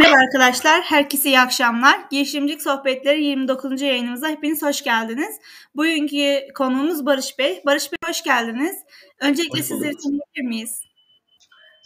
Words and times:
Merhaba 0.00 0.20
arkadaşlar, 0.22 0.80
herkese 0.80 1.28
iyi 1.28 1.40
akşamlar. 1.40 1.96
Girişimcilik 2.10 2.62
Sohbetleri 2.62 3.24
29. 3.24 3.82
yayınımıza 3.82 4.28
hepiniz 4.28 4.62
hoş 4.62 4.84
geldiniz. 4.84 5.40
Bugünkü 5.76 6.52
konuğumuz 6.54 7.06
Barış 7.06 7.38
Bey. 7.38 7.62
Barış 7.66 7.92
Bey 7.92 7.98
hoş 8.08 8.22
geldiniz. 8.22 8.76
Öncelikle 9.22 9.58
hoş 9.58 9.66
sizleri 9.66 9.96
tanıyabilir 9.96 10.48
miyiz? 10.48 10.82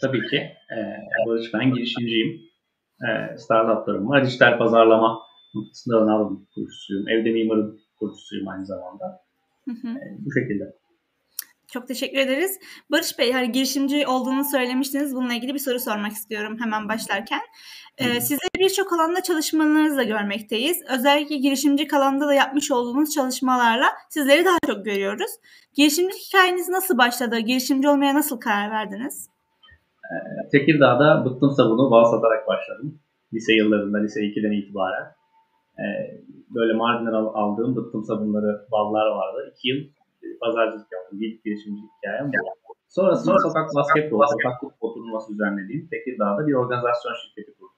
Tabii 0.01 0.27
ki. 0.27 0.37
Ee, 0.37 0.77
Barış 1.27 1.53
ben 1.53 1.73
girişimciyim. 1.73 2.41
Ee, 3.01 3.37
startuplarım 3.37 4.09
var. 4.09 4.25
Dijital 4.25 4.57
pazarlama 4.57 5.19
noktasında 5.55 5.97
alım 5.97 6.47
kurucusuyum. 6.53 7.09
Evde 7.09 7.31
mimarın 7.31 7.81
kurucusuyum 7.99 8.47
aynı 8.47 8.65
zamanda. 8.65 9.05
Hı 9.65 9.71
hı. 9.71 9.87
Ee, 9.87 10.17
bu 10.19 10.33
şekilde. 10.33 10.63
Çok 11.71 11.87
teşekkür 11.87 12.17
ederiz. 12.17 12.59
Barış 12.91 13.19
Bey, 13.19 13.31
hani 13.31 13.51
girişimci 13.51 14.07
olduğunu 14.07 14.43
söylemiştiniz. 14.43 15.15
Bununla 15.15 15.33
ilgili 15.33 15.53
bir 15.53 15.59
soru 15.59 15.79
sormak 15.79 16.11
istiyorum 16.11 16.57
hemen 16.61 16.89
başlarken. 16.89 17.41
Ee, 17.97 18.21
sizleri 18.21 18.59
birçok 18.59 18.93
alanda 18.93 19.23
çalışmalarınızı 19.23 19.97
da 19.97 20.03
görmekteyiz. 20.03 20.77
Özellikle 20.89 21.37
girişimci 21.37 21.87
alanda 21.93 22.27
da 22.27 22.33
yapmış 22.33 22.71
olduğunuz 22.71 23.13
çalışmalarla 23.13 23.85
sizleri 24.09 24.45
daha 24.45 24.57
çok 24.65 24.85
görüyoruz. 24.85 25.31
Girişimci 25.73 26.17
hikayeniz 26.17 26.69
nasıl 26.69 26.97
başladı? 26.97 27.39
Girişimci 27.39 27.89
olmaya 27.89 28.15
nasıl 28.15 28.39
karar 28.39 28.71
verdiniz? 28.71 29.29
Ee, 30.05 30.49
Tekirdağ'da 30.49 31.25
bıktım 31.25 31.51
sabunu 31.51 31.91
bal 31.91 32.05
satarak 32.05 32.47
başladım. 32.47 32.99
Lise 33.33 33.53
yıllarında, 33.53 33.97
lise 33.97 34.19
2'den 34.19 34.51
itibaren. 34.51 35.05
Ee, 35.79 35.83
böyle 36.49 36.73
Mardin'den 36.73 37.13
aldığım 37.13 37.75
bıktım 37.75 38.03
sabunları, 38.03 38.67
ballar 38.71 39.07
vardı. 39.07 39.53
2 39.57 39.69
yıl 39.69 39.77
pazarcılık 40.41 40.87
yaptım. 40.95 41.17
İlk 41.21 41.43
girişimcilik 41.43 41.91
hikayem 41.97 42.27
bu. 42.31 42.39
Sonrasında 42.97 43.39
sokak 43.47 43.67
basketbol, 43.75 44.19
sokak 44.35 44.55
futbol 44.61 44.93
turnuvası 44.93 45.33
düzenlediğim 45.33 45.87
Tekirdağ'da 45.91 46.47
bir 46.47 46.53
organizasyon 46.53 47.13
şirketi 47.21 47.51
kurdum. 47.57 47.75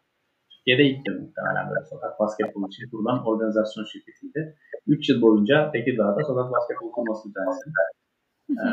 Türkiye'de 0.52 0.84
ilk 0.90 1.08
yıl 1.08 1.16
muhtemelen 1.22 1.66
böyle 1.70 1.86
sokak 1.86 2.20
basketbol 2.20 2.68
için 2.68 2.90
kurulan 2.92 3.26
organizasyon 3.26 3.86
şirketiydi. 3.94 4.56
3 4.88 5.10
yıl 5.10 5.22
boyunca 5.22 5.72
Tekirdağ'da 5.72 6.24
sokak 6.24 6.52
basketbol 6.52 6.90
turnuvası 6.96 7.30
düzenledim. 7.30 7.74
Ee, 8.62 8.66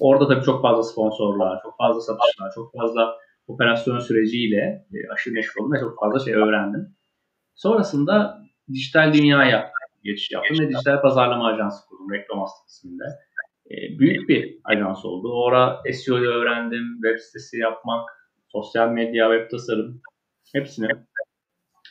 orada 0.00 0.28
tabii 0.28 0.44
çok 0.44 0.62
fazla 0.62 0.82
sponsorlar, 0.82 1.62
çok 1.62 1.74
fazla 1.78 2.00
satışlar, 2.00 2.52
çok 2.54 2.72
fazla 2.78 3.02
operasyon 3.46 3.98
süreciyle 3.98 4.86
e, 4.94 5.12
aşırı 5.12 5.34
meşgul 5.34 5.60
oldum 5.60 5.72
ve 5.72 5.80
çok 5.80 6.00
fazla 6.00 6.18
şey 6.24 6.34
öğrendim. 6.34 6.96
Sonrasında 7.54 8.38
dijital 8.72 9.12
dünyaya 9.12 9.72
geçiş 10.04 10.30
yaptım 10.30 10.58
ve 10.60 10.68
dijital 10.68 11.02
pazarlama 11.02 11.46
ajansı 11.46 11.86
kurdum 11.88 12.12
Reklamastı 12.12 12.66
isminde. 12.68 13.04
E, 13.70 13.98
büyük 13.98 14.28
bir 14.28 14.58
ajans 14.64 15.04
oldu. 15.04 15.32
Orada 15.32 15.82
SEO'yu 15.92 16.30
öğrendim, 16.30 16.84
web 17.02 17.18
sitesi 17.18 17.58
yapmak, 17.58 18.10
sosyal 18.48 18.88
medya, 18.88 19.30
web 19.30 19.50
tasarım 19.50 20.00
hepsini 20.52 20.88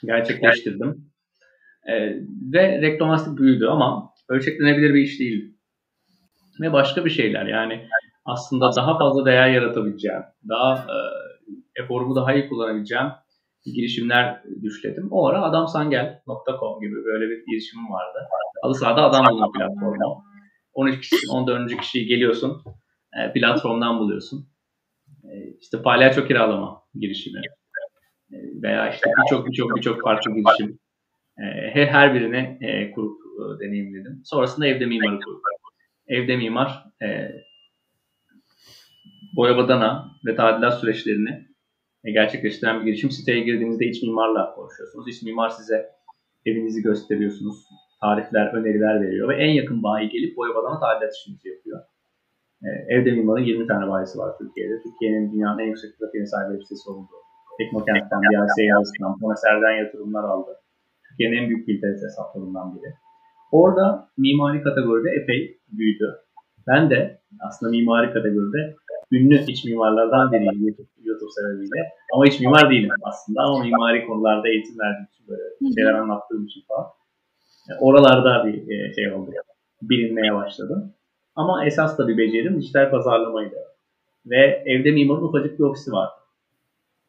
gerçekleştirdim. 0.06 1.12
E, 1.88 1.94
ve 2.54 2.82
Reklamastı 2.82 3.38
büyüdü 3.38 3.66
ama 3.66 4.14
ölçeklenebilir 4.30 4.94
bir 4.94 5.02
iş 5.02 5.20
değildi. 5.20 5.56
Ve 6.62 6.74
başka 6.74 7.06
bir 7.06 7.10
şeyler 7.10 7.46
yani 7.46 7.88
aslında 8.26 8.76
daha 8.76 8.98
fazla 8.98 9.26
değer 9.26 9.50
yaratabileceğim, 9.50 10.22
daha 10.50 10.76
e, 10.76 10.98
eforumu 11.84 12.16
daha 12.16 12.34
iyi 12.34 12.50
kullanabileceğim 12.50 13.08
girişimler 13.72 14.44
düşledim. 14.64 15.08
O 15.12 15.28
ara 15.28 15.42
adamsangel.com 15.42 16.82
gibi 16.82 16.96
böyle 17.06 17.30
bir 17.30 17.46
girişimim 17.46 17.92
vardı. 17.92 18.20
Adı 18.64 18.74
sırada 18.74 19.04
adam 19.04 19.26
bulma 19.32 19.52
platformu. 19.52 20.24
13 20.74 21.10
kişi, 21.10 21.16
14. 21.32 21.78
kişiyi 21.78 22.08
geliyorsun. 22.08 22.64
E, 23.20 23.34
platformdan 23.34 24.00
buluyorsun. 24.00 24.48
E, 25.24 25.58
işte 25.62 25.82
palyaço 25.82 26.28
kiralama 26.28 26.82
girişimi. 26.96 27.42
E, 28.32 28.38
veya 28.64 28.90
işte 28.90 29.10
birçok 29.22 29.48
birçok 29.48 29.76
birçok 29.76 30.02
farklı 30.02 30.32
girişim. 30.32 30.80
Her 31.74 32.14
birini 32.14 32.60
kurup 32.96 33.18
deneyimledim. 33.62 34.22
Sonrasında 34.26 34.68
evde 34.68 34.86
mimarı 34.86 35.20
kurdum. 35.20 35.42
Evde 36.08 36.38
mimar 36.38 36.86
boya 39.36 39.58
badana 39.58 40.12
ve 40.26 40.36
tadilat 40.36 40.80
süreçlerini 40.80 41.48
gerçekleştiren 42.12 42.80
bir 42.80 42.86
girişim. 42.86 43.12
Siteye 43.12 43.40
girdiğinizde 43.40 43.86
iç 43.86 44.04
mimarla 44.04 44.56
konuşuyorsunuz. 44.56 45.08
İç 45.08 45.24
mimar 45.24 45.50
size 45.50 45.90
evinizi 46.46 46.82
gösteriyorsunuz. 46.82 47.56
Tarifler, 48.02 48.54
öneriler 48.54 49.02
veriyor 49.02 49.30
ve 49.30 49.36
en 49.36 49.50
yakın 49.50 49.84
bayi 49.84 50.10
gelip 50.10 50.38
boya 50.38 50.56
badana 50.56 50.80
tadilat 50.80 51.14
işinizi 51.16 51.50
yapıyor. 51.50 51.80
E, 52.64 52.70
evde 52.96 53.12
mimarın 53.12 53.44
20 53.44 53.68
tane 53.68 53.92
bayisi 53.92 54.20
var 54.20 54.38
Türkiye'de. 54.38 54.82
Türkiye'nin 54.84 55.34
dünyanın 55.34 55.60
en 55.60 55.66
yüksek 55.66 56.00
trafiğine 56.00 56.28
sahip 56.28 56.48
web 56.52 56.64
sitesi 56.64 56.90
oldu. 56.90 57.14
Teknokent'ten, 57.58 58.22
BRC 58.22 58.64
Yalısı'ndan, 58.64 59.20
Ponaser'den 59.20 59.76
yatırımlar 59.84 60.24
aldı. 60.24 60.52
Türkiye'nin 61.10 61.38
en 61.38 61.50
büyük 61.50 61.68
bilgiler 61.68 61.94
hesaplarından 61.94 62.76
biri. 62.76 62.94
Orada 63.52 64.10
mimari 64.18 64.64
kategoride 64.64 65.10
epey 65.22 65.40
büyüdü. 65.78 66.08
Ben 66.68 66.90
de 66.90 67.22
aslında 67.48 67.70
mimari 67.70 68.14
kategoride 68.14 68.76
ünlü 69.14 69.46
iç 69.48 69.66
mimarlardan 69.66 70.32
biriyim 70.32 70.68
YouTube, 70.68 70.88
YouTube 71.04 71.32
sebebiyle. 71.32 71.90
Ama 72.14 72.28
iç 72.28 72.40
mimar 72.40 72.70
değilim 72.70 72.90
aslında 73.04 73.42
ama 73.42 73.64
mimari 73.64 74.08
konularda 74.08 74.50
eğitim 74.50 74.80
verdiğim 74.80 75.08
için 75.14 75.28
böyle 75.28 75.44
şeyler 75.76 75.94
anlattığım 75.94 76.46
için 76.46 76.62
falan. 76.68 76.88
Yani 77.70 77.80
oralarda 77.80 78.48
bir 78.48 78.70
e, 78.72 78.94
şey 78.94 79.14
oldu. 79.14 79.32
Bilinmeye 79.82 80.34
başladım. 80.34 80.94
Ama 81.36 81.66
esas 81.66 81.98
da 81.98 82.08
bir 82.08 82.18
becerim 82.18 82.62
dijital 82.62 82.92
pazarlamaydı. 82.92 83.56
Ve 84.26 84.64
evde 84.66 84.92
mimarın 84.92 85.24
ufacık 85.24 85.60
bir 85.60 85.64
ofisi 85.64 85.92
var. 85.92 86.10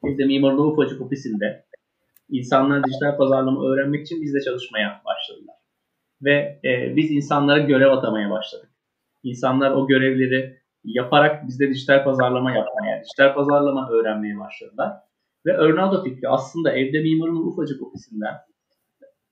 Evde 0.05 0.25
mimarın 0.25 0.59
ufacık 0.59 1.01
ofisinde 1.01 1.65
insanlar 2.31 2.85
dijital 2.85 3.17
pazarlama 3.17 3.67
öğrenmek 3.69 4.03
için 4.03 4.23
bizle 4.23 4.41
çalışmaya 4.41 5.03
başladılar. 5.05 5.55
Ve 6.23 6.61
e, 6.65 6.97
biz 6.97 7.11
insanlara 7.11 7.59
görev 7.59 7.91
atamaya 7.91 8.31
başladık. 8.31 8.69
İnsanlar 9.23 9.71
o 9.71 9.87
görevleri 9.87 10.64
yaparak 10.85 11.47
bizde 11.47 11.71
dijital 11.71 12.05
pazarlama 12.05 12.51
yapmaya, 12.53 13.03
dijital 13.05 13.35
pazarlama 13.35 13.91
öğrenmeye 13.91 14.39
başladılar. 14.39 14.93
Ve 15.47 15.57
Örnado 15.57 16.05
fikri 16.05 16.29
aslında 16.29 16.73
evde 16.73 17.01
mimarın 17.01 17.37
ufacık 17.37 17.83
ofisinden 17.83 18.35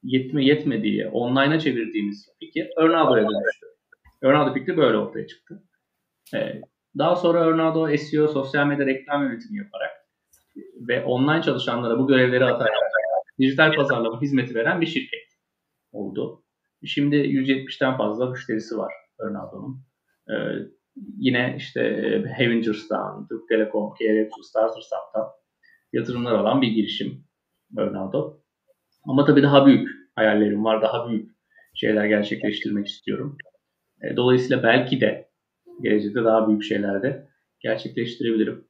yetme 0.03 0.45
yetmediği, 0.45 1.09
online'a 1.09 1.59
çevirdiğimiz 1.59 2.29
fikir 2.41 2.71
Örnado'ya 2.77 3.23
dönüştü. 3.23 3.67
Örnado 4.23 4.55
fikri 4.55 4.77
böyle 4.77 4.97
ortaya 4.97 5.27
çıktı. 5.27 5.63
Ee, 6.35 6.61
daha 6.99 7.17
sonra 7.17 7.39
Örnado 7.39 7.97
SEO, 7.97 8.29
sosyal 8.29 8.67
medya 8.67 8.87
reklam 8.87 9.23
yönetimi 9.23 9.59
yaparak 9.59 9.91
ve 10.89 11.05
online 11.05 11.43
çalışanlara 11.43 11.99
bu 11.99 12.07
görevleri 12.07 12.45
atarak 12.45 12.73
dijital 13.39 13.77
pazarlama 13.77 14.21
hizmeti 14.21 14.55
veren 14.55 14.81
bir 14.81 14.87
şirket 14.87 15.29
oldu. 15.93 16.43
Şimdi 16.85 17.17
170'ten 17.17 17.97
fazla 17.97 18.31
müşterisi 18.31 18.79
var 18.79 18.93
Örnado'nun. 19.19 19.81
Ee, 20.29 20.33
yine 20.97 21.55
işte 21.59 21.81
Havengers'tan, 22.39 23.29
Türk 23.29 23.49
Telekom, 23.49 23.95
KRX, 23.95 24.49
Starters'tan 24.49 25.29
yatırımlar 25.93 26.33
alan 26.33 26.63
bir 26.63 26.69
girişim 26.69 27.25
Bernardo. 27.71 28.41
Ama 29.05 29.25
tabii 29.25 29.43
daha 29.43 29.67
büyük 29.67 29.89
hayallerim 30.15 30.65
var, 30.65 30.83
daha 30.83 31.09
büyük 31.09 31.31
şeyler 31.75 32.07
gerçekleştirmek 32.07 32.87
istiyorum. 32.87 33.37
E, 34.03 34.17
dolayısıyla 34.17 34.63
belki 34.63 35.01
de 35.01 35.31
gelecekte 35.83 36.25
daha 36.25 36.49
büyük 36.49 36.63
şeyler 36.63 37.03
de 37.03 37.29
gerçekleştirebilirim. 37.61 38.69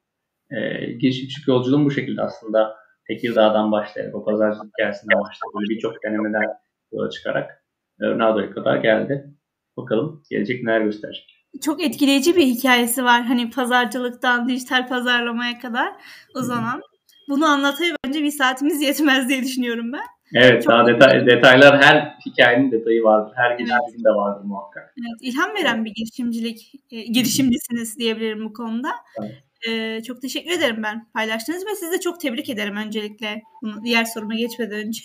E, 0.51 0.85
girişimcilik 0.91 1.47
yolculuğum 1.47 1.85
bu 1.85 1.91
şekilde 1.91 2.21
aslında 2.21 2.75
Tekirdağ'dan 3.07 3.71
başlayarak, 3.71 4.15
o 4.15 4.25
pazarcılık 4.25 4.67
hikayesinden 4.67 5.19
başlayarak 5.19 5.69
birçok 5.69 6.03
denemeden 6.03 6.47
yola 6.91 7.09
çıkarak 7.09 7.63
Ronaldo'ya 8.01 8.51
kadar 8.51 8.77
geldi. 8.77 9.33
Bakalım 9.77 10.23
gelecek 10.29 10.63
neler 10.63 10.81
gösterecek 10.81 11.42
çok 11.61 11.83
etkileyici 11.83 12.35
bir 12.35 12.45
hikayesi 12.45 13.03
var. 13.03 13.23
Hani 13.23 13.49
pazarcılıktan 13.49 14.49
dijital 14.49 14.87
pazarlamaya 14.87 15.59
kadar 15.59 15.93
uzanan. 16.35 16.81
Bunu 17.29 17.45
anlataya 17.45 17.95
bence 18.05 18.23
bir 18.23 18.31
saatimiz 18.31 18.81
yetmez 18.81 19.29
diye 19.29 19.43
düşünüyorum 19.43 19.93
ben. 19.93 20.03
Evet, 20.35 20.63
çok 20.63 20.73
daha 20.73 20.87
detay, 20.87 21.25
detaylar 21.25 21.83
her 21.83 22.17
hikayenin 22.25 22.71
detayı 22.71 23.03
vardır. 23.03 23.33
Her 23.35 23.57
girişimcinin 23.57 24.03
de 24.03 24.09
vardır 24.09 24.45
muhakkak. 24.45 24.93
Evet, 24.97 25.19
ilham 25.21 25.55
veren 25.55 25.85
bir 25.85 25.93
girişimcilik, 25.93 26.71
e, 26.91 27.01
girişimcisiniz 27.01 27.97
diyebilirim 27.97 28.45
bu 28.45 28.53
konuda. 28.53 28.89
Evet. 29.21 29.43
Ee, 29.69 30.01
çok 30.07 30.21
teşekkür 30.21 30.51
ederim 30.51 30.83
ben 30.83 31.07
paylaştığınız 31.13 31.65
ve 31.65 31.75
sizi 31.75 31.91
de 31.91 31.99
çok 31.99 32.19
tebrik 32.19 32.49
ederim 32.49 32.75
öncelikle 32.75 33.41
bunu 33.61 33.83
diğer 33.83 34.05
soruma 34.05 34.35
geçmeden 34.35 34.87
önce. 34.87 35.03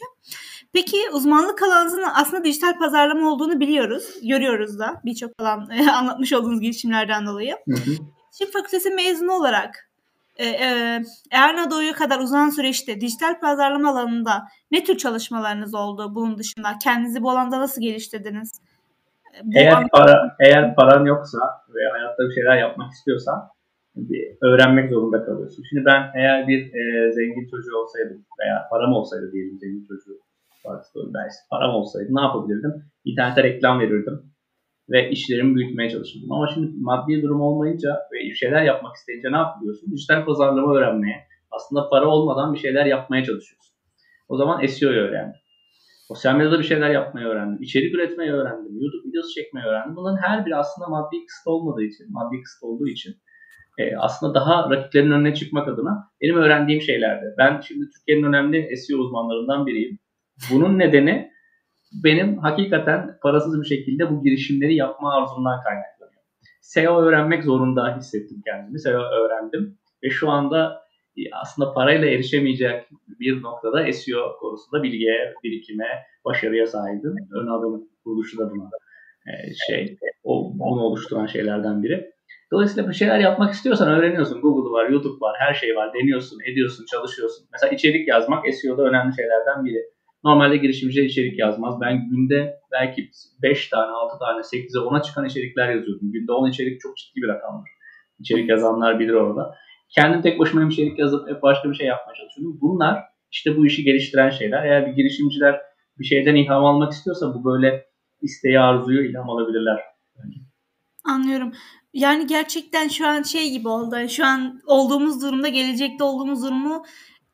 Peki 0.72 0.96
uzmanlık 1.12 1.62
alanınızın 1.62 2.04
aslında 2.14 2.44
dijital 2.44 2.78
pazarlama 2.78 3.32
olduğunu 3.32 3.60
biliyoruz. 3.60 4.04
Görüyoruz 4.22 4.78
da 4.78 5.00
birçok 5.04 5.30
alan 5.38 5.68
anlatmış 5.94 6.32
olduğunuz 6.32 6.60
girişimlerden 6.60 7.26
dolayı. 7.26 7.56
Hı 7.68 7.74
Şimdi 8.38 8.50
fakültesi 8.50 8.90
mezunu 8.90 9.32
olarak 9.32 9.88
e, 10.36 10.46
e, 10.46 11.00
Ernado'ya 11.32 11.92
kadar 11.92 12.20
uzanan 12.20 12.50
süreçte 12.50 13.00
dijital 13.00 13.40
pazarlama 13.40 13.90
alanında 13.90 14.42
ne 14.70 14.84
tür 14.84 14.96
çalışmalarınız 14.96 15.74
oldu 15.74 16.14
bunun 16.14 16.38
dışında? 16.38 16.68
Kendinizi 16.82 17.22
bu 17.22 17.30
alanda 17.30 17.60
nasıl 17.60 17.82
geliştirdiniz? 17.82 18.60
Bu 19.44 19.58
eğer, 19.58 19.72
an... 19.72 19.88
para, 19.92 20.36
eğer 20.40 20.74
paran 20.74 21.04
yoksa 21.04 21.38
ve 21.74 21.80
hayatta 21.92 22.22
bir 22.22 22.34
şeyler 22.34 22.56
yapmak 22.56 22.92
istiyorsan 22.92 23.48
bir 23.96 24.36
öğrenmek 24.42 24.90
zorunda 24.90 25.24
kalıyorsun. 25.24 25.64
Şimdi 25.70 25.84
ben 25.84 26.10
eğer 26.14 26.48
bir 26.48 26.74
e, 26.74 27.12
zengin 27.12 27.48
çocuğu 27.50 27.76
olsaydım 27.76 28.24
veya 28.40 28.68
param 28.70 28.92
olsaydı 28.92 29.32
diyelim 29.32 29.58
zengin 29.58 29.86
çocuğu 29.88 30.20
ben 31.14 31.28
işte 31.28 31.42
param 31.50 31.74
olsaydı 31.74 32.08
ne 32.10 32.20
yapabilirdim? 32.20 32.72
İnternete 33.04 33.42
reklam 33.42 33.80
verirdim 33.80 34.22
ve 34.90 35.10
işlerimi 35.10 35.54
büyütmeye 35.54 35.90
çalışırdım. 35.90 36.32
Ama 36.32 36.46
şimdi 36.54 36.70
maddi 36.80 37.22
durum 37.22 37.40
olmayınca 37.40 37.90
ve 38.12 38.18
bir 38.18 38.34
şeyler 38.34 38.62
yapmak 38.62 38.96
isteyince 38.96 39.32
ne 39.32 39.36
yapıyorsun? 39.36 39.92
Dijital 39.92 40.24
pazarlama 40.24 40.74
öğrenmeye, 40.74 41.26
aslında 41.50 41.88
para 41.88 42.06
olmadan 42.06 42.54
bir 42.54 42.58
şeyler 42.58 42.86
yapmaya 42.86 43.24
çalışıyorsun. 43.24 43.76
O 44.28 44.36
zaman 44.36 44.66
SEO'yu 44.66 45.00
öğrendim. 45.00 45.40
Sosyal 46.08 46.34
medyada 46.34 46.58
bir 46.58 46.64
şeyler 46.64 46.90
yapmayı 46.90 47.26
öğrendim. 47.26 47.62
İçerik 47.62 47.94
üretmeyi 47.94 48.32
öğrendim. 48.32 48.72
YouTube 48.80 49.08
videosu 49.08 49.34
çekmeyi 49.34 49.66
öğrendim. 49.66 49.96
Bunların 49.96 50.22
her 50.22 50.46
biri 50.46 50.56
aslında 50.56 50.88
maddi 50.88 51.26
kısıt 51.26 51.46
olmadığı 51.46 51.82
için, 51.82 52.06
maddi 52.10 52.42
kısıt 52.42 52.62
olduğu 52.62 52.88
için 52.88 53.16
e, 53.78 53.96
aslında 53.96 54.34
daha 54.34 54.70
rakiplerin 54.70 55.10
önüne 55.10 55.34
çıkmak 55.34 55.68
adına 55.68 56.10
benim 56.22 56.36
öğrendiğim 56.36 56.80
şeylerdi. 56.80 57.34
Ben 57.38 57.60
şimdi 57.60 57.84
Türkiye'nin 57.90 58.22
önemli 58.22 58.76
SEO 58.76 58.98
uzmanlarından 58.98 59.66
biriyim. 59.66 59.98
Bunun 60.50 60.78
nedeni 60.78 61.30
benim 62.04 62.38
hakikaten 62.38 63.18
parasız 63.22 63.60
bir 63.60 63.66
şekilde 63.66 64.10
bu 64.10 64.22
girişimleri 64.22 64.74
yapma 64.74 65.14
arzumdan 65.14 65.60
kaynaklanıyor. 65.62 66.22
SEO 66.60 67.00
öğrenmek 67.00 67.44
zorunda 67.44 67.96
hissettim 67.96 68.42
kendimi. 68.46 68.80
SEO 68.80 69.00
öğrendim 69.00 69.78
ve 70.04 70.10
şu 70.10 70.30
anda 70.30 70.82
e, 71.16 71.20
aslında 71.42 71.74
parayla 71.74 72.08
erişemeyecek 72.08 72.88
bir 73.20 73.42
noktada 73.42 73.92
SEO 73.92 74.36
konusunda 74.40 74.82
bilgiye, 74.82 75.34
birikime, 75.44 75.88
başarıya 76.24 76.66
sahibim. 76.66 77.14
Ön 77.32 77.46
adımın 77.46 77.90
kuruluşu 78.04 78.38
da 78.38 78.50
buna 78.50 78.70
e, 79.26 79.32
şey, 79.68 79.98
o, 80.24 80.52
bunu 80.54 80.80
oluşturan 80.80 81.26
şeylerden 81.26 81.82
biri. 81.82 82.10
Dolayısıyla 82.52 82.88
bir 82.88 82.94
şeyler 82.94 83.18
yapmak 83.18 83.54
istiyorsan 83.54 83.88
öğreniyorsun. 83.88 84.40
Google 84.40 84.70
var, 84.72 84.88
YouTube 84.90 85.20
var, 85.20 85.36
her 85.38 85.54
şey 85.54 85.76
var. 85.76 85.94
Deniyorsun, 85.94 86.38
ediyorsun, 86.52 86.86
çalışıyorsun. 86.90 87.46
Mesela 87.52 87.72
içerik 87.72 88.08
yazmak 88.08 88.54
SEO'da 88.54 88.82
önemli 88.82 89.14
şeylerden 89.16 89.64
biri. 89.64 89.97
Normalde 90.24 90.56
girişimciler 90.56 91.04
içerik 91.04 91.38
yazmaz. 91.38 91.80
Ben 91.80 92.08
günde 92.10 92.60
belki 92.72 93.10
5 93.42 93.68
tane, 93.68 93.92
6 93.92 94.18
tane, 94.18 94.40
8'e 94.40 94.80
10'a 94.80 95.02
çıkan 95.02 95.26
içerikler 95.26 95.74
yazıyordum. 95.74 96.12
Günde 96.12 96.32
10 96.32 96.50
içerik 96.50 96.80
çok 96.80 96.96
ciddi 96.96 97.22
bir 97.22 97.28
rakamdır. 97.28 97.70
İçerik 98.18 98.48
yazanlar 98.48 98.98
bilir 99.00 99.12
orada. 99.12 99.54
Kendim 99.94 100.22
tek 100.22 100.38
başıma 100.38 100.68
içerik 100.68 100.98
yazıp 100.98 101.28
hep 101.28 101.42
başka 101.42 101.70
bir 101.70 101.74
şey 101.74 101.86
yapmaya 101.86 102.14
çalışıyordum. 102.14 102.58
Bunlar 102.60 103.04
işte 103.30 103.56
bu 103.56 103.66
işi 103.66 103.84
geliştiren 103.84 104.30
şeyler. 104.30 104.64
Eğer 104.64 104.86
bir 104.86 104.92
girişimciler 104.92 105.60
bir 105.98 106.04
şeyden 106.04 106.34
ilham 106.34 106.64
almak 106.64 106.92
istiyorsa 106.92 107.34
bu 107.34 107.44
böyle 107.44 107.86
isteği, 108.22 108.60
arzuyu 108.60 109.10
ilham 109.10 109.30
alabilirler. 109.30 109.80
Anlıyorum. 111.04 111.52
Yani 111.92 112.26
gerçekten 112.26 112.88
şu 112.88 113.06
an 113.06 113.22
şey 113.22 113.50
gibi 113.50 113.68
oldu. 113.68 113.96
Şu 114.08 114.26
an 114.26 114.60
olduğumuz 114.66 115.22
durumda 115.22 115.48
gelecekte 115.48 116.04
olduğumuz 116.04 116.42
durumu 116.42 116.84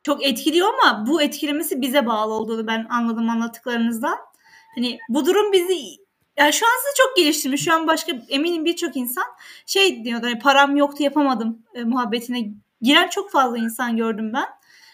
çok 0.04 0.26
etkiliyor 0.26 0.68
ama 0.68 1.06
bu 1.06 1.22
etkilemesi 1.22 1.80
bize 1.80 2.06
bağlı 2.06 2.32
olduğunu 2.32 2.66
ben 2.66 2.86
anladım 2.90 3.30
anlattıklarınızdan. 3.30 4.16
Hani 4.74 4.98
bu 5.08 5.26
durum 5.26 5.52
bizi 5.52 5.74
yani 6.38 6.52
şu 6.52 6.66
an 6.66 6.70
size 6.78 6.94
çok 6.96 7.16
geliştirmiş. 7.16 7.64
Şu 7.64 7.74
an 7.74 7.86
başka 7.86 8.12
eminim 8.28 8.64
birçok 8.64 8.96
insan 8.96 9.24
şey 9.66 10.04
diyordu 10.04 10.26
hani 10.26 10.38
param 10.38 10.76
yoktu 10.76 11.02
yapamadım 11.02 11.58
e, 11.74 11.84
muhabbetine 11.84 12.52
giren 12.80 13.08
çok 13.08 13.30
fazla 13.30 13.58
insan 13.58 13.96
gördüm 13.96 14.32
ben. 14.34 14.46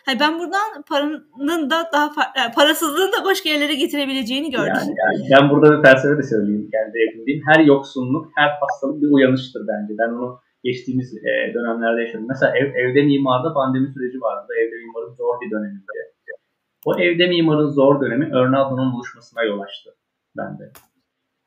Hani 0.07 0.21
ben 0.21 0.39
buradan 0.39 0.83
paranın 0.89 1.71
da 1.71 1.91
daha 1.93 2.13
yani 2.37 2.53
parasızlığın 2.55 3.13
da 3.13 3.25
başka 3.25 3.49
yerlere 3.49 3.75
getirebileceğini 3.75 4.51
gördüm. 4.51 4.73
Yani, 4.75 4.95
yani 4.99 5.29
ben 5.31 5.51
burada 5.51 5.79
bir 5.79 5.83
felsefe 5.83 6.19
de 6.19 6.23
söyleyeyim 6.23 6.71
kendi 6.73 6.99
edindiğim. 6.99 7.43
Her 7.47 7.65
yoksunluk, 7.65 8.29
her 8.37 8.49
hastalık 8.61 9.03
bir 9.03 9.11
uyanıştır 9.11 9.63
bence. 9.69 9.95
Ben 9.99 10.09
onu 10.09 10.41
geçtiğimiz 10.65 11.17
e, 11.17 11.55
dönemlerde 11.55 12.01
yaşadım. 12.01 12.27
Mesela 12.29 12.57
ev, 12.57 12.75
evde 12.75 13.03
mimarda 13.03 13.55
pandemi 13.55 13.89
süreci 13.89 14.21
vardı. 14.21 14.53
Evde 14.61 14.77
mimarın 14.77 15.15
zor 15.15 15.41
bir 15.41 15.51
dönemiydi. 15.51 15.87
O 16.85 17.01
evde 17.01 17.27
mimarın 17.27 17.69
zor 17.69 18.01
dönemi 18.01 18.35
Örnaldo'nun 18.35 18.93
oluşmasına 18.95 19.43
yol 19.43 19.61
açtı 19.61 19.91
bende. 20.37 20.73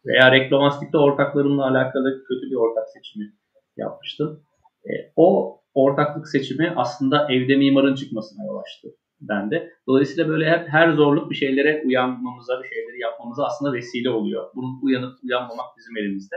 Veya 0.05 0.31
reklamastikte 0.31 0.97
ortaklarımla 0.97 1.67
alakalı 1.67 2.23
kötü 2.27 2.51
bir 2.51 2.55
ortak 2.55 2.89
seçimi 2.89 3.33
yapmıştım. 3.77 4.43
E, 4.85 4.91
o 5.15 5.59
ortaklık 5.73 6.27
seçimi 6.27 6.73
aslında 6.75 7.27
evde 7.31 7.55
mimarın 7.55 7.95
çıkmasına 7.95 8.45
yol 8.45 8.57
açtı 8.57 8.87
bende. 9.21 9.73
Dolayısıyla 9.87 10.29
böyle 10.29 10.49
hep 10.49 10.69
her 10.69 10.91
zorluk 10.91 11.29
bir 11.29 11.35
şeylere 11.35 11.83
uyanmamıza, 11.85 12.63
bir 12.63 12.67
şeyleri 12.67 12.99
yapmamıza 12.99 13.45
aslında 13.45 13.73
vesile 13.73 14.09
oluyor. 14.09 14.49
Bunun 14.55 14.79
uyanıp 14.81 15.23
uyanmamak 15.23 15.65
bizim 15.77 15.97
elimizde. 15.97 16.35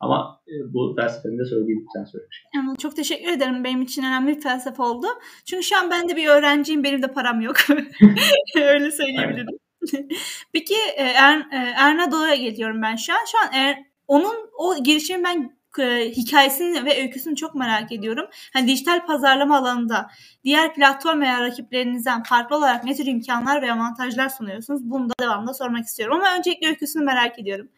Ama 0.00 0.40
e, 0.48 0.72
bu 0.74 0.94
felsefeni 0.96 1.38
de 1.38 1.44
söyleyeyim 1.44 1.86
sen 1.94 2.04
söylemiştin. 2.04 2.48
Yani 2.54 2.76
çok 2.76 2.96
teşekkür 2.96 3.32
ederim. 3.32 3.64
Benim 3.64 3.82
için 3.82 4.02
önemli 4.02 4.36
bir 4.36 4.40
felsefe 4.40 4.82
oldu. 4.82 5.06
Çünkü 5.44 5.62
şu 5.62 5.78
an 5.78 5.90
ben 5.90 6.08
de 6.08 6.16
bir 6.16 6.28
öğrenciyim. 6.28 6.84
Benim 6.84 7.02
de 7.02 7.12
param 7.12 7.40
yok. 7.40 7.56
Öyle 8.56 8.90
söyleyebilirim. 8.90 9.58
Peki 10.52 10.74
e, 10.96 11.02
er, 11.02 11.38
e, 11.38 11.56
Ernado'ya 11.76 12.34
geliyorum 12.34 12.82
ben 12.82 12.96
şu 12.96 13.12
an. 13.12 13.24
Şu 13.32 13.38
an 13.38 13.52
er, 13.52 13.84
onun 14.06 14.50
o 14.58 14.82
girişimi 14.82 15.24
ben 15.24 15.58
hikayesini 16.10 16.84
ve 16.84 17.02
öyküsünü 17.02 17.36
çok 17.36 17.54
merak 17.54 17.92
ediyorum. 17.92 18.26
Hani 18.52 18.68
dijital 18.68 19.06
pazarlama 19.06 19.56
alanında 19.56 20.10
diğer 20.44 20.74
platform 20.74 21.20
veya 21.20 21.40
rakiplerinizden 21.40 22.22
farklı 22.22 22.56
olarak 22.56 22.84
ne 22.84 22.96
tür 22.96 23.06
imkanlar 23.06 23.62
ve 23.62 23.72
avantajlar 23.72 24.28
sunuyorsunuz? 24.28 24.80
Bunu 24.84 25.08
da 25.08 25.14
devamında 25.20 25.54
sormak 25.54 25.84
istiyorum. 25.84 26.16
Ama 26.16 26.38
öncelikle 26.38 26.68
öyküsünü 26.68 27.04
merak 27.04 27.38
ediyorum. 27.38 27.68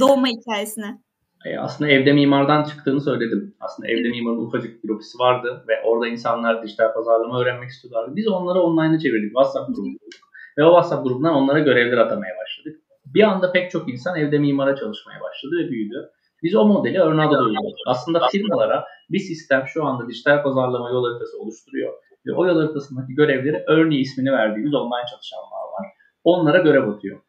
Doğma 0.00 0.26
hikayesini. 0.26 0.98
E, 1.44 1.58
aslında 1.58 1.90
evde 1.90 2.12
mimardan 2.12 2.64
çıktığını 2.64 3.00
söyledim. 3.00 3.54
Aslında 3.60 3.88
evde 3.88 4.08
mimarın 4.08 4.46
ufacık 4.46 4.84
bir 4.84 4.88
ofisi 4.88 5.18
vardı 5.18 5.64
ve 5.68 5.72
orada 5.84 6.08
insanlar 6.08 6.62
dijital 6.62 6.94
pazarlama 6.94 7.40
öğrenmek 7.40 7.70
istiyorlardı. 7.70 8.16
Biz 8.16 8.28
onları 8.28 8.60
online'a 8.60 8.98
çevirdik. 8.98 9.28
WhatsApp 9.28 9.66
grubu 9.68 9.88
Ve 10.58 10.64
o 10.64 10.68
WhatsApp 10.68 11.04
grubundan 11.04 11.34
onlara 11.34 11.58
görevler 11.58 11.98
atamaya 11.98 12.34
başladık. 12.42 12.80
Bir 13.14 13.22
anda 13.22 13.52
pek 13.52 13.70
çok 13.70 13.92
insan 13.92 14.16
evde 14.16 14.38
mimara 14.38 14.76
çalışmaya 14.76 15.20
başladı 15.20 15.52
ve 15.58 15.70
büyüdü. 15.70 16.10
Biz 16.42 16.54
o 16.54 16.64
modeli 16.66 16.98
Örnado'da 16.98 17.42
uyguladık. 17.44 17.78
Aslında 17.86 18.20
firmalara 18.32 18.84
bir 19.10 19.18
sistem 19.18 19.64
şu 19.66 19.84
anda 19.84 20.08
dijital 20.08 20.42
pazarlama 20.42 20.90
yol 20.90 21.04
haritası 21.04 21.38
oluşturuyor. 21.38 21.92
Ve 22.26 22.32
o 22.32 22.46
yol 22.46 22.56
haritasındaki 22.60 23.14
görevleri 23.14 23.64
Örni 23.66 23.96
ismini 23.96 24.32
verdiğimiz 24.32 24.74
online 24.74 25.06
çalışanlar 25.10 25.64
var. 25.78 25.86
Onlara 26.24 26.58
görev 26.58 26.88
atıyor. 26.88 27.20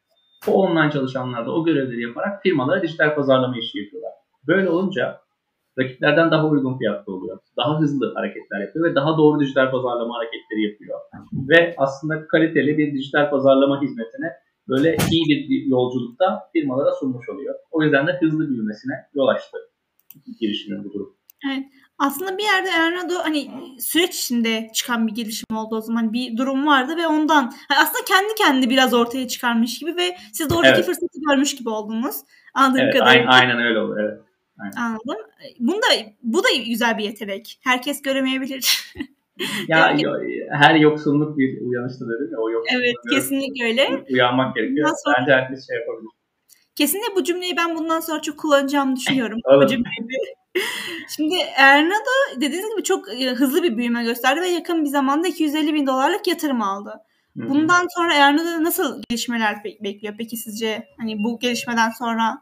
O 0.48 0.52
online 0.52 0.92
çalışanlar 0.92 1.46
da 1.46 1.52
o 1.52 1.66
görevleri 1.66 2.02
yaparak 2.02 2.44
firmalara 2.44 2.82
dijital 2.82 3.16
pazarlama 3.16 3.58
işi 3.58 3.80
yapıyorlar. 3.80 4.12
Böyle 4.48 4.70
olunca 4.70 5.22
rakiplerden 5.80 6.32
daha 6.32 6.48
uygun 6.48 6.78
fiyatlı 6.78 7.14
oluyor. 7.16 7.40
Daha 7.58 7.80
hızlı 7.80 8.14
hareketler 8.14 8.62
yapıyor 8.62 8.86
ve 8.86 8.96
daha 8.96 9.18
doğru 9.18 9.40
dijital 9.40 9.72
pazarlama 9.72 10.18
hareketleri 10.18 10.64
yapıyor. 10.64 11.00
Ve 11.34 11.76
aslında 11.78 12.28
kaliteli 12.28 12.78
bir 12.78 12.94
dijital 12.94 13.30
pazarlama 13.30 13.82
hizmetine 13.82 14.34
böyle 14.68 14.98
iyi 15.12 15.50
bir 15.50 15.66
yolculukta 15.66 16.50
firmalara 16.54 16.92
sunmuş 16.92 17.30
oluyor. 17.30 17.56
O 17.72 17.84
yüzden 17.84 18.08
de 18.08 18.20
hızlı 18.22 18.50
büyümesine 18.50 18.94
yol 19.14 19.28
açtı 19.28 19.58
girişimin 20.40 20.84
bu 20.84 20.94
durum. 20.94 21.16
Evet. 21.52 21.66
Aslında 22.02 22.38
bir 22.38 22.44
yerde 22.44 22.70
Ernado 22.70 23.14
hani 23.24 23.52
süreç 23.80 24.16
içinde 24.16 24.70
çıkan 24.74 25.08
bir 25.08 25.16
gelişim 25.16 25.56
oldu 25.56 25.76
o 25.76 25.82
zaman. 25.82 26.14
Bir 26.14 26.38
durum 26.38 26.68
vardı 26.68 26.98
ve 26.98 27.08
ondan 27.08 27.54
hani 27.68 27.80
aslında 27.80 28.06
kendi 28.08 28.36
kendi 28.36 28.70
biraz 28.70 28.94
ortaya 28.94 29.28
çıkarmış 29.28 29.80
gibi 29.80 29.96
ve 29.96 30.16
siz 30.34 30.50
de 30.50 30.54
oradaki 30.54 30.76
evet. 30.76 30.86
fırsatı 30.86 31.20
görmüş 31.30 31.56
gibi 31.56 31.70
oldunuz. 31.70 32.16
Anladığım 32.54 32.82
evet, 32.82 32.94
kadarıyla. 32.94 33.32
Aynen, 33.32 33.60
öyle 33.60 33.80
oldu. 33.80 33.96
Evet. 34.00 34.22
Aynen. 34.60 34.76
Anladım. 34.76 35.26
Bunda, 35.60 35.86
bu 36.24 36.44
da 36.44 36.48
güzel 36.68 36.98
bir 36.98 37.04
yetenek. 37.04 37.60
Herkes 37.64 38.02
göremeyebilir. 38.02 38.94
ya 39.68 39.98
her 40.52 40.76
yoksunluk 40.76 41.38
bir 41.38 41.62
uyanıştır 41.62 42.06
dedim 42.06 42.30
ya. 42.32 42.38
O 42.40 42.50
yoksunluk 42.50 42.84
evet 42.84 42.96
kesinlikle 43.12 43.66
öyle. 43.66 44.04
Uyanmak 44.10 44.56
gerekiyor. 44.56 44.90
Sonra... 45.06 45.16
Bence 45.20 45.32
herkes 45.32 45.68
şey 45.68 45.78
yapabilir. 45.78 46.10
Kesinlikle 46.76 47.16
bu 47.16 47.24
cümleyi 47.24 47.58
ben 47.58 47.76
bundan 47.76 48.00
sonra 48.00 48.22
çok 48.22 48.40
kullanacağımı 48.40 48.96
düşünüyorum. 48.96 49.40
bu 49.62 49.68
cümleyi. 49.68 50.41
Şimdi 51.16 51.36
Ernado 51.58 52.42
dediğiniz 52.42 52.72
gibi 52.72 52.84
çok 52.84 53.22
e, 53.22 53.28
hızlı 53.28 53.64
bir 53.64 53.78
büyüme 53.78 54.04
gösterdi 54.04 54.42
ve 54.42 54.48
yakın 54.48 54.84
bir 54.84 54.90
zamanda 54.90 55.28
250 55.28 55.74
bin 55.74 55.88
dolarlık 55.88 56.28
yatırım 56.28 56.62
aldı. 56.62 56.94
Bundan 57.36 57.88
sonra 57.98 58.14
Ernado'da 58.14 58.64
nasıl 58.64 59.02
gelişmeler 59.10 59.56
bekliyor 59.84 60.16
peki 60.18 60.38
sizce? 60.38 60.84
Hani 60.98 61.24
bu 61.24 61.40
gelişmeden 61.40 61.90
sonra? 61.90 62.42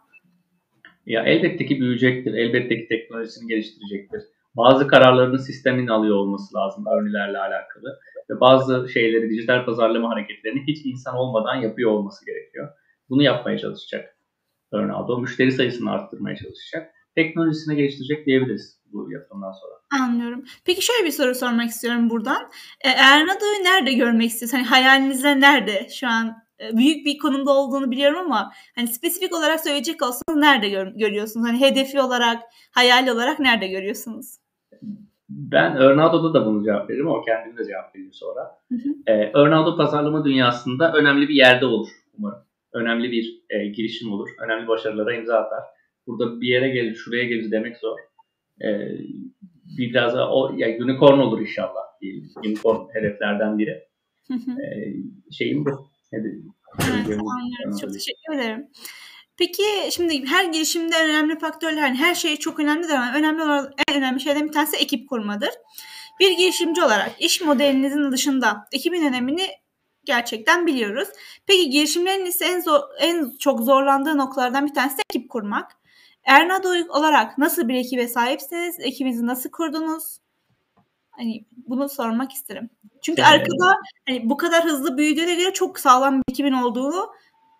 Ya 1.05 1.23
elbette 1.23 1.65
ki 1.65 1.79
büyüyecektir. 1.79 2.33
Elbette 2.33 2.77
ki 2.77 2.87
teknolojisini 2.87 3.47
geliştirecektir. 3.47 4.21
Bazı 4.55 4.87
kararlarını 4.87 5.39
sistemin 5.39 5.87
alıyor 5.87 6.15
olması 6.15 6.55
lazım 6.55 6.85
örnelerle 6.85 7.37
alakalı. 7.37 7.99
Ve 8.29 8.39
bazı 8.39 8.89
şeyleri, 8.89 9.29
dijital 9.29 9.65
pazarlama 9.65 10.09
hareketlerini 10.09 10.63
hiç 10.67 10.85
insan 10.85 11.15
olmadan 11.15 11.55
yapıyor 11.55 11.91
olması 11.91 12.25
gerekiyor. 12.25 12.69
Bunu 13.09 13.23
yapmaya 13.23 13.57
çalışacak. 13.57 14.15
Ronaldo 14.73 15.19
müşteri 15.19 15.51
sayısını 15.51 15.91
arttırmaya 15.91 16.35
çalışacak 16.35 16.93
teknolojisine 17.15 17.75
geliştirecek 17.75 18.25
diyebiliriz 18.25 18.79
bu 18.93 19.11
yatırımdan 19.11 19.51
sonra. 19.51 20.03
Anlıyorum. 20.03 20.45
Peki 20.65 20.85
şöyle 20.85 21.05
bir 21.05 21.11
soru 21.11 21.35
sormak 21.35 21.69
istiyorum 21.69 22.09
buradan. 22.09 22.49
E, 22.81 22.89
Ernado'yu 22.89 23.63
nerede 23.63 23.93
görmek 23.93 24.29
istiyorsunuz? 24.29 24.63
Hani 24.63 24.67
hayalinizde 24.67 25.39
nerede 25.39 25.87
şu 25.89 26.07
an? 26.07 26.35
E, 26.59 26.77
büyük 26.77 27.05
bir 27.05 27.17
konumda 27.17 27.51
olduğunu 27.51 27.91
biliyorum 27.91 28.19
ama 28.19 28.51
hani 28.75 28.87
spesifik 28.87 29.35
olarak 29.35 29.59
söyleyecek 29.59 30.01
olsanız 30.01 30.41
nerede 30.41 30.69
gör, 30.69 30.87
görüyorsunuz? 30.87 31.47
Hani 31.47 31.61
hedefi 31.61 32.01
olarak, 32.01 32.43
hayal 32.71 33.07
olarak 33.07 33.39
nerede 33.39 33.67
görüyorsunuz? 33.67 34.37
Ben 35.29 35.77
Örnado'da 35.77 36.33
da 36.33 36.45
bunu 36.45 36.63
cevap 36.63 36.89
veririm. 36.89 37.07
O 37.07 37.21
kendine 37.21 37.57
de 37.57 37.65
cevap 37.65 37.95
veriyor 37.95 38.13
sonra. 38.13 38.57
Hı 38.69 38.75
hı. 38.75 39.31
Örnado 39.33 39.77
pazarlama 39.77 40.25
dünyasında 40.25 40.93
önemli 40.93 41.29
bir 41.29 41.35
yerde 41.35 41.65
olur 41.65 41.87
umarım. 42.17 42.39
Önemli 42.73 43.11
bir 43.11 43.43
e, 43.49 43.67
girişim 43.67 44.13
olur. 44.13 44.29
Önemli 44.45 44.67
başarılara 44.67 45.15
imza 45.15 45.37
atar. 45.37 45.63
Burada 46.09 46.41
bir 46.41 46.47
yere 46.47 46.69
gelir, 46.69 46.95
şuraya 46.95 47.23
gelir 47.23 47.51
demek 47.51 47.77
zor. 47.77 47.99
Ee, 48.61 48.67
biraz 49.77 50.13
da 50.13 50.31
o, 50.31 50.53
yani 50.57 50.83
unicorn 50.83 51.19
olur 51.19 51.41
inşallah 51.41 51.81
diyelim. 52.01 52.29
Unicorn 52.45 52.87
hedeflerden 52.93 53.57
biri. 53.57 53.87
Hı 54.27 54.33
hı. 54.33 54.51
Ee, 54.61 54.93
şeyim 55.31 55.65
bu. 55.65 55.89
Evet, 56.11 56.33
Çok 57.81 57.93
teşekkür 57.93 58.33
ederim. 58.35 58.67
Peki 59.37 59.63
şimdi 59.91 60.25
her 60.25 60.45
girişimde 60.45 60.95
önemli 61.05 61.39
faktörler, 61.39 61.81
hani 61.81 61.97
her 61.97 62.15
şey 62.15 62.37
çok 62.37 62.59
önemlidir 62.59 62.93
ama 62.93 63.13
önemli 63.17 63.43
olan 63.43 63.71
en 63.89 63.97
önemli 63.97 64.21
şeyden 64.21 64.47
bir 64.47 64.51
tanesi 64.51 64.77
ekip 64.77 65.09
kurmadır. 65.09 65.49
Bir 66.19 66.37
girişimci 66.37 66.83
olarak 66.83 67.11
iş 67.19 67.41
modelinizin 67.41 68.11
dışında 68.11 68.67
ekibin 68.71 69.05
önemini 69.05 69.47
gerçekten 70.05 70.67
biliyoruz. 70.67 71.09
Peki 71.47 71.69
girişimlerin 71.69 72.25
ise 72.25 72.45
en 72.45 72.59
zor, 72.59 72.79
en 72.99 73.37
çok 73.39 73.59
zorlandığı 73.59 74.17
noktalardan 74.17 74.65
bir 74.65 74.73
tanesi 74.73 74.97
de 74.97 75.01
ekip 75.09 75.29
kurmak. 75.29 75.78
Ernado 76.25 76.69
olarak 76.89 77.37
nasıl 77.37 77.67
bir 77.67 77.75
ekibe 77.75 78.07
sahipsiniz? 78.07 78.79
Ekibinizi 78.79 79.27
nasıl 79.27 79.49
kurdunuz? 79.49 80.19
Hani 81.11 81.45
bunu 81.67 81.89
sormak 81.89 82.31
isterim. 82.31 82.69
Çünkü 83.01 83.21
evet. 83.21 83.31
arkada 83.31 83.75
hani 84.07 84.29
bu 84.29 84.37
kadar 84.37 84.63
hızlı 84.63 84.97
büyüdüğüne 84.97 85.35
göre 85.35 85.53
çok 85.53 85.79
sağlam 85.79 86.17
bir 86.17 86.33
ekibin 86.33 86.53
olduğunu 86.53 87.09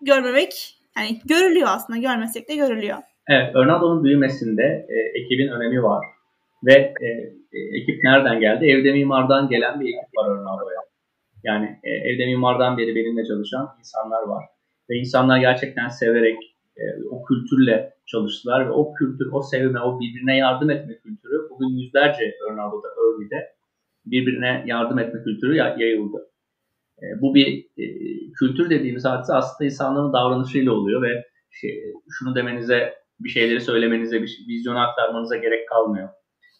görmemek 0.01 0.79
yani 0.97 1.19
görülüyor 1.25 1.67
aslında 1.71 1.99
görmesek 1.99 2.49
de 2.49 2.55
görülüyor. 2.55 2.97
Evet, 3.27 3.55
Örnado'nun 3.55 4.03
büyümesinde 4.03 4.87
e, 4.89 5.19
ekibin 5.19 5.47
önemi 5.47 5.83
var. 5.83 6.05
Ve 6.63 6.73
e, 7.01 7.07
e, 7.53 7.59
ekip 7.81 8.03
nereden 8.03 8.39
geldi? 8.39 8.65
Evde 8.65 8.91
mimardan 8.91 9.49
gelen 9.49 9.79
bir 9.79 9.85
ekip 9.85 10.17
var 10.17 10.29
Örnado'ya. 10.29 10.79
Yani 11.43 11.79
e, 11.83 11.89
evde 11.89 12.25
mimardan 12.25 12.77
beri 12.77 12.95
benimle 12.95 13.25
çalışan 13.25 13.75
insanlar 13.79 14.23
var. 14.23 14.45
Ve 14.89 14.95
insanlar 14.95 15.37
gerçekten 15.37 15.87
severek 15.87 16.37
e, 16.79 16.83
o 17.09 17.24
kültürle 17.24 17.93
çalıştılar 18.05 18.67
ve 18.67 18.71
o 18.71 18.93
kültür, 18.93 19.29
o 19.31 19.41
sevme, 19.41 19.79
o 19.79 20.00
birbirine 20.00 20.38
yardım 20.38 20.69
etme 20.69 20.98
kültürü 20.98 21.50
bugün 21.50 21.67
yüzlerce 21.67 22.36
Örnado'da, 22.50 22.88
Örni'de 22.88 23.50
birbirine 24.05 24.63
yardım 24.67 25.00
etme 25.00 25.24
kültürü 25.24 25.55
yayıldı. 25.55 26.29
E, 27.01 27.05
bu 27.21 27.36
bir 27.36 27.65
e, 27.77 27.86
kültür 28.39 28.69
dediğimiz 28.69 29.05
hadise 29.05 29.33
aslında 29.33 29.65
insanların 29.65 30.13
davranışıyla 30.13 30.71
oluyor 30.71 31.01
ve 31.01 31.25
şunu 32.09 32.36
demenize, 32.36 32.93
bir 33.19 33.29
şeyleri 33.29 33.62
söylemenize, 33.62 34.21
bir 34.21 34.45
vizyonu 34.48 34.79
aktarmanıza 34.79 35.38
gerek 35.38 35.69
kalmıyor. 35.69 36.09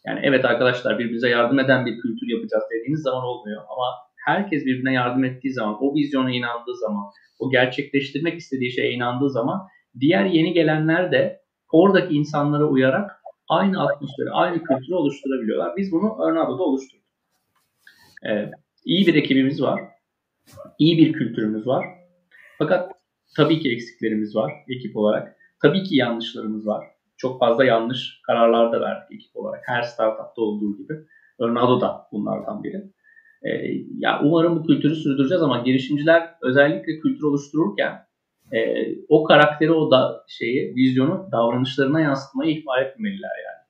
Yani 0.06 0.20
evet 0.22 0.44
arkadaşlar 0.44 0.98
birbirimize 0.98 1.28
yardım 1.28 1.58
eden 1.58 1.86
bir 1.86 2.00
kültür 2.00 2.28
yapacağız 2.28 2.64
dediğiniz 2.74 3.02
zaman 3.02 3.24
olmuyor 3.24 3.62
ama 3.62 3.86
herkes 4.26 4.64
birbirine 4.64 4.92
yardım 4.92 5.24
ettiği 5.24 5.52
zaman, 5.52 5.76
o 5.80 5.94
vizyona 5.94 6.30
inandığı 6.30 6.76
zaman, 6.76 7.04
o 7.38 7.50
gerçekleştirmek 7.50 8.38
istediği 8.38 8.72
şeye 8.72 8.92
inandığı 8.92 9.30
zaman 9.30 9.60
diğer 10.00 10.24
yeni 10.24 10.52
gelenler 10.52 11.12
de 11.12 11.42
oradaki 11.72 12.14
insanlara 12.14 12.64
uyarak 12.64 13.10
aynı 13.48 13.82
atmosferi, 13.82 14.30
aynı 14.30 14.62
kültürü 14.62 14.94
oluşturabiliyorlar. 14.94 15.76
Biz 15.76 15.92
bunu 15.92 16.22
Örnado'da 16.22 16.62
oluşturduk. 16.62 17.06
Ee, 18.28 18.50
iyi 18.84 19.06
bir 19.06 19.14
ekibimiz 19.14 19.62
var 19.62 19.80
iyi 20.78 20.98
bir 20.98 21.12
kültürümüz 21.12 21.66
var. 21.66 21.86
Fakat 22.58 22.92
tabii 23.36 23.60
ki 23.60 23.72
eksiklerimiz 23.72 24.36
var 24.36 24.52
ekip 24.68 24.96
olarak. 24.96 25.36
Tabii 25.62 25.82
ki 25.82 25.96
yanlışlarımız 25.96 26.66
var. 26.66 26.86
Çok 27.16 27.40
fazla 27.40 27.64
yanlış 27.64 28.20
kararlar 28.26 28.72
da 28.72 28.80
verdik 28.80 29.12
ekip 29.12 29.36
olarak. 29.36 29.62
Her 29.66 29.82
startupta 29.82 30.42
olduğu 30.42 30.76
gibi. 30.76 30.94
Örnado 31.38 31.80
da 31.80 32.08
bunlardan 32.12 32.64
biri. 32.64 32.84
Ee, 33.42 33.48
ya 33.98 34.20
umarım 34.24 34.56
bu 34.56 34.66
kültürü 34.66 34.94
sürdüreceğiz 34.94 35.42
ama 35.42 35.58
girişimciler 35.58 36.34
özellikle 36.42 37.00
kültür 37.00 37.22
oluştururken 37.22 37.98
e, 38.52 38.58
o 39.08 39.24
karakteri, 39.24 39.72
o 39.72 39.90
da 39.90 40.24
şeyi, 40.28 40.74
vizyonu 40.74 41.28
davranışlarına 41.32 42.00
yansıtmayı 42.00 42.58
ihmal 42.58 42.82
etmemeliler 42.82 43.30
yani. 43.46 43.60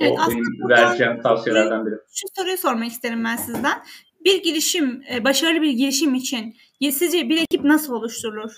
Evet, 0.00 0.18
o 0.28 0.30
benim 0.30 0.68
vereceğim 0.68 1.20
tavsiyelerden 1.22 1.86
biri. 1.86 1.94
Şu 2.14 2.26
soruyu 2.36 2.56
sormak 2.56 2.88
isterim 2.88 3.24
ben 3.24 3.36
sizden 3.36 3.82
bir 4.24 4.42
girişim, 4.42 5.02
e, 5.14 5.24
başarılı 5.24 5.62
bir 5.62 5.70
girişim 5.70 6.14
için 6.14 6.54
sizce 6.90 7.28
bir 7.28 7.42
ekip 7.42 7.64
nasıl 7.64 7.94
oluşturulur? 7.94 8.52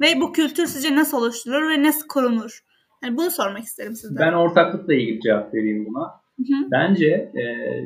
Ve 0.00 0.20
bu 0.20 0.32
kültür 0.32 0.66
sizce 0.66 0.96
nasıl 0.96 1.18
oluşturulur 1.18 1.68
ve 1.68 1.82
nasıl 1.82 2.08
korunur? 2.08 2.60
Yani 3.04 3.16
bunu 3.16 3.30
sormak 3.30 3.64
isterim 3.64 3.94
sizden. 3.94 4.26
Ben 4.26 4.32
ortaklıkla 4.32 4.94
ilgili 4.94 5.20
cevap 5.20 5.54
vereyim 5.54 5.86
buna. 5.86 6.04
Hı 6.36 6.42
hı. 6.42 6.70
Bence 6.70 7.06
e, 7.34 7.42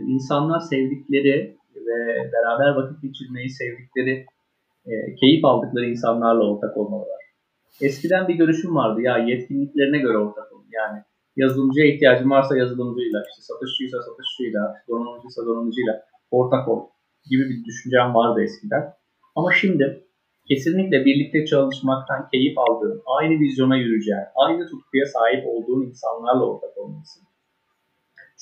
insanlar 0.09 0.61
sevdikleri 0.61 1.57
ve 1.77 2.31
beraber 2.33 2.69
vakit 2.69 3.03
geçirmeyi 3.03 3.51
sevdikleri, 3.51 4.27
e, 4.91 5.15
keyif 5.15 5.45
aldıkları 5.45 5.87
insanlarla 5.87 6.53
ortak 6.53 6.77
olmalılar. 6.77 7.21
Eskiden 7.81 8.29
bir 8.29 8.35
görüşüm 8.35 8.77
vardı 8.77 9.01
ya 9.03 9.19
yetkinliklerine 9.19 9.99
göre 9.99 10.19
ortak 10.19 10.53
olun. 10.53 10.67
Yani 10.73 10.99
yazılımcıya 11.37 11.87
ihtiyacım 11.87 12.31
varsa 12.31 12.57
yazılımcıyla, 12.57 13.23
işte 13.31 13.43
satışçıysa 13.43 13.99
satışçıyla, 14.03 14.75
donanımcıysa 14.89 15.47
donanımcıyla 15.47 16.03
ortak 16.31 16.69
ol 16.69 16.89
gibi 17.31 17.49
bir 17.51 17.65
düşüncem 17.65 18.15
vardı 18.15 18.43
eskiden. 18.43 18.95
Ama 19.37 19.53
şimdi 19.53 20.05
kesinlikle 20.49 21.05
birlikte 21.05 21.47
çalışmaktan 21.47 22.29
keyif 22.33 22.59
aldığın, 22.59 23.03
aynı 23.19 23.41
vizyona 23.41 23.77
yürüyeceğin, 23.77 24.27
aynı 24.37 24.67
tutkuya 24.69 25.07
sahip 25.07 25.47
olduğun 25.47 25.87
insanlarla 25.87 26.45
ortak 26.45 26.79
olmalısın. 26.79 27.23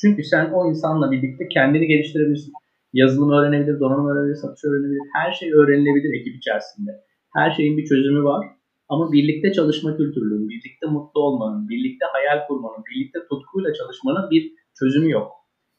Çünkü 0.01 0.25
sen 0.25 0.51
o 0.53 0.69
insanla 0.71 1.11
birlikte 1.11 1.49
kendini 1.49 1.87
geliştirebilirsin. 1.87 2.53
Yazılım 2.93 3.31
öğrenebilir, 3.33 3.81
donanım 3.81 4.07
öğrenebilir, 4.07 4.35
satış 4.35 4.65
öğrenebilir. 4.65 5.01
Her 5.15 5.33
şey 5.33 5.53
öğrenilebilir 5.53 6.21
ekip 6.21 6.37
içerisinde. 6.37 6.91
Her 7.35 7.51
şeyin 7.51 7.77
bir 7.79 7.85
çözümü 7.85 8.25
var. 8.25 8.47
Ama 8.89 9.13
birlikte 9.13 9.53
çalışma 9.53 9.97
kültürünün, 9.97 10.49
birlikte 10.49 10.87
mutlu 10.87 11.21
olmanın, 11.21 11.69
birlikte 11.69 12.07
hayal 12.13 12.47
kurmanın, 12.47 12.85
birlikte 12.91 13.19
tutkuyla 13.31 13.73
çalışmanın 13.75 14.31
bir 14.31 14.53
çözümü 14.79 15.11
yok. 15.11 15.33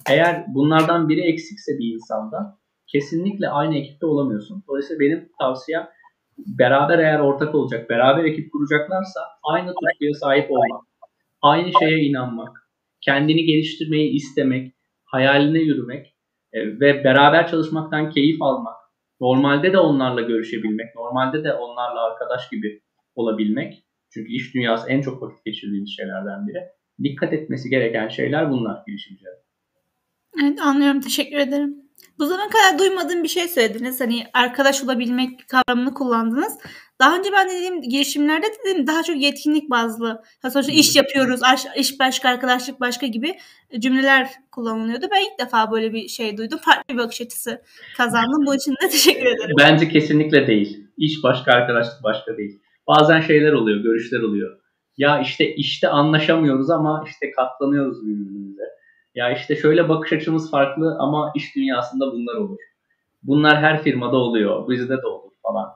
Eğer 0.10 0.46
bunlardan 0.48 1.10
biri 1.10 1.22
eksikse 1.22 1.72
bir 1.80 1.94
insanda 1.94 2.58
kesinlikle 2.88 3.50
aynı 3.50 3.78
ekipte 3.78 4.06
olamıyorsun. 4.06 4.63
Dolayısıyla 4.68 5.00
benim 5.00 5.30
tavsiyem 5.39 5.88
beraber 6.38 7.00
eğer 7.00 7.20
ortak 7.20 7.56
olacak, 7.56 7.89
beraber 7.89 8.24
ekip 8.24 8.51
kuracaklarsa 8.51 9.20
aynı 9.44 9.68
tutkuya 9.68 10.13
sahip 10.13 10.51
olmak, 10.51 10.84
aynı 11.42 11.72
şeye 11.80 12.00
inanmak, 12.00 12.70
kendini 13.01 13.44
geliştirmeyi 13.46 14.12
istemek, 14.12 14.74
hayaline 15.06 15.60
yürümek 15.60 16.16
ve 16.53 17.03
beraber 17.03 17.48
çalışmaktan 17.48 18.10
keyif 18.10 18.41
almak, 18.41 18.75
normalde 19.22 19.74
de 19.74 19.77
onlarla 19.77 20.22
görüşebilmek, 20.22 20.96
normalde 20.96 21.44
de 21.44 21.53
onlarla 21.53 22.12
arkadaş 22.12 22.50
gibi 22.50 22.82
olabilmek. 23.15 23.86
Çünkü 24.13 24.32
iş 24.32 24.56
dünyası 24.56 24.89
en 24.89 25.01
çok 25.01 25.22
vakit 25.22 25.46
geçirdiğimiz 25.46 25.96
şeylerden 25.98 26.48
biri. 26.48 26.60
Dikkat 27.03 27.34
etmesi 27.34 27.70
gereken 27.70 28.08
şeyler 28.08 28.51
bunlar 28.51 28.84
girişimciler. 28.88 29.34
Evet 30.44 30.62
anlıyorum. 30.62 31.01
Teşekkür 31.01 31.38
ederim. 31.38 31.88
Bu 32.20 32.25
zamana 32.25 32.50
kadar 32.50 32.79
duymadığım 32.79 33.24
bir 33.24 33.27
şey 33.27 33.48
söylediniz. 33.48 34.01
Hani 34.01 34.24
arkadaş 34.34 34.84
olabilmek 34.84 35.48
kavramını 35.48 35.94
kullandınız. 35.94 36.58
Daha 37.00 37.18
önce 37.18 37.29
ben 37.32 37.50
dediğim 37.50 37.82
girişimlerde 37.82 38.48
dedim 38.65 38.88
daha 38.88 39.03
çok 39.03 39.22
yetkinlik 39.22 39.70
bazlı. 39.70 40.24
Sonuçta 40.53 40.74
iş 40.74 40.96
yapıyoruz, 40.96 41.41
iş 41.77 42.00
başka, 42.00 42.29
arkadaşlık 42.29 42.79
başka 42.79 43.08
gibi 43.08 43.36
cümleler 43.79 44.29
kullanılıyordu. 44.51 45.06
Ben 45.12 45.22
ilk 45.22 45.39
defa 45.39 45.72
böyle 45.72 45.94
bir 45.94 46.08
şey 46.08 46.38
duydum. 46.38 46.60
Farklı 46.62 46.94
bir 46.94 47.00
bakış 47.00 47.22
açısı 47.22 47.62
kazandım. 47.98 48.46
Bu 48.46 48.56
için 48.56 48.72
de 48.72 48.89
teşekkür 48.91 49.25
ederim. 49.25 49.56
Bence 49.60 49.89
kesinlikle 49.89 50.48
değil. 50.48 50.88
İş 50.98 51.24
başka, 51.24 51.51
arkadaşlık 51.51 52.03
başka 52.03 52.38
değil. 52.38 52.62
Bazen 52.88 53.22
şeyler 53.22 53.53
oluyor, 53.53 53.84
görüşler 53.84 54.20
oluyor. 54.20 54.60
Ya 54.98 55.22
işte 55.22 55.56
işte 55.56 55.88
anlaşamıyoruz 55.88 56.70
ama 56.70 57.03
işte 57.08 57.32
katlanıyoruz 57.32 58.08
birbirimize 58.08 58.63
ya 59.16 59.34
işte 59.34 59.56
şöyle 59.56 59.89
bakış 59.89 60.13
açımız 60.13 60.51
farklı 60.51 60.96
ama 61.00 61.32
iş 61.36 61.56
dünyasında 61.56 62.06
bunlar 62.12 62.36
olur. 62.36 62.60
Bunlar 63.24 63.58
her 63.58 63.84
firmada 63.84 64.18
oluyor. 64.18 64.70
Bizde 64.70 64.98
de 64.98 65.08
olur 65.08 65.32
falan. 65.44 65.70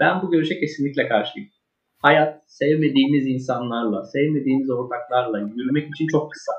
Ben 0.00 0.22
bu 0.22 0.30
görüşe 0.30 0.60
kesinlikle 0.60 1.08
karşıyım. 1.08 1.48
Hayat 1.98 2.42
sevmediğimiz 2.46 3.26
insanlarla, 3.26 4.04
sevmediğimiz 4.04 4.70
ortaklarla 4.70 5.38
yürümek 5.38 5.88
için 5.88 6.06
çok 6.12 6.32
kısa. 6.32 6.52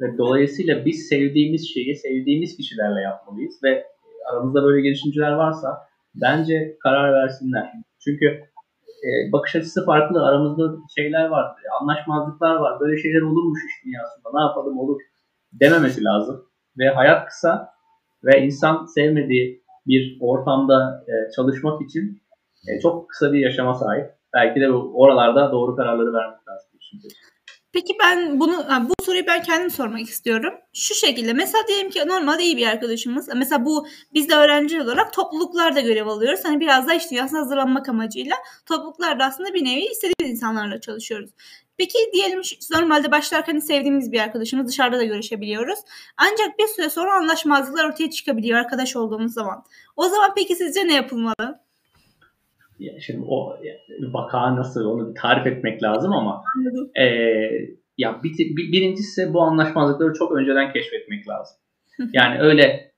Ve 0.00 0.18
dolayısıyla 0.18 0.84
biz 0.84 1.08
sevdiğimiz 1.08 1.74
şeyi 1.74 1.96
sevdiğimiz 1.96 2.56
kişilerle 2.56 3.00
yapmalıyız 3.00 3.60
ve 3.64 3.86
aramızda 4.30 4.62
böyle 4.62 4.82
girişimciler 4.82 5.32
varsa 5.32 5.68
bence 6.14 6.76
karar 6.82 7.12
versinler. 7.12 7.72
Çünkü 8.04 8.26
e, 9.06 9.32
bakış 9.32 9.56
açısı 9.56 9.86
farklı, 9.86 10.26
aramızda 10.26 10.76
şeyler 10.96 11.26
var, 11.28 11.56
anlaşmazlıklar 11.80 12.54
var, 12.54 12.80
böyle 12.80 13.02
şeyler 13.02 13.20
olurmuş 13.20 13.60
iş 13.68 13.84
dünyasında, 13.84 14.28
ne 14.34 14.40
yapalım 14.40 14.78
olur 14.78 15.00
dememesi 15.52 16.04
lazım. 16.04 16.46
Ve 16.78 16.88
hayat 16.88 17.28
kısa 17.28 17.74
ve 18.24 18.42
insan 18.42 18.86
sevmediği 18.86 19.64
bir 19.86 20.18
ortamda 20.20 21.04
e, 21.08 21.32
çalışmak 21.36 21.82
için 21.82 22.22
e, 22.68 22.80
çok 22.80 23.10
kısa 23.10 23.32
bir 23.32 23.40
yaşama 23.40 23.74
sahip. 23.74 24.10
Belki 24.34 24.60
de 24.60 24.70
oralarda 24.70 25.52
doğru 25.52 25.76
kararları 25.76 26.12
vermek 26.12 26.48
lazım. 26.48 26.70
Şimdi. 26.80 27.08
Peki 27.72 27.92
ben 28.02 28.40
bunu 28.40 28.64
bu 28.88 29.04
soruyu 29.04 29.26
ben 29.26 29.42
kendim 29.42 29.70
sormak 29.70 30.00
istiyorum. 30.00 30.54
Şu 30.74 30.94
şekilde 30.94 31.32
mesela 31.32 31.66
diyelim 31.68 31.90
ki 31.90 32.00
normalde 32.06 32.42
iyi 32.42 32.56
bir 32.56 32.66
arkadaşımız. 32.66 33.28
Mesela 33.36 33.64
bu 33.64 33.86
biz 34.14 34.28
de 34.28 34.34
öğrenci 34.34 34.82
olarak 34.82 35.12
topluluklarda 35.12 35.80
görev 35.80 36.06
alıyoruz. 36.06 36.40
Hani 36.44 36.60
biraz 36.60 36.88
da 36.88 36.94
iş 36.94 37.10
dünyasına 37.10 37.40
hazırlanmak 37.40 37.88
amacıyla 37.88 38.36
topluluklarda 38.66 39.24
aslında 39.24 39.54
bir 39.54 39.64
nevi 39.64 39.80
istediğimiz 39.80 40.36
insanlarla 40.36 40.80
çalışıyoruz. 40.80 41.30
Peki 41.80 41.98
diyelim 42.12 42.40
normalde 42.72 43.10
başlarken 43.10 43.58
sevdiğimiz 43.58 44.12
bir 44.12 44.20
arkadaşımız 44.20 44.68
dışarıda 44.68 44.98
da 44.98 45.04
görüşebiliyoruz. 45.04 45.78
Ancak 46.16 46.58
bir 46.58 46.66
süre 46.66 46.90
sonra 46.90 47.14
anlaşmazlıklar 47.14 47.88
ortaya 47.88 48.10
çıkabiliyor 48.10 48.58
arkadaş 48.58 48.96
olduğumuz 48.96 49.32
zaman. 49.32 49.62
O 49.96 50.02
zaman 50.02 50.30
peki 50.36 50.54
sizce 50.54 50.86
ne 50.86 50.94
yapılmalı? 50.94 51.60
Ya 52.78 53.00
şimdi 53.00 53.24
o 53.28 53.56
vaka 54.00 54.56
nasıl 54.56 54.84
onu 54.84 55.14
tarif 55.14 55.46
etmek 55.46 55.82
lazım 55.82 56.12
ama 56.12 56.42
e, 56.98 57.04
ya 57.98 58.20
bir, 58.24 58.38
bir, 58.38 58.72
birincisi 58.72 59.34
bu 59.34 59.42
anlaşmazlıkları 59.42 60.12
çok 60.12 60.32
önceden 60.32 60.72
keşfetmek 60.72 61.28
lazım. 61.28 61.56
Yani 62.12 62.40
öyle 62.40 62.92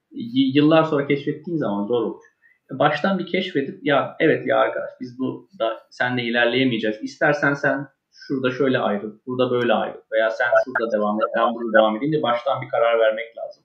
yıllar 0.55 0.85
sonra 0.85 1.07
keşfettiğin 1.07 1.59
zaman 1.59 1.87
zor 1.87 2.03
olur. 2.03 2.23
Baştan 2.71 3.19
bir 3.19 3.27
keşfedip 3.27 3.79
ya 3.83 4.17
evet 4.21 4.47
ya 4.47 4.59
arkadaş 4.59 4.91
biz 5.01 5.19
bu 5.19 5.49
da 5.59 5.83
seninle 5.91 6.23
ilerleyemeyeceğiz. 6.23 6.97
İstersen 7.03 7.55
sen 7.55 7.89
şurada 8.29 8.50
şöyle 8.50 8.79
ayrıl, 8.79 9.12
burada 9.26 9.50
böyle 9.50 9.73
ayrıl 9.73 10.00
veya 10.12 10.31
sen 10.31 10.47
şurada 10.64 10.93
devam 10.97 11.17
et, 11.17 11.29
ben 11.37 11.55
burada 11.55 11.79
devam 11.79 11.97
edeyim 11.97 12.14
de 12.14 12.23
baştan 12.23 12.62
bir 12.62 12.69
karar 12.69 12.99
vermek 12.99 13.37
lazım. 13.37 13.64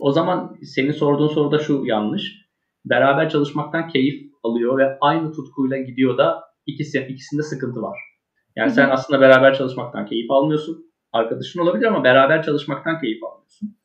O 0.00 0.12
zaman 0.12 0.56
senin 0.62 0.92
sorduğun 0.92 1.28
soruda 1.28 1.58
şu 1.58 1.82
yanlış. 1.84 2.50
Beraber 2.84 3.28
çalışmaktan 3.28 3.88
keyif 3.88 4.30
alıyor 4.42 4.78
ve 4.78 4.98
aynı 5.00 5.32
tutkuyla 5.32 5.76
gidiyor 5.76 6.18
da 6.18 6.44
ikisi, 6.66 6.98
ikisinde 6.98 7.42
sıkıntı 7.42 7.82
var. 7.82 7.98
Yani 8.56 8.66
Hı-hı. 8.66 8.74
sen 8.74 8.90
aslında 8.90 9.20
beraber 9.20 9.54
çalışmaktan 9.54 10.06
keyif 10.06 10.30
almıyorsun. 10.30 10.92
Arkadaşın 11.12 11.60
olabilir 11.60 11.86
ama 11.86 12.04
beraber 12.04 12.42
çalışmaktan 12.42 13.00
keyif 13.00 13.24
almıyorsun. 13.24 13.76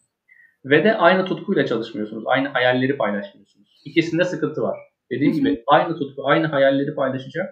Ve 0.65 0.83
de 0.83 0.97
aynı 0.97 1.25
tutkuyla 1.25 1.65
çalışmıyorsunuz. 1.65 2.23
Aynı 2.27 2.47
hayalleri 2.47 2.97
paylaşmıyorsunuz. 2.97 3.81
İkisinde 3.85 4.23
sıkıntı 4.23 4.61
var. 4.61 4.77
Dediğim 5.11 5.33
Hı-hı. 5.33 5.39
gibi 5.39 5.63
aynı 5.67 5.97
tutku, 5.97 6.27
aynı 6.27 6.47
hayalleri 6.47 6.95
paylaşacak 6.95 7.49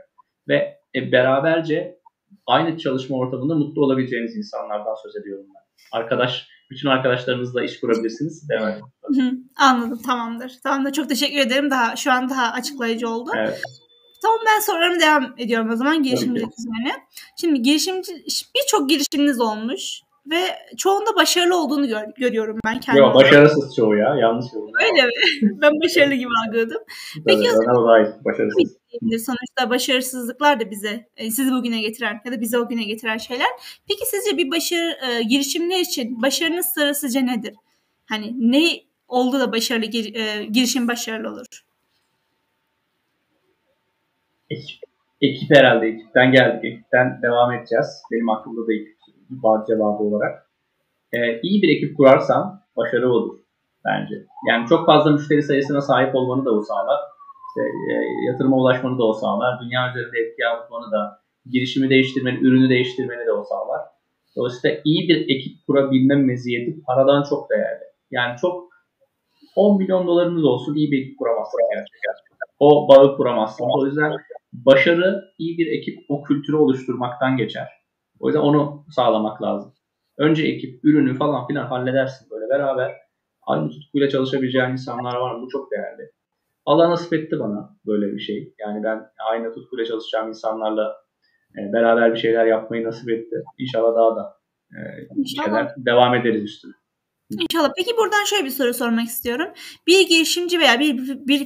ve 0.47 0.77
e, 0.95 1.11
beraberce 1.11 1.99
aynı 2.47 2.77
çalışma 2.77 3.17
ortamında 3.17 3.55
mutlu 3.55 3.85
olabileceğiniz 3.85 4.37
insanlardan 4.37 4.95
söz 5.03 5.15
ediyorum 5.15 5.45
ben. 5.55 5.63
Arkadaş, 5.99 6.47
bütün 6.71 6.89
arkadaşlarınızla 6.89 7.63
iş 7.63 7.79
kurabilirsiniz. 7.79 8.49
Devam 8.49 8.69
Anladım, 9.59 10.01
tamamdır. 10.05 10.51
Tamamdır, 10.63 10.91
çok 10.91 11.09
teşekkür 11.09 11.39
ederim. 11.39 11.71
Daha 11.71 11.95
Şu 11.95 12.11
an 12.11 12.29
daha 12.29 12.51
açıklayıcı 12.51 13.09
oldu. 13.09 13.31
Evet. 13.37 13.61
Tamam 14.21 14.39
ben 14.47 14.59
sorularımı 14.59 14.99
devam 14.99 15.33
ediyorum 15.37 15.69
o 15.69 15.75
zaman 15.75 16.03
girişimcilik 16.03 16.49
üzerine. 16.59 17.03
Şimdi 17.41 17.61
girişimci 17.61 18.11
birçok 18.55 18.89
girişiminiz 18.89 19.41
olmuş 19.41 20.01
ve 20.31 20.41
çoğunda 20.77 21.15
başarılı 21.15 21.63
olduğunu 21.63 21.87
gör, 21.87 22.03
görüyorum 22.17 22.59
ben 22.65 22.79
kendim. 22.79 23.03
Yok 23.03 23.15
başarısız 23.15 23.75
çoğu 23.75 23.95
ya 23.95 24.15
yanlış 24.15 24.53
oldu. 24.53 24.71
Öyle 24.81 25.05
mi? 25.05 25.11
ben 25.61 25.71
başarılı 25.83 26.13
gibi 26.13 26.29
algıladım. 26.47 26.81
Peki 27.25 27.43
Tabii, 27.43 27.59
o 27.59 27.63
zaman 27.63 28.13
başarısız. 28.25 28.77
Sonuçta 29.01 29.69
başarısızlıklar 29.69 30.59
da 30.59 30.71
bize 30.71 31.09
e, 31.17 31.31
sizi 31.31 31.51
bugüne 31.51 31.81
getiren 31.81 32.21
ya 32.25 32.31
da 32.31 32.41
bize 32.41 32.57
o 32.57 32.67
güne 32.69 32.83
getiren 32.83 33.17
şeyler. 33.17 33.47
Peki 33.87 34.05
sizce 34.05 34.37
bir 34.37 34.51
başarı 34.51 34.97
e, 35.07 35.23
girişimler 35.23 35.79
için 35.79 36.21
başarının 36.21 36.61
sırrı 36.61 36.95
sizce 36.95 37.25
nedir? 37.25 37.55
Hani 38.05 38.51
ne 38.51 38.81
oldu 39.07 39.39
da 39.39 39.51
başarılı 39.51 39.85
gir, 39.85 40.15
e, 40.15 40.45
girişim 40.45 40.87
başarılı 40.87 41.29
olur? 41.29 41.65
Ekip, 44.49 44.79
ekip 45.21 45.55
herhalde 45.55 45.87
ekipten 45.87 46.31
geldik. 46.31 46.65
Ekipten 46.65 47.19
devam 47.21 47.51
edeceğiz. 47.51 48.01
Benim 48.11 48.29
aklımda 48.29 48.67
da 48.67 48.73
ekip 48.73 48.93
var 49.43 49.65
cevabı 49.65 50.03
olarak. 50.03 50.49
Ee, 51.13 51.39
iyi 51.41 51.61
bir 51.61 51.77
ekip 51.77 51.97
kurarsan 51.97 52.61
başarı 52.77 53.09
olur 53.11 53.39
bence. 53.85 54.15
Yani 54.49 54.67
çok 54.67 54.85
fazla 54.85 55.11
müşteri 55.11 55.43
sayısına 55.43 55.81
sahip 55.81 56.15
olmanı 56.15 56.45
da 56.45 56.51
o 56.51 56.61
sağlar. 56.61 56.99
İşte, 57.53 57.61
e, 57.91 57.93
yatırıma 58.27 58.57
ulaşmanı 58.57 58.97
da 58.99 59.03
o 59.03 59.13
sağlar. 59.13 59.59
Dünya 59.61 59.89
üzerinde 59.89 60.19
etki 60.19 60.41
yaratmanı 60.41 60.91
da, 60.91 61.19
girişimi 61.51 61.89
değiştirmeni, 61.89 62.39
ürünü 62.39 62.69
değiştirmeni 62.69 63.25
de 63.25 63.31
o 63.31 63.43
sağlar. 63.43 63.81
Dolayısıyla 64.35 64.77
iyi 64.85 65.09
bir 65.09 65.35
ekip 65.35 65.67
kurabilme 65.67 66.15
meziyeti 66.15 66.81
paradan 66.83 67.23
çok 67.29 67.49
değerli. 67.49 67.83
Yani 68.11 68.37
çok 68.41 68.69
10 69.55 69.77
milyon 69.77 70.07
dolarınız 70.07 70.45
olsun 70.45 70.75
iyi 70.75 70.91
bir 70.91 71.01
ekip 71.01 71.19
kuramazsın 71.19 71.59
gerçekten. 71.73 72.13
O 72.59 72.87
bağı 72.87 73.17
kuramazsın. 73.17 73.65
O 73.77 73.85
yüzden 73.85 74.11
başarı 74.53 75.23
iyi 75.37 75.57
bir 75.57 75.67
ekip 75.67 75.99
o 76.09 76.23
kültürü 76.23 76.55
oluşturmaktan 76.55 77.37
geçer. 77.37 77.67
O 78.19 78.27
yüzden 78.27 78.41
onu 78.41 78.85
sağlamak 78.89 79.41
lazım. 79.41 79.73
Önce 80.17 80.43
ekip, 80.43 80.85
ürünü 80.85 81.17
falan 81.17 81.47
filan 81.47 81.65
halledersin 81.65 82.27
böyle 82.31 82.49
beraber. 82.49 82.91
Aynı 83.47 83.69
tutkuyla 83.69 84.09
çalışabileceğin 84.09 84.69
insanlar 84.69 85.15
var. 85.15 85.41
Bu 85.41 85.49
çok 85.49 85.71
değerli. 85.71 86.11
Allah 86.65 86.89
nasip 86.89 87.13
etti 87.13 87.39
bana 87.39 87.77
böyle 87.85 88.13
bir 88.13 88.19
şey. 88.19 88.53
Yani 88.59 88.83
ben 88.83 89.01
aynı 89.31 89.53
tutkuyla 89.53 89.85
çalışacağım 89.85 90.29
insanlarla 90.29 90.95
e, 91.57 91.73
beraber 91.73 92.13
bir 92.13 92.19
şeyler 92.19 92.45
yapmayı 92.45 92.83
nasip 92.83 93.09
etti. 93.09 93.35
İnşallah 93.57 93.95
daha 93.95 94.15
da 94.15 94.37
e, 94.71 94.79
İnşallah. 95.15 95.69
devam 95.77 96.15
ederiz 96.15 96.43
üstüne. 96.43 96.73
İnşallah. 97.39 97.71
Peki 97.77 97.97
buradan 97.97 98.23
şöyle 98.23 98.45
bir 98.45 98.49
soru 98.49 98.73
sormak 98.73 99.07
istiyorum. 99.07 99.47
Bir 99.87 100.07
girişimci 100.07 100.59
veya 100.59 100.79
bir, 100.79 100.97
bir 101.27 101.39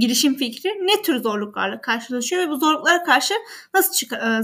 girişim 0.00 0.34
fikri 0.34 0.68
ne 0.68 1.02
tür 1.02 1.22
zorluklarla 1.22 1.80
karşılaşıyor 1.80 2.42
ve 2.42 2.48
bu 2.50 2.56
zorluklara 2.56 3.04
karşı 3.04 3.34
nasıl 3.74 3.92
çık 3.92 4.12
e, 4.12 4.40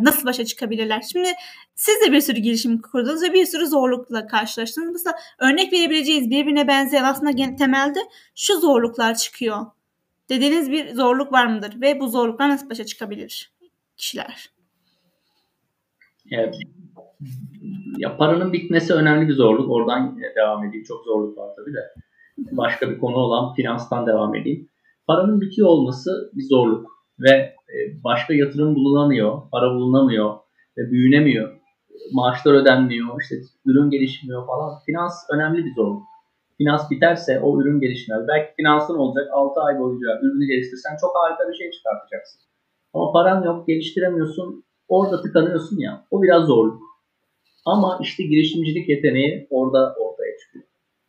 nasıl 0.00 0.26
başa 0.26 0.44
çıkabilirler? 0.44 1.04
Şimdi 1.12 1.32
siz 1.74 2.00
de 2.00 2.12
bir 2.12 2.20
sürü 2.20 2.40
girişim 2.40 2.82
kurdunuz 2.82 3.22
ve 3.22 3.32
bir 3.32 3.46
sürü 3.46 3.66
zorlukla 3.66 4.26
karşılaştınız. 4.26 4.92
Mesela 4.92 5.18
örnek 5.38 5.72
verebileceğiniz 5.72 6.30
birbirine 6.30 6.68
benzeyen 6.68 7.04
aslında 7.04 7.56
temelde 7.56 8.00
şu 8.34 8.60
zorluklar 8.60 9.14
çıkıyor. 9.14 9.66
Dediğiniz 10.28 10.70
bir 10.70 10.94
zorluk 10.94 11.32
var 11.32 11.46
mıdır? 11.46 11.80
Ve 11.80 12.00
bu 12.00 12.08
zorluklar 12.08 12.48
nasıl 12.48 12.70
başa 12.70 12.86
çıkabilir 12.86 13.52
kişiler? 13.96 14.50
Evet 16.30 16.54
ya 17.98 18.16
paranın 18.16 18.52
bitmesi 18.52 18.94
önemli 18.94 19.28
bir 19.28 19.34
zorluk. 19.34 19.70
Oradan 19.70 20.18
devam 20.36 20.64
edeyim. 20.64 20.84
Çok 20.88 21.04
zorluk 21.04 21.38
var 21.38 21.50
tabii 21.56 21.74
de. 21.74 21.80
Başka 22.56 22.90
bir 22.90 22.98
konu 22.98 23.16
olan 23.16 23.54
finanstan 23.54 24.06
devam 24.06 24.34
edeyim. 24.34 24.68
Paranın 25.06 25.40
bitiyor 25.40 25.68
olması 25.68 26.30
bir 26.34 26.42
zorluk 26.42 26.86
ve 27.20 27.30
e, 27.30 28.04
başka 28.04 28.34
yatırım 28.34 28.74
bulunamıyor, 28.74 29.42
para 29.52 29.74
bulunamıyor 29.74 30.34
ve 30.78 30.90
büyünemiyor. 30.90 31.60
Maaşlar 32.12 32.54
ödenmiyor, 32.54 33.20
işte 33.22 33.34
ürün 33.66 33.90
gelişmiyor 33.90 34.46
falan. 34.46 34.78
Finans 34.86 35.14
önemli 35.34 35.64
bir 35.64 35.74
zorluk. 35.74 36.02
Finans 36.58 36.90
biterse 36.90 37.40
o 37.40 37.60
ürün 37.60 37.80
gelişmez. 37.80 38.28
Belki 38.28 38.54
finansın 38.56 38.94
olacak 38.94 39.28
6 39.32 39.60
ay 39.60 39.78
boyunca 39.78 40.20
ürünü 40.22 40.46
geliştirsen 40.46 40.96
çok 41.00 41.10
harika 41.16 41.48
bir 41.48 41.54
şey 41.54 41.70
çıkartacaksın. 41.70 42.40
Ama 42.94 43.12
paran 43.12 43.42
yok, 43.42 43.66
geliştiremiyorsun, 43.66 44.64
orada 44.88 45.22
tıkanıyorsun 45.22 45.78
ya. 45.78 46.06
O 46.10 46.22
biraz 46.22 46.46
zorluk. 46.46 46.85
Ama 47.66 47.98
işte 48.02 48.22
girişimcilik 48.22 48.88
yeteneği 48.88 49.46
orada 49.50 49.94
ortaya 50.00 50.32
çıkıyor. 50.40 50.64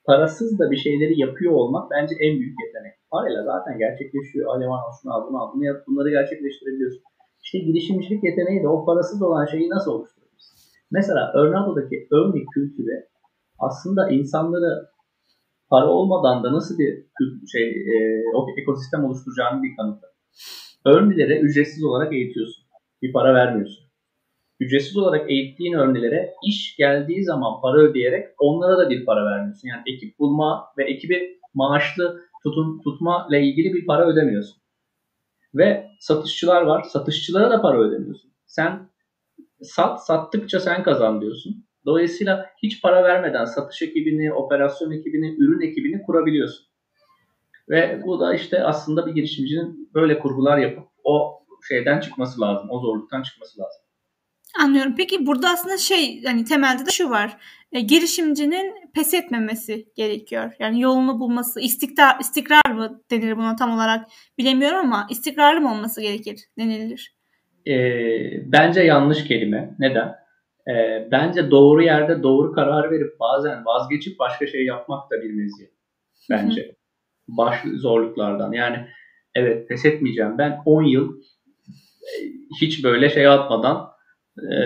Parasız 0.06 0.60
da 0.60 0.72
bir 0.72 0.78
şeyleri 0.78 1.20
yapıyor 1.20 1.54
olmak 1.54 1.92
bence 1.92 2.16
en 2.22 2.40
büyük 2.40 2.56
yetenek. 2.66 2.94
Parayla 3.12 3.44
zaten 3.44 3.78
gerçekleşiyor. 3.78 4.56
Aleman 4.56 4.78
al 4.78 4.92
şunu 5.02 5.14
al 5.14 5.28
bunu 5.30 5.42
al 5.42 5.54
bunu 5.54 5.66
yap 5.66 5.84
bunları 5.88 6.10
gerçekleştirebiliyorsun. 6.10 7.02
İşte 7.44 7.58
girişimcilik 7.60 8.24
yeteneği 8.24 8.64
de 8.64 8.68
o 8.68 8.86
parasız 8.86 9.22
olan 9.22 9.46
şeyi 9.46 9.70
nasıl 9.70 9.92
oluştururuz? 9.92 10.46
Mesela 10.92 11.32
Örnado'daki 11.34 12.08
örnek 12.12 12.46
kültürü 12.54 13.08
aslında 13.60 14.10
insanları 14.10 14.88
para 15.70 15.88
olmadan 15.88 16.44
da 16.44 16.54
nasıl 16.54 16.78
bir 16.80 17.06
şey 17.52 17.70
e, 17.70 18.24
o 18.36 18.48
ekosistem 18.62 19.06
oluşturacağını 19.06 19.64
bir 19.64 19.76
kanıtı. 19.76 20.08
Örnelere 20.86 21.40
ücretsiz 21.40 21.84
olarak 21.84 22.14
eğitiyorsun. 22.14 22.64
Bir 23.02 23.14
para 23.14 23.34
vermiyorsun 23.34 23.87
ücretsiz 24.60 24.98
olarak 24.98 25.32
eğittiğin 25.32 25.74
örneklere 25.74 26.34
iş 26.48 26.76
geldiği 26.78 27.24
zaman 27.24 27.62
para 27.62 27.78
ödeyerek 27.78 28.28
onlara 28.40 28.78
da 28.78 28.90
bir 28.90 29.06
para 29.06 29.26
vermiyorsun. 29.26 29.68
Yani 29.68 29.82
ekip 29.94 30.20
bulma 30.20 30.66
ve 30.78 30.84
ekibi 30.84 31.40
maaşlı 31.54 32.22
tutun, 32.44 32.82
tutma 32.84 33.28
ile 33.30 33.44
ilgili 33.44 33.74
bir 33.74 33.86
para 33.86 34.08
ödemiyorsun. 34.08 34.62
Ve 35.56 35.88
satışçılar 36.00 36.62
var. 36.62 36.84
Satışçılara 36.84 37.50
da 37.50 37.62
para 37.62 37.80
ödemiyorsun. 37.80 38.32
Sen 38.46 38.90
sat, 39.62 40.06
sattıkça 40.06 40.60
sen 40.60 40.84
kazan 40.84 41.22
diyorsun. 41.22 41.68
Dolayısıyla 41.86 42.46
hiç 42.64 42.82
para 42.82 43.04
vermeden 43.04 43.46
satış 43.46 43.82
ekibini, 43.82 44.34
operasyon 44.34 44.92
ekibini, 44.92 45.36
ürün 45.40 45.62
ekibini 45.62 46.02
kurabiliyorsun. 46.02 46.68
Ve 47.70 48.02
bu 48.06 48.20
da 48.20 48.34
işte 48.34 48.64
aslında 48.64 49.06
bir 49.06 49.12
girişimcinin 49.12 49.90
böyle 49.94 50.20
kurgular 50.20 50.58
yapıp 50.58 50.88
o 51.04 51.40
şeyden 51.68 52.00
çıkması 52.00 52.42
lazım, 52.42 52.68
o 52.70 52.80
zorluktan 52.80 53.22
çıkması 53.22 53.60
lazım. 53.60 53.87
Anlıyorum. 54.60 54.94
Peki 54.98 55.26
burada 55.28 55.50
aslında 55.50 55.78
şey 55.78 56.24
hani 56.24 56.46
temelde 56.46 56.86
de 56.86 56.90
şu 56.92 57.10
var. 57.10 57.38
E, 57.72 57.80
girişimcinin 57.82 58.74
pes 58.96 59.14
etmemesi 59.14 59.86
gerekiyor. 59.96 60.54
Yani 60.60 60.82
yolunu 60.82 61.20
bulması, 61.20 61.62
istikrar, 61.62 62.20
istikrar 62.20 62.72
mı 62.72 63.02
denir 63.12 63.38
buna 63.38 63.56
tam 63.56 63.72
olarak 63.72 64.08
bilemiyorum 64.38 64.80
ama 64.80 65.08
istikrarlı 65.10 65.62
mı 65.62 65.72
olması 65.74 66.02
gerekir 66.02 66.40
denilir. 66.60 67.18
e, 67.68 67.74
bence 68.52 68.82
yanlış 68.82 69.24
kelime. 69.28 69.76
Neden? 69.80 70.16
E, 70.70 71.08
bence 71.12 71.52
doğru 71.52 71.84
yerde 71.84 72.24
doğru 72.24 72.52
karar 72.54 72.92
verip 72.92 73.20
bazen 73.20 73.66
vazgeçip 73.66 74.20
başka 74.20 74.48
şey 74.48 74.66
yapmak 74.66 75.12
da 75.12 75.22
bir 75.22 75.32
meziyet. 75.34 75.72
Bence. 76.30 76.76
Baş 77.28 77.60
zorluklardan. 77.76 78.52
Yani 78.52 78.88
evet 79.36 79.70
pes 79.70 79.86
etmeyeceğim. 79.86 80.38
Ben 80.38 80.62
10 80.66 80.84
yıl 80.84 81.22
e, 82.04 82.14
hiç 82.62 82.84
böyle 82.84 83.10
şey 83.10 83.28
atmadan 83.28 83.97
e, 84.52 84.58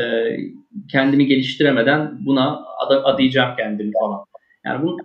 kendimi 0.92 1.26
geliştiremeden 1.26 2.26
buna 2.26 2.66
ad- 2.80 3.04
adayacağım 3.04 3.56
kendimi 3.58 3.92
falan. 4.00 4.26
Yani 4.66 4.84
bu 4.84 4.98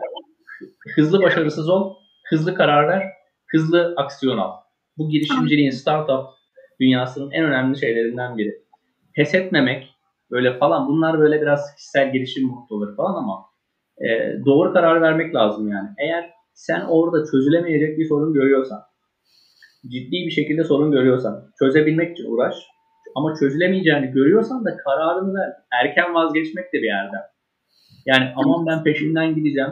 hızlı 0.96 1.22
başarısız 1.22 1.68
ol, 1.68 1.94
hızlı 2.28 2.54
karar 2.54 2.88
ver, 2.88 3.02
hızlı 3.46 3.94
aksiyon 3.96 4.38
al. 4.38 4.52
Bu 4.98 5.08
girişimciliğin 5.08 5.70
startup 5.70 6.26
dünyasının 6.80 7.30
en 7.30 7.44
önemli 7.44 7.78
şeylerinden 7.78 8.38
biri. 8.38 8.62
Pes 9.16 9.34
etmemek 9.34 9.90
böyle 10.30 10.58
falan 10.58 10.88
bunlar 10.88 11.18
böyle 11.18 11.40
biraz 11.42 11.74
kişisel 11.74 12.12
gelişim 12.12 12.48
noktaları 12.48 12.96
falan 12.96 13.14
ama 13.14 13.44
e, 13.98 14.08
doğru 14.46 14.72
karar 14.72 15.02
vermek 15.02 15.34
lazım 15.34 15.68
yani. 15.68 15.88
Eğer 15.98 16.30
sen 16.54 16.80
orada 16.80 17.24
çözülemeyecek 17.30 17.98
bir 17.98 18.04
sorun 18.04 18.34
görüyorsan, 18.34 18.80
ciddi 19.82 20.26
bir 20.26 20.30
şekilde 20.30 20.64
sorun 20.64 20.90
görüyorsan, 20.90 21.50
çözebilmek 21.58 22.12
için 22.12 22.30
uğraş. 22.30 22.54
Ama 23.16 23.34
çözülemeyeceğini 23.34 24.06
görüyorsan 24.06 24.64
da 24.64 24.76
kararını 24.76 25.34
ver. 25.34 25.52
Erken 25.72 26.14
vazgeçmek 26.14 26.72
de 26.72 26.78
bir 26.78 26.86
yerden. 26.86 27.22
Yani 28.06 28.32
aman 28.36 28.66
ben 28.66 28.84
peşinden 28.84 29.34
gideceğim, 29.34 29.70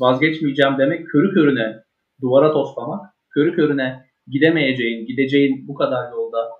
vazgeçmeyeceğim 0.00 0.78
demek 0.78 1.06
körü 1.06 1.34
körüne 1.34 1.82
duvara 2.20 2.52
toslamak, 2.52 3.00
körü 3.30 3.56
körüne 3.56 4.06
gidemeyeceğin, 4.26 5.06
gideceğin 5.06 5.68
bu 5.68 5.74
kadar 5.74 6.10
yolda 6.10 6.50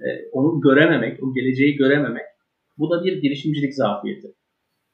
e, 0.00 0.08
onu 0.32 0.60
görememek, 0.60 1.22
o 1.22 1.34
geleceği 1.34 1.76
görememek 1.76 2.26
bu 2.78 2.90
da 2.90 3.04
bir 3.04 3.22
girişimcilik 3.22 3.74
zafiyeti. 3.74 4.28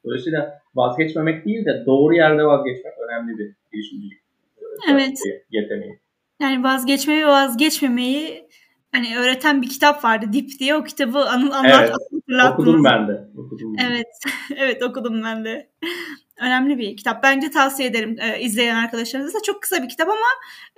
Dolayısıyla 0.05 0.59
vazgeçmemek 0.75 1.47
değil 1.47 1.65
de 1.65 1.83
doğru 1.87 2.15
yerde 2.15 2.45
vazgeçmek 2.45 2.93
önemli 3.09 3.39
bir 3.39 3.55
girişimcilik 3.73 4.19
evet. 4.93 5.19
yeteneği. 5.51 5.99
Yani 6.41 6.65
vazgeçmeyi 6.65 7.23
ve 7.23 7.27
vazgeçmemeyi 7.27 8.49
hani 8.93 9.19
öğreten 9.19 9.63
bir 9.63 9.69
kitap 9.69 10.05
vardı 10.05 10.27
Dip 10.33 10.59
diye 10.59 10.77
o 10.77 10.85
kitabı 10.85 11.19
anıl 11.19 11.51
anlat 11.51 11.91
evet, 12.29 12.53
okudum 12.53 12.85
ben 12.85 13.09
de. 13.09 13.29
Okudum 13.37 13.77
ben. 13.77 13.85
Evet. 13.91 14.07
evet 14.57 14.83
okudum 14.83 15.23
ben 15.25 15.45
de. 15.45 15.71
Önemli 16.41 16.79
bir 16.79 16.97
kitap. 16.97 17.23
Bence 17.23 17.51
tavsiye 17.51 17.89
ederim 17.89 18.17
e, 18.21 18.41
izleyen 18.41 18.77
arkadaşlarınıza. 18.77 19.39
Çok 19.47 19.63
kısa 19.63 19.83
bir 19.83 19.89
kitap 19.89 20.09
ama 20.09 20.27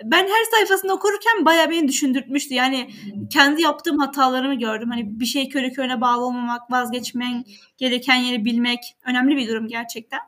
ben 0.05 0.27
her 0.27 0.45
sayfasını 0.51 0.93
okurken 0.93 1.45
bayağı 1.45 1.71
beni 1.71 1.89
düşündürtmüştü. 1.89 2.55
Yani 2.55 2.91
kendi 3.33 3.63
yaptığım 3.63 3.99
hatalarımı 3.99 4.55
gördüm. 4.55 4.91
Hani 4.91 5.21
bir 5.21 5.27
şey 5.27 5.49
körü 5.49 5.73
körüne 5.73 6.01
bağlı 6.01 6.25
olmamak, 6.25 6.71
vazgeçmen 6.71 7.45
gereken 7.79 8.17
yeri 8.17 8.45
bilmek 8.45 8.97
önemli 9.05 9.37
bir 9.37 9.49
durum 9.49 9.69
gerçekten. 9.69 10.21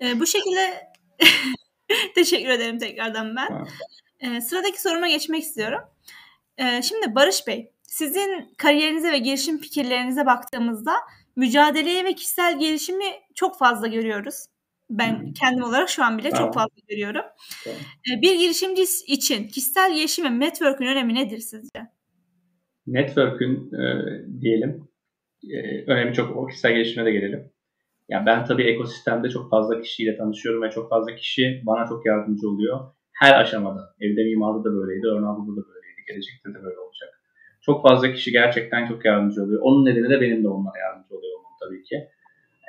E, 0.00 0.20
bu 0.20 0.26
şekilde 0.26 0.92
teşekkür 2.14 2.48
ederim 2.48 2.78
tekrardan 2.78 3.36
ben. 3.36 3.66
E, 4.20 4.40
sıradaki 4.40 4.82
soruma 4.82 5.08
geçmek 5.08 5.42
istiyorum. 5.42 5.80
E, 6.58 6.82
şimdi 6.82 7.14
Barış 7.14 7.46
Bey, 7.46 7.72
sizin 7.82 8.54
kariyerinize 8.58 9.12
ve 9.12 9.18
girişim 9.18 9.58
fikirlerinize 9.58 10.26
baktığımızda 10.26 10.92
mücadeleyi 11.36 12.04
ve 12.04 12.14
kişisel 12.14 12.60
gelişimi 12.60 13.04
çok 13.34 13.58
fazla 13.58 13.86
görüyoruz. 13.86 14.46
Ben 14.90 15.32
kendim 15.32 15.64
olarak 15.64 15.88
şu 15.88 16.04
an 16.04 16.18
bile 16.18 16.30
çok 16.30 16.54
fazla 16.54 16.76
görüyorum. 16.88 17.24
Tamam. 17.64 17.78
Bir 18.22 18.38
girişimci 18.38 18.82
için 19.06 19.48
kişisel 19.48 19.94
gelişim 19.94 20.24
ve 20.24 20.40
network'ün 20.40 20.86
önemi 20.86 21.14
nedir 21.14 21.38
sizce? 21.38 21.80
Network'ün 22.86 23.72
e, 23.74 23.82
diyelim 24.40 24.88
e, 25.50 25.84
önemi 25.86 26.14
çok 26.14 26.36
o 26.36 26.46
kişisel 26.46 26.72
gelişime 26.72 27.04
de 27.04 27.12
gelelim. 27.12 27.52
Ya 28.08 28.26
ben 28.26 28.44
tabii 28.44 28.62
ekosistemde 28.62 29.28
çok 29.28 29.50
fazla 29.50 29.80
kişiyle 29.80 30.16
tanışıyorum 30.16 30.62
ve 30.62 30.70
çok 30.70 30.90
fazla 30.90 31.14
kişi 31.14 31.62
bana 31.66 31.86
çok 31.86 32.06
yardımcı 32.06 32.48
oluyor. 32.48 32.80
Her 33.12 33.40
aşamada. 33.40 33.94
Evde 34.00 34.24
mimarda 34.24 34.64
da 34.64 34.74
böyleydi, 34.74 35.06
Örnal'da 35.06 35.52
da 35.52 35.56
böyleydi, 35.56 35.75
gelecekte 36.06 36.50
de 36.50 36.64
böyle 36.64 36.78
olacak. 36.78 37.20
Çok 37.60 37.82
fazla 37.82 38.12
kişi 38.12 38.32
gerçekten 38.32 38.86
çok 38.86 39.04
yardımcı 39.04 39.42
oluyor. 39.42 39.60
Onun 39.62 39.84
nedeni 39.84 40.10
de 40.10 40.20
benim 40.20 40.44
de 40.44 40.48
onlara 40.48 40.78
yardımcı 40.78 41.16
oluyor 41.16 41.38
olmam 41.38 41.52
tabii 41.60 41.82
ki. 41.82 42.08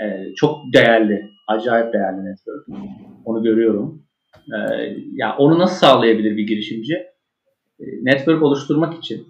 Ee, 0.04 0.34
çok 0.36 0.74
değerli, 0.74 1.30
acayip 1.48 1.94
değerli 1.94 2.26
network. 2.26 2.68
Onu 3.26 3.44
görüyorum. 3.44 4.04
Ee, 4.54 4.96
ya 5.14 5.38
onu 5.38 5.60
nasıl 5.60 5.76
sağlayabilir 5.76 6.38
bir 6.38 6.48
girişimci? 6.48 6.94
Ee, 7.80 7.86
network 8.02 8.44
oluşturmak 8.44 8.98
için 8.98 9.28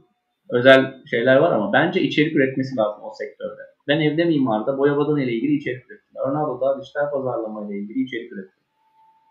özel 0.50 1.06
şeyler 1.06 1.36
var 1.36 1.52
ama 1.52 1.74
bence 1.74 2.02
içerik 2.02 2.36
üretmesi 2.36 2.78
lazım 2.78 3.04
o 3.04 3.12
sektörde. 3.14 3.62
Ben 3.88 4.00
evde 4.00 4.26
mimarda 4.26 4.78
boya 4.78 4.98
badana 4.98 5.24
ile 5.24 5.32
ilgili 5.32 5.54
içerik 5.54 5.86
ürettim. 5.92 6.16
Örnaldo'da 6.28 6.82
dijital 6.82 7.12
pazarlama 7.12 7.68
ile 7.68 7.78
ilgili 7.80 8.04
içerik 8.04 8.32
ürettim. 8.32 8.64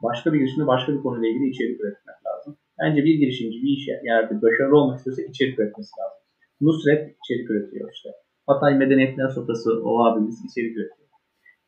Başka 0.02 0.32
bir 0.32 0.38
girişimde 0.38 0.66
başka 0.66 0.92
bir 0.92 1.02
konuyla 1.02 1.28
ilgili 1.28 1.48
içerik 1.48 1.80
üretmek 1.80 2.16
lazım. 2.26 2.56
Bence 2.80 3.04
bir 3.04 3.14
girişimci 3.14 3.62
bir 3.62 3.68
iş 3.68 3.88
yerde 4.04 4.42
başarılı 4.42 4.76
olmak 4.76 4.98
istiyorsa 4.98 5.22
içerik 5.22 5.58
üretmesi 5.58 5.90
lazım. 6.00 6.18
Nusret 6.60 7.16
içerik 7.24 7.50
üretiyor 7.50 7.90
işte. 7.92 8.08
Hatay 8.46 8.74
Medeniyetler 8.74 9.28
Sofrası 9.28 9.82
o 9.84 10.04
abimiz 10.04 10.44
içerik 10.44 10.76
üretiyor. 10.76 11.08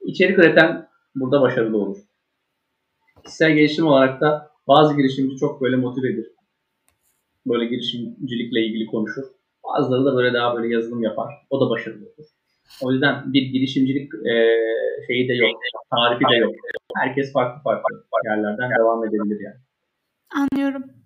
İçerik 0.00 0.38
üreten 0.38 0.88
burada 1.14 1.40
başarılı 1.40 1.76
olur. 1.78 1.98
Kişisel 3.24 3.52
gelişim 3.52 3.86
olarak 3.86 4.20
da 4.20 4.50
bazı 4.68 4.96
girişimci 4.96 5.36
çok 5.36 5.62
böyle 5.62 5.76
motivedir. 5.76 6.26
Böyle 7.46 7.64
girişimcilikle 7.64 8.60
ilgili 8.66 8.86
konuşur. 8.86 9.24
Bazıları 9.64 10.04
da 10.04 10.16
böyle 10.16 10.34
daha 10.34 10.56
böyle 10.56 10.74
yazılım 10.74 11.02
yapar. 11.02 11.34
O 11.50 11.60
da 11.60 11.70
başarılı 11.70 12.04
olur. 12.04 12.26
O 12.82 12.92
yüzden 12.92 13.32
bir 13.32 13.42
girişimcilik 13.42 14.14
e, 14.14 14.34
şeyi 15.06 15.28
de 15.28 15.32
yok, 15.32 15.60
tarifi 15.90 16.24
de 16.32 16.36
yok. 16.36 16.54
Herkes 16.96 17.32
farklı 17.32 17.62
farklı 17.62 18.02
yerlerden 18.24 18.70
devam 18.78 19.04
edebilir 19.04 19.40
yani. 19.40 19.56
Anlıyorum. 20.34 20.97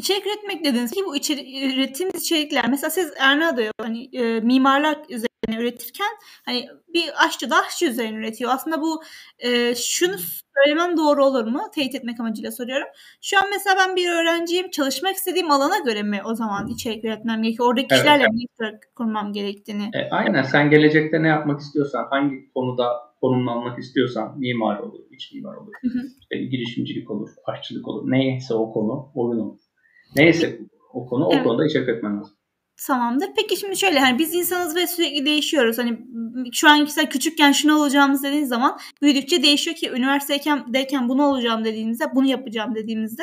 İçerik 0.00 0.26
üretmek 0.26 0.64
dediniz 0.64 0.90
ki 0.90 1.00
bu 1.06 1.16
içeri, 1.16 1.72
ürettiğiniz 1.74 2.22
içerikler 2.22 2.68
mesela 2.70 2.90
siz 2.90 3.12
Ernado'ya 3.18 3.72
hani 3.80 4.08
e, 4.12 4.40
mimarlar 4.40 4.98
üzerine 5.08 5.62
üretirken 5.62 6.10
hani 6.44 6.68
bir 6.94 7.24
aşçı 7.26 7.50
da 7.50 7.56
aşçı 7.66 7.86
üzerine 7.86 8.18
üretiyor. 8.18 8.50
Aslında 8.54 8.80
bu 8.80 9.02
e, 9.38 9.74
şunu 9.74 10.16
söylemem 10.56 10.96
doğru 10.96 11.24
olur 11.24 11.44
mu? 11.44 11.60
Teyit 11.74 11.94
etmek 11.94 12.20
amacıyla 12.20 12.52
soruyorum. 12.52 12.86
Şu 13.22 13.38
an 13.38 13.44
mesela 13.50 13.76
ben 13.78 13.96
bir 13.96 14.08
öğrenciyim. 14.08 14.70
Çalışmak 14.70 15.16
istediğim 15.16 15.50
alana 15.50 15.78
göre 15.78 16.02
mi 16.02 16.20
o 16.24 16.34
zaman 16.34 16.68
içerik 16.68 17.04
üretmem 17.04 17.42
gerekiyor? 17.42 17.68
Oradaki 17.68 17.86
evet, 17.90 18.02
kişilerle 18.02 18.26
evet. 18.60 18.80
kurmam 18.96 19.32
gerektiğini. 19.32 19.90
E, 19.94 20.10
aynen. 20.10 20.42
Sen 20.42 20.70
gelecekte 20.70 21.22
ne 21.22 21.28
yapmak 21.28 21.60
istiyorsan, 21.60 22.06
hangi 22.10 22.52
konuda 22.54 22.86
konumlanmak 23.20 23.78
istiyorsan 23.78 24.38
mimar 24.38 24.78
olur, 24.78 25.00
iç 25.10 25.32
mimar 25.32 25.56
olur, 25.56 25.72
hı 25.80 25.88
hı. 25.88 26.06
İşte 26.20 26.36
girişimcilik 26.36 27.10
olur, 27.10 27.28
aşçılık 27.44 27.88
olur. 27.88 28.10
Neyse 28.10 28.54
o 28.54 28.72
konu, 28.72 29.12
oyun 29.14 29.40
olur. 29.40 29.69
Neyse 30.16 30.58
o 30.92 31.06
konu 31.06 31.26
o 31.26 31.32
evet. 31.34 31.44
konuda 31.44 31.66
içerik 31.66 31.88
üretmen 31.88 32.18
lazım. 32.18 32.36
Tamamdır. 32.86 33.28
Peki 33.36 33.56
şimdi 33.56 33.76
şöyle 33.76 33.98
hani 33.98 34.18
biz 34.18 34.34
insanız 34.34 34.76
ve 34.76 34.86
sürekli 34.86 35.26
değişiyoruz. 35.26 35.78
Hani 35.78 35.98
şu 36.52 36.68
an 36.68 36.80
mesela 36.80 37.08
küçükken 37.08 37.52
şunu 37.52 37.76
olacağımız 37.76 38.22
dediğiniz 38.22 38.48
zaman 38.48 38.78
büyüdükçe 39.02 39.42
değişiyor 39.42 39.76
ki 39.76 39.90
üniversiteyken 39.90 40.74
deyken 40.74 41.08
bunu 41.08 41.26
olacağım 41.26 41.64
dediğimizde 41.64 42.04
bunu 42.14 42.26
yapacağım 42.26 42.74
dediğimizde 42.74 43.22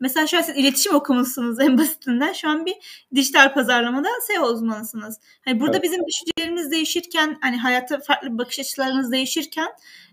mesela 0.00 0.26
şu 0.26 0.38
an 0.38 0.42
siz 0.42 0.56
iletişim 0.56 0.94
okumuşsunuz 0.94 1.60
en 1.60 1.78
basitinden. 1.78 2.32
Şu 2.32 2.48
an 2.48 2.66
bir 2.66 2.74
dijital 3.14 3.54
pazarlamada 3.54 4.08
SEO 4.26 4.46
uzmanısınız. 4.46 5.20
Hani 5.44 5.60
burada 5.60 5.76
evet. 5.76 5.84
bizim 5.84 6.00
düşüncelerimiz 6.06 6.70
değişirken 6.70 7.38
hani 7.40 7.56
hayata 7.56 8.00
farklı 8.00 8.38
bakış 8.38 8.60
açılarımız 8.60 9.12
değişirken 9.12 9.68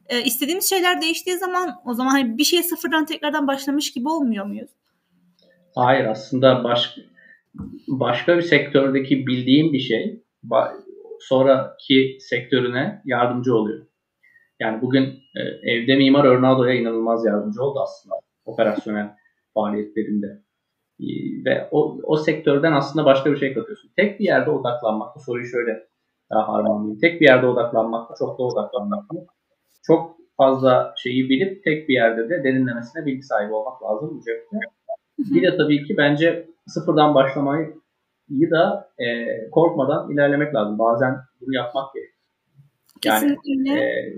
e, 0.10 0.24
istediğimiz 0.24 0.70
şeyler 0.70 1.02
değiştiği 1.02 1.38
zaman 1.38 1.76
o 1.86 1.94
zaman 1.94 2.12
hani 2.12 2.38
bir 2.38 2.44
şeye 2.44 2.64
sıfırdan 2.64 3.06
tekrardan 3.06 3.48
başlamış 3.48 3.92
gibi 3.92 4.10
olmuyor 4.10 4.46
muyuz? 4.46 4.70
Hayır 5.78 6.06
aslında 6.06 6.64
baş, 6.64 6.98
başka 7.88 8.38
bir 8.38 8.42
sektördeki 8.42 9.28
bildiğim 9.28 9.74
bir 9.74 9.80
şey 9.80 10.24
sonraki 11.20 12.18
sektörüne 12.20 13.02
yardımcı 13.06 13.56
oluyor. 13.56 13.86
Yani 14.60 14.82
bugün 14.82 15.04
e, 15.36 15.72
evde 15.72 15.96
mimar 15.96 16.26
Örnado'ya 16.26 16.74
inanılmaz 16.74 17.26
yardımcı 17.26 17.64
oldu 17.64 17.80
aslında 17.80 18.16
operasyonel 18.46 19.16
faaliyetlerinde. 19.54 20.28
Ve 21.46 21.68
o, 21.72 21.98
o 22.04 22.18
sektörden 22.18 22.72
aslında 22.74 23.06
başka 23.06 23.32
bir 23.32 23.38
şey 23.38 23.54
katıyorsun. 23.54 23.92
Tek 23.96 24.20
bir 24.20 24.26
yerde 24.26 24.50
odaklanmak, 24.50 25.16
bu 25.16 25.20
soruyu 25.20 25.46
şöyle 25.46 25.88
daha 26.32 26.48
harmanlayayım. 26.48 27.00
Tek 27.00 27.22
bir 27.22 27.26
yerde 27.26 27.48
odaklanmak 27.48 28.18
çok 28.20 28.40
da 28.40 28.44
odaklanmak? 28.44 29.06
Çok 29.84 30.18
fazla 30.38 30.94
şeyi 30.98 31.30
bilip 31.30 31.64
tek 31.64 31.90
bir 31.90 31.94
yerde 31.94 32.30
de 32.30 32.44
derinlemesine 32.44 33.06
bilgi 33.06 33.24
sahibi 33.24 33.54
olmak 33.54 33.84
lazım 33.84 34.10
bu 34.18 34.24
cepte. 34.26 34.77
Bir 35.20 35.42
de 35.42 35.58
tabii 35.58 35.84
ki 35.84 35.98
bence 35.98 36.50
sıfırdan 36.68 37.16
başlamayı 37.16 37.74
da 38.30 38.90
e, 39.00 39.28
korkmadan 39.50 40.12
ilerlemek 40.12 40.56
lazım. 40.56 40.80
Bazen 40.80 41.18
bunu 41.42 41.56
yapmak 41.56 41.94
gerekiyor. 41.94 42.18
Yani 43.06 43.38
e, 43.80 44.14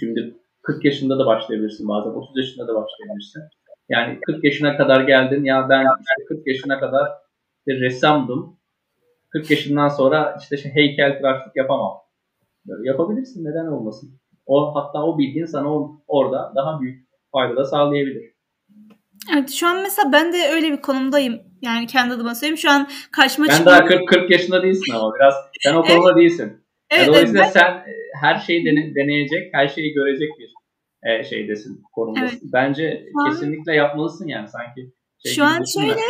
şimdi 0.00 0.34
40 0.62 0.84
yaşında 0.84 1.18
da 1.18 1.26
başlayabilirsin 1.26 1.88
bazen, 1.88 2.10
30 2.10 2.36
yaşında 2.36 2.68
da 2.68 2.74
başlayabilirsin. 2.74 3.42
Yani 3.88 4.18
40 4.26 4.44
yaşına 4.44 4.76
kadar 4.76 5.00
geldin 5.00 5.44
ya 5.44 5.68
ben 5.68 5.80
işte 5.80 6.24
40 6.28 6.46
yaşına 6.46 6.80
kadar 6.80 7.08
bir 7.66 7.80
ressamdım. 7.80 8.56
40 9.30 9.50
yaşından 9.50 9.88
sonra 9.88 10.36
işte 10.40 10.56
şey, 10.56 10.74
heykel 10.74 11.18
tıraşlık 11.18 11.56
yapamam. 11.56 11.96
Böyle 12.66 12.88
yapabilirsin 12.88 13.44
neden 13.44 13.66
olmasın. 13.66 14.10
O 14.46 14.74
hatta 14.74 15.04
o 15.04 15.18
bildiğin 15.18 15.46
sana 15.46 15.74
o, 15.74 16.00
orada 16.06 16.52
daha 16.56 16.80
büyük 16.80 17.08
fayda 17.32 17.56
da 17.56 17.64
sağlayabilir. 17.64 18.37
Evet 19.34 19.50
şu 19.50 19.66
an 19.66 19.82
mesela 19.82 20.12
ben 20.12 20.32
de 20.32 20.48
öyle 20.52 20.72
bir 20.72 20.82
konumdayım. 20.82 21.40
Yani 21.62 21.86
kendi 21.86 22.14
adıma 22.14 22.34
söyleyeyim. 22.34 22.58
Şu 22.58 22.70
an 22.70 22.88
karşıma 23.12 23.46
Ben 23.48 23.64
daha 23.64 23.84
40, 23.84 24.08
40 24.08 24.30
yaşında 24.30 24.62
değilsin 24.62 24.92
ama 24.94 25.14
biraz 25.14 25.34
sen 25.62 25.74
o 25.74 25.82
konuda 25.82 26.10
evet. 26.12 26.16
değilsin. 26.16 26.64
Evet, 26.90 27.00
yani 27.00 27.08
dolayısıyla 27.08 27.42
evet, 27.44 27.52
sen 27.52 27.70
e, 27.72 27.94
her 28.20 28.38
şeyi 28.38 28.64
dene, 28.64 28.94
deneyecek, 28.94 29.54
her 29.54 29.68
şeyi 29.68 29.92
görecek 29.92 30.28
bir 30.38 30.54
e, 31.10 31.24
şeydesin, 31.24 31.82
konumdasın. 31.92 32.26
Evet. 32.26 32.52
Bence 32.52 33.04
an, 33.14 33.30
kesinlikle 33.30 33.74
yapmalısın 33.74 34.28
yani 34.28 34.48
sanki. 34.48 34.92
Şey 35.24 35.32
şu 35.32 35.44
an 35.44 35.64
şöyle 35.74 36.00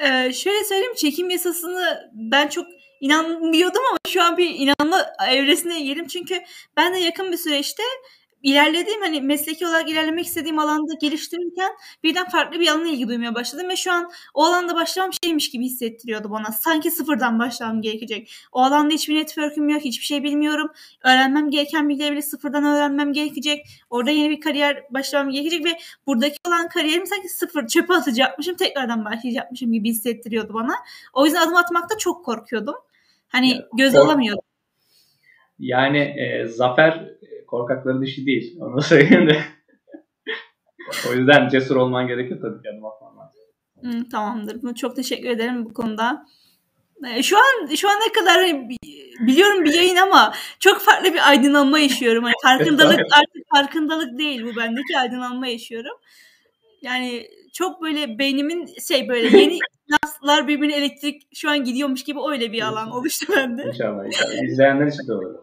e, 0.00 0.32
şöyle 0.32 0.64
söyleyeyim 0.64 0.94
çekim 0.96 1.30
yasasını 1.30 2.10
ben 2.12 2.48
çok 2.48 2.66
inanmıyordum 3.00 3.82
ama 3.90 3.98
şu 4.08 4.22
an 4.22 4.36
bir 4.36 4.50
inanma 4.54 5.06
evresine 5.30 5.80
girdim. 5.80 6.06
Çünkü 6.06 6.40
ben 6.76 6.94
de 6.94 6.98
yakın 6.98 7.32
bir 7.32 7.36
süreçte 7.36 7.82
ilerlediğim 8.42 9.00
hani 9.00 9.20
mesleki 9.20 9.66
olarak 9.66 9.90
ilerlemek 9.90 10.26
istediğim 10.26 10.58
alanda 10.58 10.92
geliştirirken 11.00 11.72
birden 12.04 12.28
farklı 12.28 12.60
bir 12.60 12.68
alana 12.68 12.88
ilgi 12.88 13.08
duymaya 13.08 13.34
başladım 13.34 13.68
ve 13.68 13.76
şu 13.76 13.92
an 13.92 14.10
o 14.34 14.44
alanda 14.44 14.74
başlamam 14.74 15.10
şeymiş 15.24 15.50
gibi 15.50 15.64
hissettiriyordu 15.64 16.30
bana. 16.30 16.52
Sanki 16.52 16.90
sıfırdan 16.90 17.38
başlamam 17.38 17.82
gerekecek. 17.82 18.32
O 18.52 18.62
alanda 18.62 18.94
hiçbir 18.94 19.14
network'üm 19.14 19.68
yok, 19.68 19.80
hiçbir 19.80 20.04
şey 20.04 20.22
bilmiyorum. 20.22 20.70
Öğrenmem 21.04 21.50
gereken 21.50 21.88
bilgileri 21.88 22.12
bile 22.12 22.22
sıfırdan 22.22 22.64
öğrenmem 22.64 23.12
gerekecek. 23.12 23.66
Orada 23.90 24.10
yeni 24.10 24.30
bir 24.30 24.40
kariyer 24.40 24.82
başlamam 24.90 25.32
gerekecek 25.32 25.64
ve 25.64 25.78
buradaki 26.06 26.36
olan 26.48 26.68
kariyerimi 26.68 27.06
sanki 27.06 27.28
sıfır 27.28 27.66
çöpe 27.66 27.94
atacakmışım, 27.94 28.56
tekrardan 28.56 29.04
başlayacakmışım 29.04 29.72
gibi 29.72 29.88
hissettiriyordu 29.88 30.54
bana. 30.54 30.74
O 31.12 31.24
yüzden 31.24 31.40
adım 31.40 31.56
atmakta 31.56 31.98
çok 31.98 32.24
korkuyordum. 32.24 32.74
Hani 33.28 33.60
göz 33.76 33.96
alamıyordum. 33.96 34.44
Yani 35.58 35.98
e, 35.98 36.46
zafer 36.46 37.08
korkakların 37.46 38.02
işi 38.02 38.26
değil. 38.26 38.58
Onu 38.60 38.82
söyleyeyim 38.82 39.28
de. 39.28 39.42
o 41.10 41.12
yüzden 41.12 41.48
cesur 41.48 41.76
olman 41.76 42.06
gerekiyor 42.06 42.40
tabii 42.40 42.62
ki 42.62 42.68
adım 42.70 42.84
atman 42.84 43.16
lazım. 43.18 43.40
Hmm, 43.80 44.08
tamamdır. 44.08 44.62
Bunu 44.62 44.74
çok 44.74 44.96
teşekkür 44.96 45.28
ederim 45.28 45.64
bu 45.64 45.74
konuda. 45.74 46.26
E, 47.16 47.22
şu 47.22 47.38
an 47.38 47.74
şu 47.74 47.88
an 47.88 47.94
ne 47.94 48.12
kadar 48.12 48.36
hani 48.36 48.68
biliyorum 49.20 49.64
bir 49.64 49.74
yayın 49.74 49.96
ama 49.96 50.34
çok 50.60 50.80
farklı 50.80 51.14
bir 51.14 51.28
aydınlanma 51.28 51.78
yaşıyorum. 51.78 52.24
Hani 52.24 52.34
farkındalık 52.42 53.00
artık 53.00 53.42
farkındalık 53.54 54.18
değil 54.18 54.44
bu 54.44 54.56
bendeki 54.56 54.98
aydınlanma 54.98 55.46
yaşıyorum. 55.46 55.96
Yani 56.82 57.26
çok 57.52 57.82
böyle 57.82 58.18
beynimin 58.18 58.68
şey 58.88 59.08
böyle 59.08 59.38
yeni 59.38 59.58
naslar 59.88 60.48
birbirine 60.48 60.76
elektrik 60.76 61.22
şu 61.34 61.50
an 61.50 61.64
gidiyormuş 61.64 62.04
gibi 62.04 62.18
öyle 62.30 62.52
bir 62.52 62.62
alan 62.62 62.90
oluştu 62.90 63.26
bende. 63.36 63.62
İnşallah 63.62 64.06
inşallah. 64.06 64.42
İzleyenler 64.50 64.86
için 64.86 65.08
de 65.08 65.12
olur. 65.12 65.34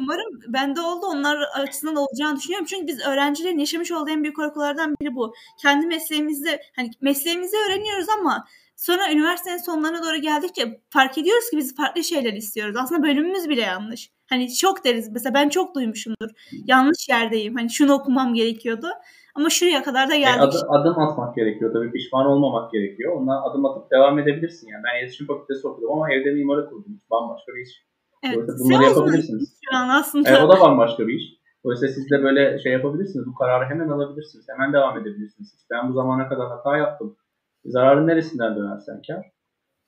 Umarım 0.00 0.40
bende 0.48 0.80
oldu. 0.80 1.06
Onlar 1.06 1.38
açısından 1.54 1.96
olacağını 1.96 2.36
düşünüyorum. 2.36 2.66
Çünkü 2.70 2.86
biz 2.86 3.06
öğrencilerin 3.06 3.58
yaşamış 3.58 3.92
olduğu 3.92 4.10
en 4.10 4.22
büyük 4.22 4.36
korkulardan 4.36 4.94
biri 5.00 5.14
bu. 5.14 5.34
Kendi 5.62 5.86
mesleğimizde 5.86 6.60
hani 6.76 6.90
mesleğimizi 7.00 7.56
öğreniyoruz 7.56 8.06
ama 8.20 8.44
sonra 8.76 9.12
üniversitenin 9.12 9.56
sonlarına 9.56 10.02
doğru 10.02 10.16
geldikçe 10.16 10.80
fark 10.90 11.18
ediyoruz 11.18 11.50
ki 11.50 11.56
biz 11.56 11.76
farklı 11.76 12.04
şeyler 12.04 12.32
istiyoruz. 12.32 12.76
Aslında 12.76 13.02
bölümümüz 13.02 13.48
bile 13.48 13.60
yanlış. 13.60 14.10
Hani 14.26 14.54
çok 14.54 14.84
deriz. 14.84 15.12
Mesela 15.12 15.34
ben 15.34 15.48
çok 15.48 15.74
duymuşumdur. 15.74 16.30
Yanlış 16.66 17.08
yerdeyim. 17.08 17.54
Hani 17.54 17.70
şunu 17.70 17.92
okumam 17.92 18.34
gerekiyordu. 18.34 18.86
Ama 19.34 19.50
şuraya 19.50 19.82
kadar 19.82 20.10
da 20.10 20.16
geldik. 20.16 20.38
Yani 20.38 20.42
adım, 20.42 20.70
adım 20.70 20.98
atmak 20.98 21.36
gerekiyor 21.36 21.72
tabii. 21.72 21.92
Pişman 21.92 22.26
olmamak 22.26 22.72
gerekiyor. 22.72 23.16
Ondan 23.16 23.50
adım 23.50 23.64
atıp 23.64 23.90
devam 23.90 24.18
edebilirsin 24.18 24.68
yani. 24.68 24.82
Ben 24.84 25.00
iletişim 25.00 25.26
fakültesi 25.26 25.68
okudum 25.68 25.92
ama 25.92 26.12
evde 26.12 26.30
mimarı 26.30 26.70
kurdum. 26.70 27.00
Bambaşka 27.10 27.52
bir 27.54 27.62
iş. 27.66 27.84
Evet. 28.24 28.48
Bunları 28.58 28.82
yapabilirsiniz. 28.82 29.58
Şu 29.70 29.76
an 29.76 29.88
aslında. 29.88 30.30
Evet, 30.30 30.42
o 30.42 30.48
da 30.48 30.60
bambaşka 30.60 31.08
bir 31.08 31.14
iş. 31.14 31.24
Dolayısıyla 31.64 31.94
siz 31.94 32.10
de 32.10 32.22
böyle 32.22 32.58
şey 32.58 32.72
yapabilirsiniz. 32.72 33.26
Bu 33.26 33.34
kararı 33.34 33.64
hemen 33.64 33.88
alabilirsiniz. 33.88 34.46
Hemen 34.48 34.72
devam 34.72 34.98
edebilirsiniz. 34.98 35.66
Ben 35.70 35.88
bu 35.88 35.92
zamana 35.92 36.28
kadar 36.28 36.48
hata 36.48 36.76
yaptım. 36.76 37.16
Zararın 37.64 38.06
neresinden 38.06 38.56
dönersen 38.56 39.02
kar. 39.06 39.30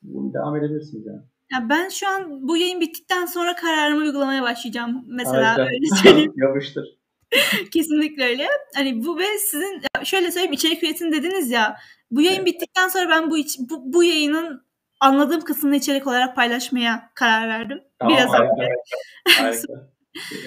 Bunu 0.03 0.35
devam 0.35 0.57
edebilirsiniz 0.57 1.07
yani. 1.07 1.23
Ya 1.53 1.69
ben 1.69 1.89
şu 1.89 2.09
an 2.09 2.49
bu 2.49 2.57
yayın 2.57 2.81
bittikten 2.81 3.27
sonra 3.27 3.55
kararımı 3.57 4.01
uygulamaya 4.01 4.43
başlayacağım. 4.43 5.05
Mesela 5.07 5.49
Harika. 5.49 5.63
öyle 5.63 5.87
söyleyeyim. 6.03 6.33
Yapıştır. 6.37 6.99
Kesinlikle 7.73 8.25
öyle. 8.25 8.47
Hani 8.77 9.05
bu 9.05 9.19
ve 9.19 9.39
sizin 9.39 9.83
şöyle 10.05 10.31
söyleyeyim 10.31 10.53
içerik 10.53 10.83
üretin 10.83 11.13
dediniz 11.13 11.51
ya. 11.51 11.77
Bu 12.11 12.23
yayın 12.23 12.37
evet. 12.37 12.47
bittikten 12.47 12.89
sonra 12.89 13.09
ben 13.09 13.31
bu, 13.31 13.37
bu 13.71 13.93
bu 13.93 14.05
yayının 14.05 14.66
anladığım 15.01 15.41
kısmını 15.41 15.77
içerik 15.77 16.07
olarak 16.07 16.37
paylaşmaya 16.37 17.11
karar 17.15 17.49
verdim. 17.49 17.83
Tamam, 17.99 18.17
Biraz 18.17 18.31
harika, 18.31 18.55
harika. 19.39 19.89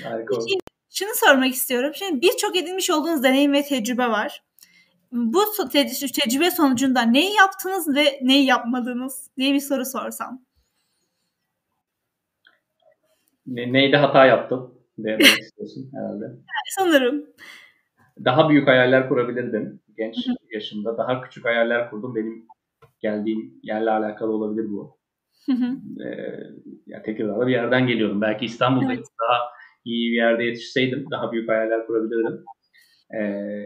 harika. 0.09 0.35
Peki, 0.39 0.57
şunu 0.89 1.09
sormak 1.15 1.53
istiyorum. 1.53 1.91
Şimdi 1.95 2.21
birçok 2.21 2.55
edinmiş 2.55 2.89
olduğunuz 2.89 3.23
deneyim 3.23 3.53
ve 3.53 3.63
tecrübe 3.63 4.07
var. 4.07 4.43
Bu 5.11 5.43
te- 5.71 5.87
tecrübe 6.13 6.51
sonucunda 6.51 7.01
neyi 7.01 7.35
yaptınız 7.35 7.95
ve 7.95 8.19
neyi 8.21 8.45
yapmadınız 8.45 9.29
diye 9.37 9.53
bir 9.53 9.59
soru 9.59 9.85
sorsam. 9.85 10.41
Ne, 13.47 13.73
neydi 13.73 13.97
hata 13.97 14.25
yaptım? 14.25 14.75
demek 14.97 15.39
istiyorsun 15.39 15.91
herhalde. 15.93 16.25
Sanırım. 16.77 17.25
Daha 18.25 18.49
büyük 18.49 18.67
hayaller 18.67 19.09
kurabilirdim 19.09 19.79
genç 19.97 20.15
yaşımda. 20.51 20.97
Daha 20.97 21.21
küçük 21.21 21.45
hayaller 21.45 21.89
kurdum. 21.89 22.15
Benim 22.15 22.47
geldiğim 23.01 23.53
yerle 23.63 23.91
alakalı 23.91 24.31
olabilir 24.31 24.69
bu. 24.69 24.99
Hı 25.45 25.53
Ee, 26.05 26.39
ya 26.87 27.01
Tekirdağ'da 27.01 27.47
bir 27.47 27.51
yerden 27.51 27.87
geliyorum. 27.87 28.21
Belki 28.21 28.45
İstanbul'da 28.45 28.93
evet. 28.93 29.05
daha 29.21 29.39
iyi 29.85 30.11
bir 30.11 30.15
yerde 30.15 30.43
yetişseydim 30.43 31.05
daha 31.11 31.31
büyük 31.31 31.49
hayaller 31.49 31.87
kurabilirdim. 31.87 32.43
Ee, 33.19 33.65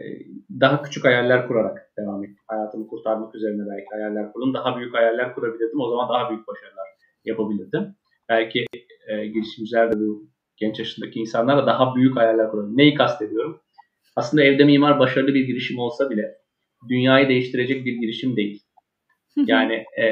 daha 0.60 0.82
küçük 0.82 1.04
hayaller 1.04 1.48
kurarak 1.48 1.92
devam 1.98 2.24
ettim. 2.24 2.44
Hayatımı 2.46 2.86
kurtarmak 2.86 3.34
üzerine 3.34 3.62
belki 3.70 3.86
hayaller 3.92 4.32
kurdum. 4.32 4.54
Daha 4.54 4.76
büyük 4.76 4.94
hayaller 4.94 5.34
kurabilirdim. 5.34 5.80
O 5.80 5.90
zaman 5.90 6.08
daha 6.08 6.30
büyük 6.30 6.48
başarılar 6.48 6.88
yapabilirdim. 7.24 7.94
Belki 8.28 8.66
e, 9.08 9.26
girişimciler 9.26 9.92
de 9.92 10.00
bu 10.00 10.28
genç 10.56 10.78
yaşındaki 10.78 11.20
insanlar 11.20 11.66
daha 11.66 11.94
büyük 11.94 12.16
hayaller 12.16 12.50
kurabilir. 12.50 12.76
Neyi 12.76 12.94
kastediyorum? 12.94 13.60
Aslında 14.16 14.44
evde 14.44 14.64
mimar 14.64 14.98
başarılı 14.98 15.34
bir 15.34 15.46
girişim 15.46 15.78
olsa 15.78 16.10
bile 16.10 16.34
dünyayı 16.88 17.28
değiştirecek 17.28 17.86
bir 17.86 17.92
girişim 17.92 18.36
değil. 18.36 18.63
Yani 19.36 19.84
e, 19.96 20.04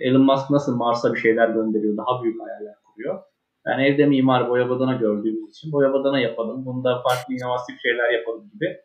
Elon 0.00 0.22
Musk 0.22 0.50
nasıl 0.50 0.76
Mars'a 0.76 1.14
bir 1.14 1.18
şeyler 1.18 1.48
gönderiyor, 1.48 1.96
daha 1.96 2.22
büyük 2.22 2.40
hayaller 2.40 2.74
kuruyor. 2.84 3.22
Yani 3.66 3.86
evde 3.86 4.06
mimar 4.06 4.50
boya 4.50 4.70
badana 4.70 4.94
gördüğümüz 4.94 5.50
için 5.50 5.72
boya 5.72 5.92
badana 5.92 6.20
yapalım, 6.20 6.66
bunda 6.66 7.02
farklı 7.02 7.34
inovatif 7.34 7.80
şeyler 7.82 8.10
yapalım 8.10 8.50
gibi 8.52 8.76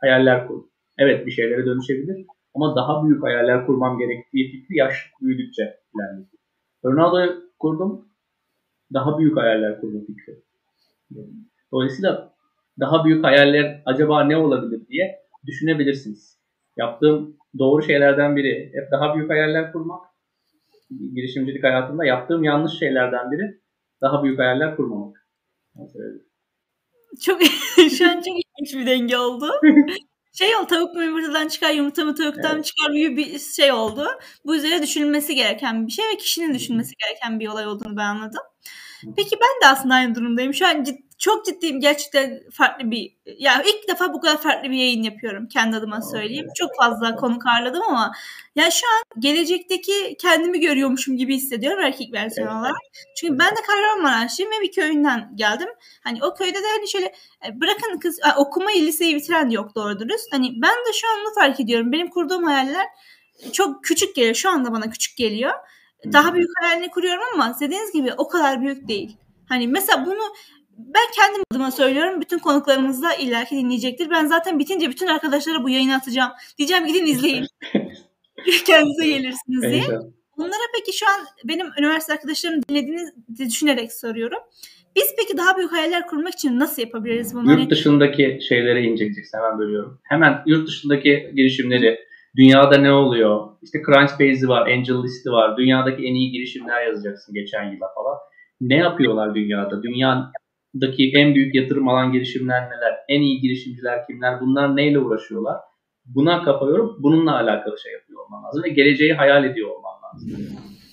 hayaller 0.00 0.48
kur. 0.48 0.64
Evet 0.98 1.26
bir 1.26 1.30
şeylere 1.30 1.66
dönüşebilir 1.66 2.26
ama 2.54 2.76
daha 2.76 3.04
büyük 3.04 3.22
hayaller 3.22 3.66
kurmam 3.66 3.98
gerektiği 3.98 4.50
fikri 4.50 4.76
yaş 4.76 5.10
büyüdükçe 5.20 5.80
ilerledi. 5.94 6.36
Ronaldo'yu 6.84 7.42
kurdum, 7.58 8.08
daha 8.94 9.18
büyük 9.18 9.36
hayaller 9.36 9.80
kurdum 9.80 10.04
fikri. 10.06 10.42
Dolayısıyla 11.72 12.34
daha 12.80 13.04
büyük 13.04 13.24
hayaller 13.24 13.82
acaba 13.86 14.24
ne 14.24 14.36
olabilir 14.36 14.88
diye 14.88 15.18
düşünebilirsiniz. 15.46 16.38
Yaptığım 16.76 17.36
doğru 17.58 17.82
şeylerden 17.82 18.36
biri 18.36 18.72
hep 18.74 18.90
daha 18.90 19.16
büyük 19.16 19.30
hayaller 19.30 19.72
kurmak. 19.72 20.00
Girişimcilik 21.14 21.64
hayatında 21.64 22.04
yaptığım 22.04 22.44
yanlış 22.44 22.78
şeylerden 22.78 23.30
biri 23.30 23.60
daha 24.00 24.22
büyük 24.22 24.38
hayaller 24.38 24.76
kurmamak. 24.76 25.26
Çok 27.24 27.42
şu 27.98 28.10
an 28.10 28.14
çok 28.14 28.26
ilginç 28.26 28.74
bir 28.74 28.86
denge 28.86 29.18
oldu. 29.18 29.50
şey 30.32 30.56
oldu 30.56 30.66
tavuk 30.66 30.94
mu 30.94 31.02
yumurtadan 31.02 31.48
çıkar 31.48 31.70
yumurta 31.70 32.04
mı 32.04 32.14
tavuktan 32.14 32.54
evet. 32.54 32.64
çıkar 32.64 32.92
gibi 32.92 33.16
bir 33.16 33.38
şey 33.38 33.72
oldu. 33.72 34.08
Bu 34.44 34.56
üzerine 34.56 34.82
düşünülmesi 34.82 35.34
gereken 35.34 35.86
bir 35.86 35.92
şey 35.92 36.04
ve 36.12 36.16
kişinin 36.16 36.54
düşünmesi 36.54 36.94
gereken 37.06 37.40
bir 37.40 37.48
olay 37.48 37.66
olduğunu 37.66 37.96
ben 37.96 38.06
anladım. 38.06 38.42
Peki 39.16 39.36
ben 39.40 39.62
de 39.62 39.72
aslında 39.72 39.94
aynı 39.94 40.14
durumdayım. 40.14 40.54
Şu 40.54 40.66
an 40.66 40.82
cid- 40.82 41.02
çok 41.22 41.46
ciddiyim. 41.46 41.80
Gerçekten 41.80 42.40
farklı 42.52 42.90
bir 42.90 43.16
ya 43.38 43.62
ilk 43.62 43.88
defa 43.88 44.12
bu 44.12 44.20
kadar 44.20 44.42
farklı 44.42 44.70
bir 44.70 44.76
yayın 44.76 45.02
yapıyorum 45.02 45.48
kendi 45.48 45.76
adıma 45.76 46.02
söyleyeyim. 46.02 46.46
Çok 46.56 46.70
fazla 46.76 47.16
konu 47.16 47.38
karladım 47.38 47.82
ama 47.88 48.12
ya 48.56 48.70
şu 48.70 48.86
an 48.86 49.20
gelecekteki 49.22 50.16
kendimi 50.20 50.60
görüyormuşum 50.60 51.16
gibi 51.16 51.36
hissediyorum 51.36 51.84
erkek 51.84 52.12
versiyon 52.12 52.48
evet. 52.48 52.56
olarak. 52.56 52.76
Çünkü 53.16 53.38
ben 53.38 53.50
de 53.50 53.60
Kahramanmaraşlıyım 53.66 54.52
ve 54.52 54.60
bir 54.62 54.72
köyünden 54.72 55.32
geldim. 55.34 55.68
Hani 56.04 56.24
o 56.24 56.34
köyde 56.34 56.58
de 56.58 56.66
hani 56.76 56.88
şöyle 56.88 57.06
e, 57.46 57.60
bırakın 57.60 57.98
kız 57.98 58.20
okumayı 58.36 58.86
liseyi 58.86 59.16
bitiren 59.16 59.50
yok 59.50 59.74
doğru 59.74 60.00
dürüst. 60.00 60.32
Hani 60.32 60.52
ben 60.62 60.74
de 60.86 60.92
şu 60.92 61.08
an 61.08 61.18
bunu 61.24 61.34
fark 61.34 61.60
ediyorum. 61.60 61.92
Benim 61.92 62.10
kurduğum 62.10 62.44
hayaller 62.44 62.86
çok 63.52 63.84
küçük 63.84 64.14
geliyor. 64.16 64.34
Şu 64.34 64.50
anda 64.50 64.72
bana 64.72 64.90
küçük 64.90 65.16
geliyor 65.16 65.52
daha 66.12 66.34
büyük 66.34 66.50
hayalini 66.60 66.90
kuruyorum 66.90 67.22
ama 67.34 67.56
dediğiniz 67.60 67.92
gibi 67.92 68.12
o 68.16 68.28
kadar 68.28 68.62
büyük 68.62 68.88
değil. 68.88 69.16
Hani 69.48 69.68
mesela 69.68 70.06
bunu 70.06 70.22
ben 70.86 71.12
kendim 71.16 71.42
adıma 71.52 71.70
söylüyorum. 71.70 72.20
Bütün 72.20 72.38
konuklarımız 72.38 73.02
da 73.02 73.14
illaki 73.14 73.56
dinleyecektir. 73.56 74.10
Ben 74.10 74.26
zaten 74.26 74.58
bitince 74.58 74.90
bütün 74.90 75.06
arkadaşlara 75.06 75.64
bu 75.64 75.70
yayını 75.70 75.94
atacağım. 75.94 76.32
Diyeceğim 76.58 76.86
gidin 76.86 77.06
izleyin. 77.06 77.46
Kendinize 78.66 79.08
gelirsiniz 79.08 79.62
diye. 79.62 79.98
Bunlara 80.36 80.66
peki 80.76 80.98
şu 80.98 81.06
an 81.06 81.26
benim 81.44 81.66
üniversite 81.78 82.12
arkadaşlarım 82.12 82.60
dinlediğini 82.68 83.00
düşünerek 83.38 83.92
soruyorum. 83.92 84.38
Biz 84.96 85.14
peki 85.18 85.36
daha 85.38 85.56
büyük 85.56 85.72
hayaller 85.72 86.06
kurmak 86.06 86.34
için 86.34 86.58
nasıl 86.58 86.82
yapabiliriz 86.82 87.34
bunu? 87.34 87.50
Yurt 87.50 87.60
hani 87.60 87.70
dışındaki 87.70 88.38
şeyleri 88.48 88.86
inceleyeceksin 88.86 89.38
hemen 89.38 89.58
bölüyorum. 89.58 90.00
Hemen 90.02 90.42
yurt 90.46 90.68
dışındaki 90.68 91.32
girişimleri, 91.36 91.98
dünyada 92.36 92.76
ne 92.76 92.92
oluyor? 92.92 93.48
İşte 93.62 93.78
Crunchbase'i 93.86 94.48
var, 94.48 94.66
Angel 94.66 95.02
List'i 95.02 95.30
var. 95.30 95.56
Dünyadaki 95.56 96.02
en 96.02 96.14
iyi 96.14 96.32
girişimler 96.32 96.86
yazacaksın 96.86 97.34
geçen 97.34 97.64
yıla 97.64 97.86
falan. 97.94 98.18
Ne 98.60 98.76
yapıyorlar 98.76 99.34
dünyada? 99.34 99.82
Dünyadaki 100.74 101.12
en 101.14 101.34
büyük 101.34 101.54
yatırım 101.54 101.88
alan 101.88 102.12
girişimler 102.12 102.70
neler? 102.70 102.94
En 103.08 103.20
iyi 103.20 103.40
girişimciler 103.40 104.06
kimler? 104.06 104.40
Bunlar 104.40 104.76
neyle 104.76 104.98
uğraşıyorlar? 104.98 105.56
Buna 106.04 106.44
kafa 106.44 106.66
yorup 106.66 107.02
bununla 107.02 107.34
alakalı 107.34 107.78
şey 107.78 107.92
yapıyor 107.92 108.20
olman 108.24 108.44
lazım 108.44 108.62
ve 108.64 108.68
geleceği 108.68 109.12
hayal 109.12 109.44
ediyor 109.44 109.68
olman 109.68 109.94
lazım. 110.02 110.30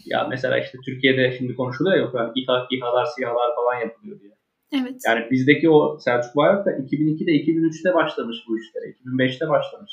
Ya 0.06 0.28
mesela 0.30 0.60
işte 0.60 0.78
Türkiye'de 0.86 1.32
şimdi 1.38 1.56
konuşuluyor 1.56 1.98
ya 1.98 2.12
yani 2.14 2.32
İHA, 2.36 2.68
İHA'lar, 2.72 3.06
SİHA'lar 3.06 3.56
falan 3.56 3.80
yapılıyor 3.82 4.20
diye. 4.20 4.32
Evet. 4.82 5.02
Yani 5.08 5.32
bizdeki 5.32 5.70
o 5.70 5.98
Selçuk 6.00 6.36
Bayrak 6.36 6.66
da 6.66 6.72
2002'de 6.72 7.32
2003'te 7.32 7.94
başlamış 7.94 8.38
bu 8.48 8.60
işlere. 8.60 8.86
2005'te 8.86 9.50
başlamış. 9.50 9.92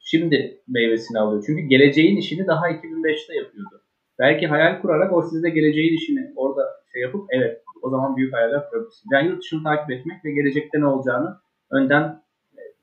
Şimdi 0.00 0.60
meyvesini 0.68 1.18
alıyor. 1.18 1.44
Çünkü 1.46 1.62
geleceğin 1.62 2.16
işini 2.16 2.46
daha 2.46 2.70
2005'te 2.70 3.34
yapıyordu. 3.34 3.82
Belki 4.18 4.46
hayal 4.46 4.80
kurarak 4.80 5.12
o 5.12 5.22
sizde 5.22 5.50
geleceğin 5.50 5.96
işini 5.96 6.32
orada 6.36 6.62
şey 6.92 7.02
yapıp 7.02 7.26
evet 7.30 7.63
o 7.84 7.90
zaman 7.90 8.16
büyük 8.16 8.34
hayaller 8.34 8.70
kurabilirsiniz. 8.70 9.08
Yani 9.12 9.28
yurt 9.28 9.42
dışını 9.42 9.62
takip 9.62 9.90
etmek 9.90 10.24
ve 10.24 10.32
gelecekte 10.32 10.80
ne 10.80 10.86
olacağını 10.86 11.38
önden 11.70 12.22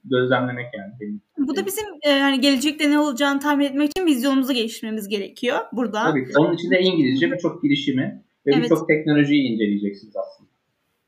gözlemlemek 0.06 0.66
yani. 0.78 0.94
Benim. 1.02 1.22
Bu 1.38 1.56
da 1.56 1.66
bizim 1.66 1.86
e, 2.02 2.10
yani 2.10 2.42
gelecekte 2.42 2.92
ne 2.92 3.00
olacağını 3.00 3.40
tahmin 3.40 3.66
etmek 3.66 3.90
için 3.90 4.06
vizyonumuzu 4.06 4.54
geliştirmemiz 4.54 5.08
gerekiyor 5.08 5.58
burada. 5.72 6.04
Tabii 6.04 6.26
ki. 6.26 6.32
Onun 6.38 6.54
için 6.54 6.72
de 6.72 6.80
İngilizce 6.80 7.32
birçok 7.32 7.64
girişimi 7.64 8.24
ve 8.46 8.52
evet. 8.54 8.64
birçok 8.64 8.88
teknolojiyi 8.88 9.44
inceleyeceksiniz 9.44 10.16
aslında. 10.16 10.50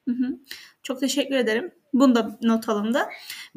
Hı 0.07 0.11
hı. 0.11 0.37
Çok 0.83 0.99
teşekkür 0.99 1.35
ederim. 1.35 1.71
Bunu 1.93 2.15
da 2.15 2.39
not 2.43 2.69
alındı. 2.69 2.99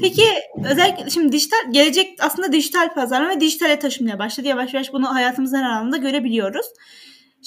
Peki 0.01 0.23
özellikle 0.71 1.11
şimdi 1.11 1.33
dijital 1.33 1.73
gelecek 1.73 2.19
aslında 2.21 2.53
dijital 2.53 2.95
pazarlama 2.95 3.37
ve 3.37 3.41
dijitale 3.41 3.79
taşınmaya 3.79 4.19
başladı. 4.19 4.49
Yavaş 4.49 4.75
yavaş 4.75 4.93
bunu 4.93 5.15
hayatımızın 5.15 5.57
her 5.57 5.71
alanında 5.71 5.97
görebiliyoruz. 5.97 6.67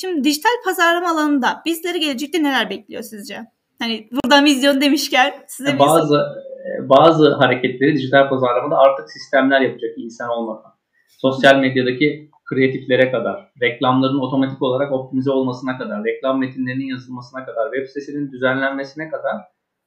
Şimdi 0.02 0.24
dijital 0.24 0.50
pazarlama 0.66 1.10
alanında 1.10 1.62
bizleri 1.66 2.00
gelecekte 2.00 2.44
neler 2.44 2.70
bekliyor 2.70 3.02
sizce? 3.02 3.38
Hani 3.80 4.10
buradan 4.12 4.46
vizyon 4.46 4.82
demişken 4.82 5.34
size 5.48 5.80
bazı 5.80 6.16
bir... 6.16 6.90
bazı 6.90 7.34
hareketleri 7.34 7.96
dijital 7.96 8.30
pazarlamada 8.30 8.78
artık 8.78 9.12
sistemler 9.12 9.62
yapacak 9.62 9.92
insan 9.98 10.30
olmadan. 10.30 10.72
Sosyal 11.08 11.60
medyadaki 11.60 12.30
kreatiflere 12.50 13.12
kadar, 13.12 13.52
reklamların 13.62 14.20
otomatik 14.20 14.62
olarak 14.62 14.92
optimize 14.92 15.32
olmasına 15.32 15.78
kadar, 15.78 16.04
reklam 16.04 16.40
metinlerinin 16.40 16.88
yazılmasına 16.88 17.46
kadar, 17.46 17.72
web 17.72 17.88
sitesinin 17.88 18.32
düzenlenmesine 18.32 19.10
kadar 19.10 19.36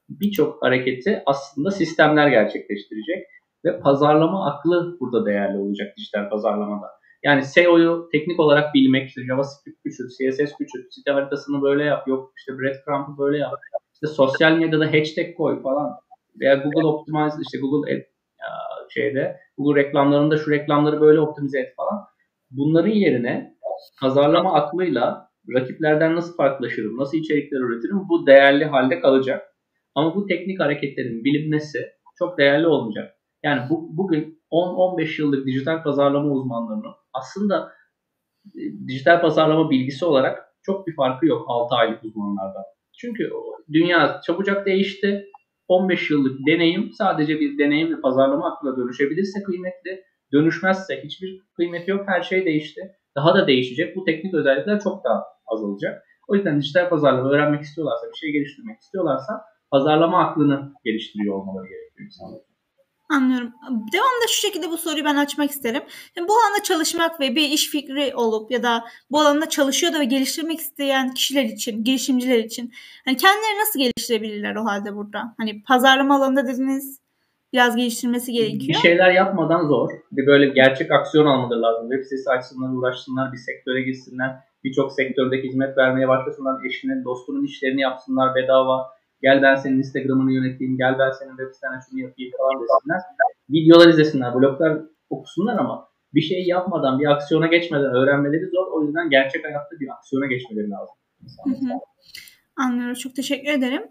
birçok 0.09 0.63
hareketi 0.63 1.23
aslında 1.27 1.71
sistemler 1.71 2.29
gerçekleştirecek 2.29 3.27
ve 3.65 3.81
pazarlama 3.81 4.51
aklı 4.51 4.97
burada 5.01 5.27
değerli 5.27 5.59
olacak 5.59 5.95
dijital 5.97 6.31
pazarlamada. 6.31 7.02
Yani 7.25 7.45
SEO'yu 7.45 8.09
teknik 8.13 8.41
olarak 8.41 8.75
bilmek, 8.75 9.09
işte 9.09 9.23
JavaScript 9.27 9.83
küçült, 9.83 10.11
CSS 10.11 10.57
küçült, 10.59 10.85
site 10.91 11.11
haritasını 11.11 11.63
böyle 11.63 11.85
yap, 11.85 12.09
yok 12.09 12.33
işte 12.39 12.53
breadcrumb'ı 12.59 13.19
böyle 13.19 13.39
yap, 13.39 13.53
işte 13.95 14.07
sosyal 14.07 14.53
medyada 14.53 14.87
hashtag 14.87 15.37
koy 15.37 15.63
falan 15.63 15.91
veya 16.41 16.55
Google 16.55 16.87
Optimize, 16.87 17.37
işte 17.43 17.59
Google 17.59 17.95
Ad, 17.95 18.03
şeyde, 18.89 19.37
Google 19.59 19.81
reklamlarında 19.83 20.37
şu 20.37 20.51
reklamları 20.51 21.01
böyle 21.01 21.21
optimize 21.21 21.61
et 21.61 21.75
falan. 21.77 22.05
Bunların 22.51 22.91
yerine 22.91 23.57
pazarlama 24.01 24.55
aklıyla 24.55 25.29
rakiplerden 25.55 26.17
nasıl 26.17 26.37
farklılaşırım, 26.37 26.97
nasıl 26.97 27.19
içerikler 27.19 27.61
üretirim 27.61 28.09
bu 28.09 28.27
değerli 28.27 28.65
halde 28.65 29.01
kalacak. 29.01 29.43
Ama 29.95 30.15
bu 30.15 30.27
teknik 30.27 30.61
hareketlerin 30.61 31.25
bilinmesi 31.25 31.79
çok 32.19 32.39
değerli 32.39 32.67
olmayacak. 32.67 33.15
Yani 33.43 33.61
bu, 33.71 33.97
bugün 33.97 34.42
10-15 34.53 35.21
yıllık 35.23 35.47
dijital 35.47 35.83
pazarlama 35.83 36.29
uzmanlarının 36.29 36.95
aslında 37.13 37.73
e, 38.55 38.61
dijital 38.89 39.21
pazarlama 39.21 39.71
bilgisi 39.71 40.05
olarak 40.05 40.55
çok 40.63 40.87
bir 40.87 40.95
farkı 40.95 41.27
yok 41.27 41.45
6 41.47 41.75
aylık 41.75 42.05
uzmanlardan. 42.05 42.65
Çünkü 42.99 43.31
dünya 43.73 44.21
çabucak 44.27 44.67
değişti. 44.67 45.29
15 45.69 46.11
yıllık 46.11 46.47
deneyim 46.47 46.91
sadece 46.93 47.41
bir 47.41 47.59
deneyim 47.59 47.97
ve 47.97 48.01
pazarlama 48.01 48.53
aklına 48.53 48.77
dönüşebilirse 48.77 49.43
kıymetli. 49.43 50.03
Dönüşmezse 50.33 51.03
hiçbir 51.05 51.43
kıymeti 51.57 51.91
yok. 51.91 52.05
Her 52.07 52.23
şey 52.23 52.45
değişti. 52.45 52.81
Daha 53.17 53.35
da 53.35 53.47
değişecek. 53.47 53.97
Bu 53.97 54.05
teknik 54.05 54.35
özellikler 54.35 54.81
çok 54.81 55.05
daha 55.05 55.25
azalacak. 55.47 56.03
O 56.29 56.35
yüzden 56.35 56.61
dijital 56.61 56.89
pazarlama 56.89 57.31
öğrenmek 57.31 57.63
istiyorlarsa, 57.63 58.07
bir 58.13 58.17
şey 58.17 58.33
geliştirmek 58.33 58.81
istiyorlarsa 58.81 59.45
pazarlama 59.71 60.19
aklını 60.19 60.73
geliştiriyor 60.85 61.35
olmaları 61.35 61.69
gerekiyor 61.69 62.07
insanlar. 62.07 62.52
Anlıyorum. 63.13 63.53
Devamında 63.93 64.27
şu 64.29 64.41
şekilde 64.41 64.71
bu 64.71 64.79
soruyu 64.79 65.05
ben 65.05 65.17
açmak 65.17 65.51
isterim. 65.51 65.83
Yani 66.17 66.29
bu 66.29 66.33
alanda 66.33 66.63
çalışmak 66.63 67.21
ve 67.21 67.37
bir 67.37 67.49
iş 67.49 67.71
fikri 67.71 68.13
olup 68.15 68.51
ya 68.51 68.63
da 68.63 68.85
bu 69.11 69.21
alanda 69.21 69.49
çalışıyor 69.49 69.93
da 69.93 70.01
ve 70.01 70.05
geliştirmek 70.05 70.61
isteyen 70.61 71.15
kişiler 71.15 71.45
için, 71.45 71.85
girişimciler 71.85 72.39
için 72.39 72.73
hani 73.05 73.17
kendileri 73.17 73.61
nasıl 73.61 73.79
geliştirebilirler 73.79 74.57
o 74.57 74.65
halde 74.65 74.97
burada? 74.97 75.35
Hani 75.37 75.63
pazarlama 75.63 76.17
alanında 76.17 76.47
dediniz 76.47 77.01
biraz 77.53 77.77
geliştirmesi 77.77 78.33
gerekiyor. 78.33 78.69
Bir 78.69 78.89
şeyler 78.89 79.11
yapmadan 79.11 79.69
zor. 79.69 79.91
Bir 80.13 80.27
böyle 80.27 80.49
gerçek 80.49 80.93
aksiyon 80.93 81.27
almaları 81.27 81.63
lazım. 81.63 81.91
Web 81.91 82.05
sitesi 82.05 82.31
açsınlar, 82.31 82.73
uğraşsınlar, 82.73 83.33
bir 83.33 83.39
sektöre 83.39 83.83
girsinler. 83.83 84.37
Birçok 84.65 84.93
sektördeki 84.93 85.49
hizmet 85.49 85.79
vermeye 85.79 86.09
başlasınlar. 86.09 86.65
Eşinin, 86.65 87.05
dostunun 87.05 87.45
işlerini 87.45 87.81
yapsınlar 87.81 88.35
bedava 88.35 89.02
Gel 89.23 89.43
ben 89.43 89.55
senin 89.55 89.79
Instagram'ını 89.79 90.33
yöneteyim, 90.33 90.77
gel 90.79 90.99
ben 90.99 91.11
senin 91.11 91.31
web 91.31 91.55
sitene 91.55 91.81
şunu 91.91 92.01
yapayım 92.01 92.33
falan 92.39 92.61
desinler. 92.63 93.03
Videolar 93.51 93.89
izlesinler, 93.89 94.35
bloglar 94.35 94.83
okusunlar 95.11 95.59
ama 95.59 95.89
bir 96.15 96.21
şey 96.21 96.47
yapmadan, 96.47 96.99
bir 97.01 97.07
aksiyona 97.07 97.47
geçmeden 97.47 97.95
öğrenmeleri 97.95 98.47
zor. 98.47 98.67
O 98.73 98.83
yüzden 98.85 99.11
gerçek 99.11 99.45
hayatta 99.45 99.81
bir 99.81 99.89
aksiyona 99.89 100.27
geçmeleri 100.27 100.71
lazım. 100.71 100.97
Hı 101.45 101.51
hı. 101.51 101.79
Anlıyorum. 102.57 102.95
Çok 102.95 103.17
teşekkür 103.17 103.53
ederim. 103.53 103.83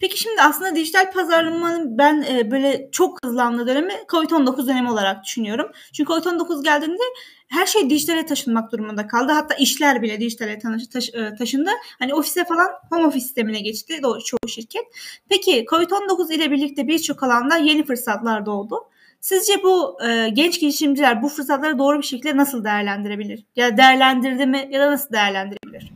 Peki 0.00 0.18
şimdi 0.18 0.42
aslında 0.42 0.74
dijital 0.74 1.12
pazarlamanın 1.12 1.98
ben 1.98 2.24
e, 2.30 2.50
böyle 2.50 2.88
çok 2.92 3.24
hızlandığı 3.24 3.66
dönemi 3.66 3.92
COVID-19 4.08 4.66
dönemi 4.68 4.90
olarak 4.90 5.24
düşünüyorum. 5.24 5.70
Çünkü 5.92 6.12
COVID-19 6.12 6.64
geldiğinde 6.64 7.02
her 7.48 7.66
şey 7.66 7.90
dijitale 7.90 8.26
taşınmak 8.26 8.72
durumunda 8.72 9.06
kaldı. 9.06 9.32
Hatta 9.32 9.54
işler 9.54 10.02
bile 10.02 10.20
dijitale 10.20 10.58
taş, 10.92 11.08
e, 11.14 11.34
taşındı. 11.34 11.70
Hani 11.98 12.14
ofise 12.14 12.44
falan 12.44 12.68
home 12.90 13.06
office 13.06 13.24
sistemine 13.24 13.60
geçti 13.60 14.00
çoğu 14.02 14.48
şirket. 14.48 14.84
Peki 15.28 15.64
COVID-19 15.70 16.32
ile 16.32 16.50
birlikte 16.50 16.88
birçok 16.88 17.22
alanda 17.22 17.56
yeni 17.56 17.84
fırsatlar 17.84 18.46
doğdu. 18.46 18.76
Sizce 19.20 19.62
bu 19.62 19.98
e, 20.08 20.28
genç 20.28 20.60
girişimciler 20.60 21.22
bu 21.22 21.28
fırsatları 21.28 21.78
doğru 21.78 21.98
bir 21.98 22.06
şekilde 22.06 22.36
nasıl 22.36 22.64
değerlendirebilir? 22.64 23.44
Ya 23.56 23.76
değerlendirdi 23.76 24.46
mi 24.46 24.68
ya 24.70 24.80
da 24.80 24.92
nasıl 24.92 25.12
değerlendirebilir? 25.12 25.92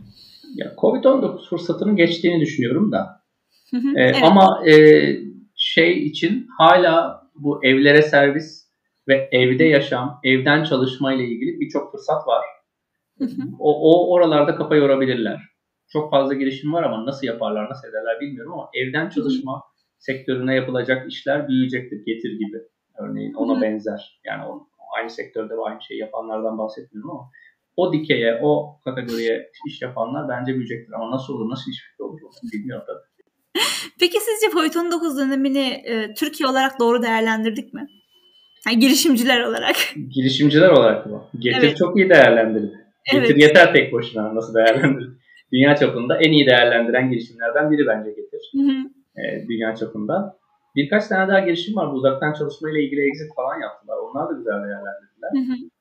Ya 0.55 0.75
Covid-19 0.77 1.49
fırsatının 1.49 1.97
geçtiğini 1.97 2.41
düşünüyorum 2.41 2.93
da. 2.93 3.23
Hı 3.71 3.77
hı, 3.77 3.89
ee, 3.97 4.03
evet. 4.03 4.17
Ama 4.23 4.69
e, 4.69 4.75
şey 5.57 6.07
için 6.07 6.47
hala 6.59 7.23
bu 7.35 7.65
evlere 7.65 8.03
servis 8.03 8.63
ve 9.09 9.29
evde 9.33 9.65
yaşam, 9.65 10.21
evden 10.25 10.65
çalışma 10.65 11.13
ile 11.13 11.25
ilgili 11.25 11.61
birçok 11.61 11.93
fırsat 11.93 12.27
var. 12.27 12.45
Hı 13.19 13.25
hı. 13.25 13.43
O, 13.59 13.93
o 13.93 14.13
oralarda 14.15 14.57
kafa 14.57 14.77
yorabilirler. 14.77 15.41
Çok 15.89 16.11
fazla 16.11 16.35
girişim 16.35 16.73
var 16.73 16.83
ama 16.83 17.07
nasıl 17.07 17.27
yaparlar, 17.27 17.71
nasıl 17.71 17.89
ederler 17.89 18.21
bilmiyorum 18.21 18.53
ama 18.53 18.71
evden 18.75 19.09
çalışma 19.09 19.53
hı 19.53 19.57
hı. 19.57 19.63
sektörüne 19.99 20.55
yapılacak 20.55 21.13
işler 21.13 21.49
büyüyecektir, 21.49 22.05
getir 22.07 22.33
gibi. 22.33 22.59
Örneğin 22.99 23.35
ona 23.35 23.55
hı 23.55 23.57
hı. 23.57 23.63
benzer. 23.63 24.21
Yani 24.25 24.45
o, 24.45 24.69
aynı 24.99 25.11
sektörde 25.11 25.55
aynı 25.67 25.83
şeyi 25.83 26.01
yapanlardan 26.01 26.59
bahsetmiyorum 26.59 27.11
ama 27.11 27.31
o 27.77 27.93
dikeye, 27.93 28.41
o 28.43 28.81
kategoriye 28.85 29.51
iş 29.67 29.83
yapanlar 29.83 30.29
bence 30.29 30.53
büyüyecektir. 30.53 30.93
Ama 30.93 31.11
nasıl 31.11 31.35
olur, 31.35 31.51
nasıl 31.51 31.71
iş 31.71 31.79
olur 31.99 32.19
bilmiyorum 32.53 32.85
tabii. 32.87 33.13
Peki 34.01 34.19
sizce 34.21 34.47
COVID-19 34.47 35.19
dönemini 35.19 35.83
e, 35.85 36.15
Türkiye 36.15 36.49
olarak 36.49 36.81
doğru 36.81 37.03
değerlendirdik 37.03 37.75
mi? 37.75 37.87
Yani 38.67 38.79
girişimciler 38.79 39.41
olarak. 39.41 39.77
Girişimciler 40.15 40.69
olarak 40.69 41.07
mı? 41.07 41.25
Getir 41.39 41.63
evet. 41.63 41.77
çok 41.77 41.97
iyi 41.97 42.11
değerlendirdi. 42.11 42.73
Getir 43.13 43.35
evet. 43.35 43.39
yeter 43.43 43.73
tek 43.73 43.93
başına 43.93 44.35
nasıl 44.35 44.55
değerlendirdi. 44.55 45.13
Dünya 45.53 45.77
çapında 45.77 46.19
en 46.19 46.33
iyi 46.33 46.47
değerlendiren 46.47 47.11
girişimlerden 47.11 47.71
biri 47.71 47.87
bence 47.87 48.11
Getir. 48.11 48.53
Hı 48.53 48.59
hı. 48.59 48.73
E, 49.21 49.49
dünya 49.49 49.75
çapında. 49.75 50.39
Birkaç 50.77 51.07
tane 51.07 51.29
daha 51.29 51.39
girişim 51.39 51.77
var. 51.77 51.93
Bu 51.93 51.97
uzaktan 51.97 52.33
çalışma 52.33 52.71
ile 52.71 52.85
ilgili 52.85 53.09
exit 53.09 53.35
falan 53.37 53.61
yaptılar. 53.61 53.97
Onlar 53.97 54.29
da 54.29 54.33
güzel 54.33 54.53
değerlendirdiler. 54.53 55.31
Hı 55.33 55.53
hı 55.53 55.72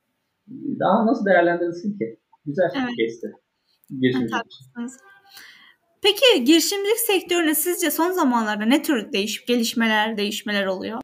daha 0.80 1.06
nasıl 1.06 1.26
değerlendirilsin 1.26 1.98
ki? 1.98 2.18
Güzel 2.46 2.70
evet. 2.74 2.96
geçti. 2.96 3.32
Girişimcilik. 4.00 4.34
Peki 6.02 6.44
girişimcilik 6.44 6.98
sektörüne 6.98 7.54
sizce 7.54 7.90
son 7.90 8.10
zamanlarda 8.10 8.64
ne 8.64 8.82
tür 8.82 9.12
değiş 9.12 9.46
gelişmeler, 9.46 10.16
değişmeler 10.16 10.66
oluyor? 10.66 11.00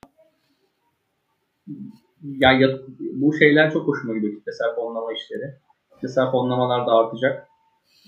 Ya, 2.23 2.53
ya 2.53 2.69
bu 3.13 3.35
şeyler 3.39 3.73
çok 3.73 3.89
hoşuma 3.89 4.15
gidiyor 4.15 4.35
kitlesel 4.35 4.75
fonlama 4.75 5.13
işleri. 5.13 5.55
kitlesel 5.95 6.31
fonlamalar 6.31 6.87
da 6.87 6.93
artacak 6.93 7.49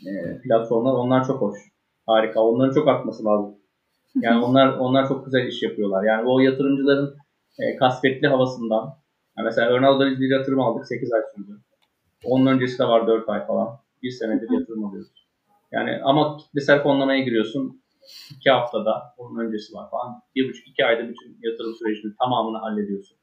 e, 0.07 0.41
platformlar. 0.41 0.93
Onlar 0.93 1.27
çok 1.27 1.41
hoş. 1.41 1.59
Harika. 2.07 2.41
Onların 2.41 2.75
çok 2.75 2.89
artması 2.89 3.25
lazım. 3.25 3.55
Yani 4.15 4.45
onlar 4.45 4.79
onlar 4.79 5.09
çok 5.09 5.25
güzel 5.25 5.47
iş 5.47 5.63
yapıyorlar. 5.63 6.05
Yani 6.05 6.29
o 6.29 6.41
yatırımcıların 6.41 7.17
e, 7.59 7.77
kasvetli 7.77 8.29
havasından 8.29 9.00
yani 9.39 9.45
mesela 9.45 9.71
Ronaldo'da 9.71 10.11
biz 10.11 10.21
bir 10.21 10.31
yatırım 10.31 10.61
aldık 10.61 10.87
8 10.87 11.13
ay 11.13 11.21
sürdü. 11.37 11.61
Onun 12.25 12.47
öncesi 12.47 12.79
de 12.79 12.85
var 12.85 13.07
4 13.07 13.29
ay 13.29 13.47
falan. 13.47 13.81
Bir 14.03 14.11
senedir 14.11 14.51
yatırım 14.51 14.85
alıyoruz. 14.85 15.11
Yani 15.73 16.01
ama 16.05 16.37
kitlesel 16.37 16.83
fonlamaya 16.83 17.21
giriyorsun. 17.21 17.83
2 18.31 18.51
haftada 18.51 19.15
onun 19.19 19.39
öncesi 19.47 19.75
var 19.75 19.91
falan. 19.91 20.23
1,5-2 20.37 20.85
ayda 20.85 21.09
bütün 21.09 21.39
yatırım 21.43 21.75
sürecinin 21.75 22.15
tamamını 22.19 22.59
hallediyorsun. 22.59 23.17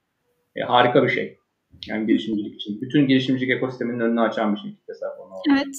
E, 0.55 0.61
harika 0.61 1.03
bir 1.03 1.09
şey. 1.09 1.39
Yani 1.87 2.07
girişimcilik 2.07 2.55
için. 2.55 2.81
Bütün 2.81 3.07
girişimcilik 3.07 3.49
ekosisteminin 3.49 3.99
önünü 3.99 4.21
açan 4.21 4.55
bir 4.55 4.59
şey 4.59 4.75
kitlesel 4.75 5.09
fonlama. 5.17 5.41
Evet. 5.51 5.75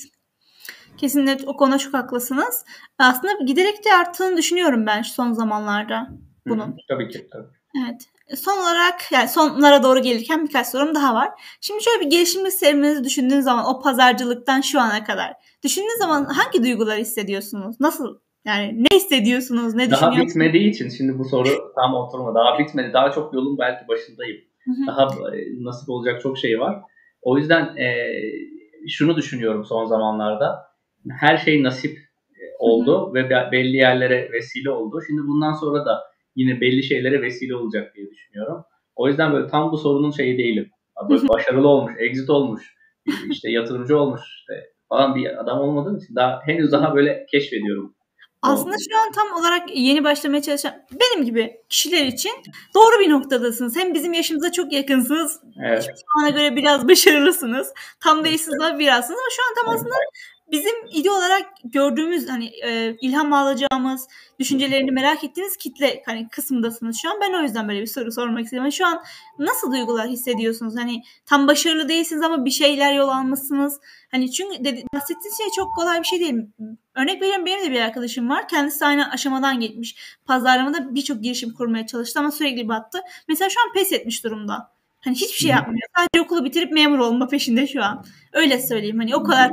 Kesinlikle 0.97 1.47
o 1.47 1.57
konuda 1.57 1.79
çok 1.79 1.95
haklısınız. 1.95 2.65
Aslında 2.99 3.33
giderek 3.45 3.85
de 3.85 3.95
arttığını 4.01 4.37
düşünüyorum 4.37 4.87
ben 4.87 5.03
son 5.03 5.33
zamanlarda 5.33 6.09
bunun. 6.47 6.67
Hı, 6.67 6.77
tabii 6.89 7.09
ki. 7.09 7.29
Tabii. 7.33 7.47
Evet. 7.85 8.09
Son 8.37 8.59
olarak 8.59 9.13
yani 9.13 9.29
sonlara 9.29 9.83
doğru 9.83 10.03
gelirken 10.03 10.47
birkaç 10.47 10.67
sorum 10.67 10.95
daha 10.95 11.15
var. 11.15 11.29
Şimdi 11.61 11.85
şöyle 11.85 12.01
bir 12.01 12.11
gelişimli 12.11 12.51
serüveninizi 12.51 13.05
düşündüğünüz 13.05 13.45
zaman 13.45 13.67
o 13.67 13.81
pazarcılıktan 13.81 14.61
şu 14.61 14.81
ana 14.81 15.05
kadar 15.05 15.33
düşündüğünüz 15.65 15.99
zaman 15.99 16.25
hangi 16.25 16.63
duygular 16.63 16.99
hissediyorsunuz? 16.99 17.81
Nasıl 17.81 18.19
yani 18.45 18.83
ne 18.83 18.97
hissediyorsunuz? 18.97 19.75
Ne 19.75 19.91
daha 19.91 20.17
bitmediği 20.17 20.71
için 20.71 20.89
şimdi 20.89 21.19
bu 21.19 21.25
soru 21.25 21.49
tam 21.75 21.95
oturma. 21.95 22.35
Daha 22.35 22.59
bitmedi. 22.59 22.93
Daha 22.93 23.11
çok 23.11 23.35
yolun 23.35 23.59
belki 23.59 23.89
başındayım. 23.89 24.39
Hı-hı. 24.65 24.87
Daha 24.87 25.03
e, 25.05 25.65
nasip 25.65 25.89
olacak 25.89 26.21
çok 26.23 26.39
şey 26.39 26.61
var. 26.61 26.81
O 27.23 27.39
yüzden 27.39 27.77
e, 27.77 28.09
şunu 28.89 29.17
düşünüyorum 29.17 29.65
son 29.65 29.85
zamanlarda. 29.85 30.69
Her 31.21 31.37
şey 31.37 31.63
nasip 31.63 31.99
e, 32.31 32.43
oldu 32.59 33.07
Hı-hı. 33.07 33.15
ve 33.15 33.51
belli 33.53 33.77
yerlere 33.77 34.33
vesile 34.33 34.71
oldu. 34.71 35.01
Şimdi 35.07 35.21
bundan 35.21 35.53
sonra 35.53 35.85
da 35.85 36.08
yine 36.39 36.61
belli 36.61 36.83
şeylere 36.83 37.23
vesile 37.23 37.57
olacak 37.57 37.95
diye 37.95 38.11
düşünüyorum. 38.11 38.65
O 38.97 39.09
yüzden 39.09 39.33
böyle 39.33 39.47
tam 39.47 39.73
bu 39.73 39.79
sorunun 39.79 40.11
şeyi 40.11 40.39
değilim. 40.39 40.71
Böyle 41.11 41.29
başarılı 41.29 41.69
olmuş, 41.69 41.95
exit 41.99 42.31
olmuş, 42.31 42.75
işte 43.31 43.51
yatırımcı 43.51 43.99
olmuş 43.99 44.21
işte 44.21 44.73
falan 44.89 45.15
bir 45.15 45.41
adam 45.41 45.61
olmadığım 45.61 45.97
için 45.97 46.15
daha 46.15 46.41
henüz 46.45 46.73
daha 46.73 46.95
böyle 46.95 47.27
keşfediyorum. 47.31 47.95
Aslında 48.43 48.75
şu 48.91 48.99
an 48.99 49.13
tam 49.13 49.41
olarak 49.41 49.77
yeni 49.77 50.05
başlamaya 50.05 50.43
çalışan 50.43 50.75
benim 50.93 51.25
gibi 51.25 51.57
kişiler 51.69 52.07
için 52.07 52.33
doğru 52.75 53.01
bir 53.01 53.11
noktadasınız. 53.11 53.77
Hem 53.77 53.95
bizim 53.95 54.13
yaşımıza 54.13 54.53
çok 54.53 54.73
yakınsınız. 54.73 55.41
Evet. 55.65 55.83
Şu 55.85 56.21
ana 56.21 56.31
göre 56.31 56.57
biraz 56.57 56.89
başarılısınız. 56.89 57.73
Tam 58.01 58.25
değilsiniz 58.25 58.61
ama 58.61 58.79
birazsınız 58.79 59.21
ama 59.21 59.29
şu 59.37 59.43
an 59.43 59.65
tam 59.65 59.75
aslında 59.75 59.95
bizim 60.53 60.75
ide 60.93 61.11
olarak 61.11 61.47
gördüğümüz 61.65 62.29
hani 62.29 62.47
e, 62.47 62.97
ilham 63.01 63.33
alacağımız, 63.33 64.09
düşüncelerini 64.41 64.91
merak 64.91 65.25
ettiğiniz 65.25 65.57
kitle 65.57 66.03
hani 66.07 66.29
kısımdasınız 66.29 66.99
şu 67.03 67.11
an. 67.11 67.19
Ben 67.21 67.33
o 67.33 67.43
yüzden 67.43 67.69
böyle 67.69 67.81
bir 67.81 67.87
soru 67.87 68.13
sormak 68.13 68.45
istedim. 68.45 68.63
Yani 68.63 68.73
şu 68.73 68.87
an 68.87 69.03
nasıl 69.39 69.73
duygular 69.73 70.09
hissediyorsunuz? 70.09 70.77
Hani 70.77 71.03
tam 71.27 71.49
başarılı 71.49 71.89
değilsiniz 71.89 72.23
ama 72.23 72.45
bir 72.45 72.51
şeyler 72.51 72.95
yol 72.95 73.09
almışsınız. 73.09 73.81
Hani 74.11 74.33
çünkü 74.33 74.65
dedi, 74.65 74.85
bahsettiğiniz 74.95 75.39
şey 75.39 75.47
çok 75.57 75.75
kolay 75.75 76.01
bir 76.01 76.07
şey 76.07 76.21
değil. 76.21 76.35
Örnek 76.95 77.23
veriyorum 77.23 77.47
benim 77.47 77.67
de 77.67 77.71
bir 77.71 77.81
arkadaşım 77.81 78.29
var. 78.29 78.49
Kendisi 78.49 78.87
aynı 78.87 79.11
aşamadan 79.11 79.61
geçmiş. 79.61 80.19
Pazarlamada 80.27 80.95
birçok 80.95 81.23
girişim 81.23 81.55
kurmaya 81.55 81.87
çalıştı 81.87 82.21
ama 82.21 82.31
sürekli 82.31 82.69
battı. 82.69 83.01
Mesela 83.29 83.51
şu 83.51 83.61
an 83.61 83.73
pes 83.73 83.93
etmiş 83.93 84.25
durumda. 84.25 84.78
Hani 85.05 85.15
hiçbir 85.15 85.39
şey 85.39 85.51
yapmıyor. 85.51 85.89
Sadece 85.97 86.25
okulu 86.25 86.45
bitirip 86.45 86.73
memur 86.73 86.99
olma 86.99 87.29
peşinde 87.29 87.67
şu 87.67 87.83
an. 87.85 88.05
Öyle 88.33 88.59
söyleyeyim 88.59 88.99
hani 88.99 89.17
o 89.17 89.23
kadar. 89.23 89.51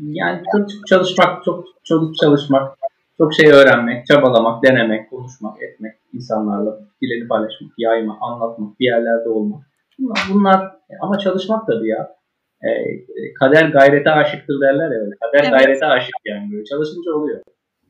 Yani 0.00 0.42
çok 0.52 0.86
çalışmak, 0.88 1.44
çok 1.44 1.64
çok 1.84 2.16
çalışmak, 2.16 2.78
çok 3.18 3.34
şey 3.34 3.50
öğrenmek, 3.50 4.06
çabalamak, 4.06 4.64
denemek, 4.64 5.10
konuşmak, 5.10 5.62
etmek, 5.62 5.92
insanlarla 6.12 6.78
bileni 7.02 7.28
paylaşmak, 7.28 7.72
yaymak, 7.78 8.16
anlatmak, 8.20 8.80
bir 8.80 8.84
yerlerde 8.84 9.28
olmak. 9.28 9.66
Bunlar, 9.98 10.18
bunlar 10.32 10.76
ama 11.02 11.18
çalışmak 11.18 11.66
tabii 11.66 11.88
ya. 11.88 12.16
E, 12.62 12.68
kader 13.34 13.68
gayrete 13.68 14.10
aşıktır 14.10 14.60
derler 14.60 14.90
ya. 14.90 15.10
Kader 15.20 15.44
evet. 15.44 15.50
gayrete 15.50 15.86
aşık 15.86 16.14
yani 16.24 16.52
böyle. 16.52 16.64
Çalışınca 16.64 17.12
oluyor. 17.12 17.40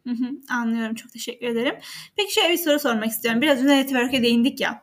Hı 0.06 0.10
hı, 0.10 0.54
anlıyorum. 0.60 0.94
Çok 0.94 1.12
teşekkür 1.12 1.46
ederim. 1.46 1.74
Peki 2.16 2.34
şöyle 2.34 2.52
bir 2.52 2.56
soru 2.56 2.78
sormak 2.78 3.06
istiyorum. 3.06 3.40
Biraz 3.40 3.64
önce 3.64 3.76
network'e 3.76 4.22
değindik 4.22 4.60
ya. 4.60 4.82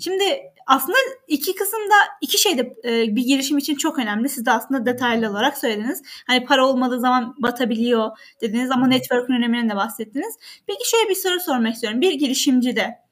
Şimdi 0.00 0.24
aslında 0.66 0.96
iki 1.28 1.54
kısımda 1.54 1.94
iki 2.20 2.38
şey 2.38 2.58
de 2.58 2.74
e, 2.84 3.16
bir 3.16 3.22
girişim 3.22 3.58
için 3.58 3.74
çok 3.74 3.98
önemli. 3.98 4.28
Siz 4.28 4.46
de 4.46 4.50
aslında 4.50 4.86
detaylı 4.86 5.30
olarak 5.30 5.58
söylediniz. 5.58 6.02
Hani 6.26 6.44
para 6.44 6.66
olmadığı 6.66 7.00
zaman 7.00 7.34
batabiliyor 7.38 8.10
dediniz 8.40 8.70
ama 8.70 8.86
network'ün 8.86 9.34
öneminden 9.34 9.70
de 9.70 9.76
bahsettiniz. 9.76 10.34
Peki 10.66 10.90
şöyle 10.90 11.08
bir 11.08 11.14
soru 11.14 11.40
sormak 11.40 11.74
istiyorum. 11.74 12.00
Bir 12.00 12.12
girişimci 12.12 12.76
de 12.76 13.04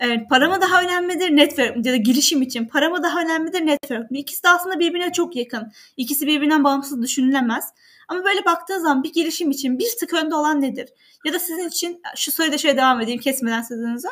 e, 0.00 0.26
para 0.30 0.48
mı 0.48 0.60
daha 0.60 0.82
önemlidir 0.82 1.36
network 1.36 1.86
ya 1.86 1.92
da 1.92 1.96
girişim 1.96 2.42
için 2.42 2.66
para 2.66 2.88
mı 2.88 3.02
daha 3.02 3.20
önemlidir 3.20 3.66
network 3.66 4.10
mi? 4.10 4.18
İkisi 4.18 4.44
de 4.44 4.48
aslında 4.48 4.80
birbirine 4.80 5.12
çok 5.12 5.36
yakın. 5.36 5.72
İkisi 5.96 6.26
birbirinden 6.26 6.64
bağımsız 6.64 7.02
düşünülemez. 7.02 7.64
Ama 8.08 8.24
böyle 8.24 8.44
baktığın 8.44 8.78
zaman 8.78 9.02
bir 9.02 9.12
girişim 9.12 9.50
için 9.50 9.78
bir 9.78 9.88
tık 10.00 10.14
önde 10.14 10.34
olan 10.34 10.60
nedir? 10.60 10.88
Ya 11.24 11.32
da 11.32 11.38
sizin 11.38 11.68
için 11.68 12.02
şu 12.16 12.32
soruda 12.32 12.58
şöyle 12.58 12.76
devam 12.76 13.00
edeyim 13.00 13.20
kesmeden 13.20 13.62
sözünüzü. 13.62 14.08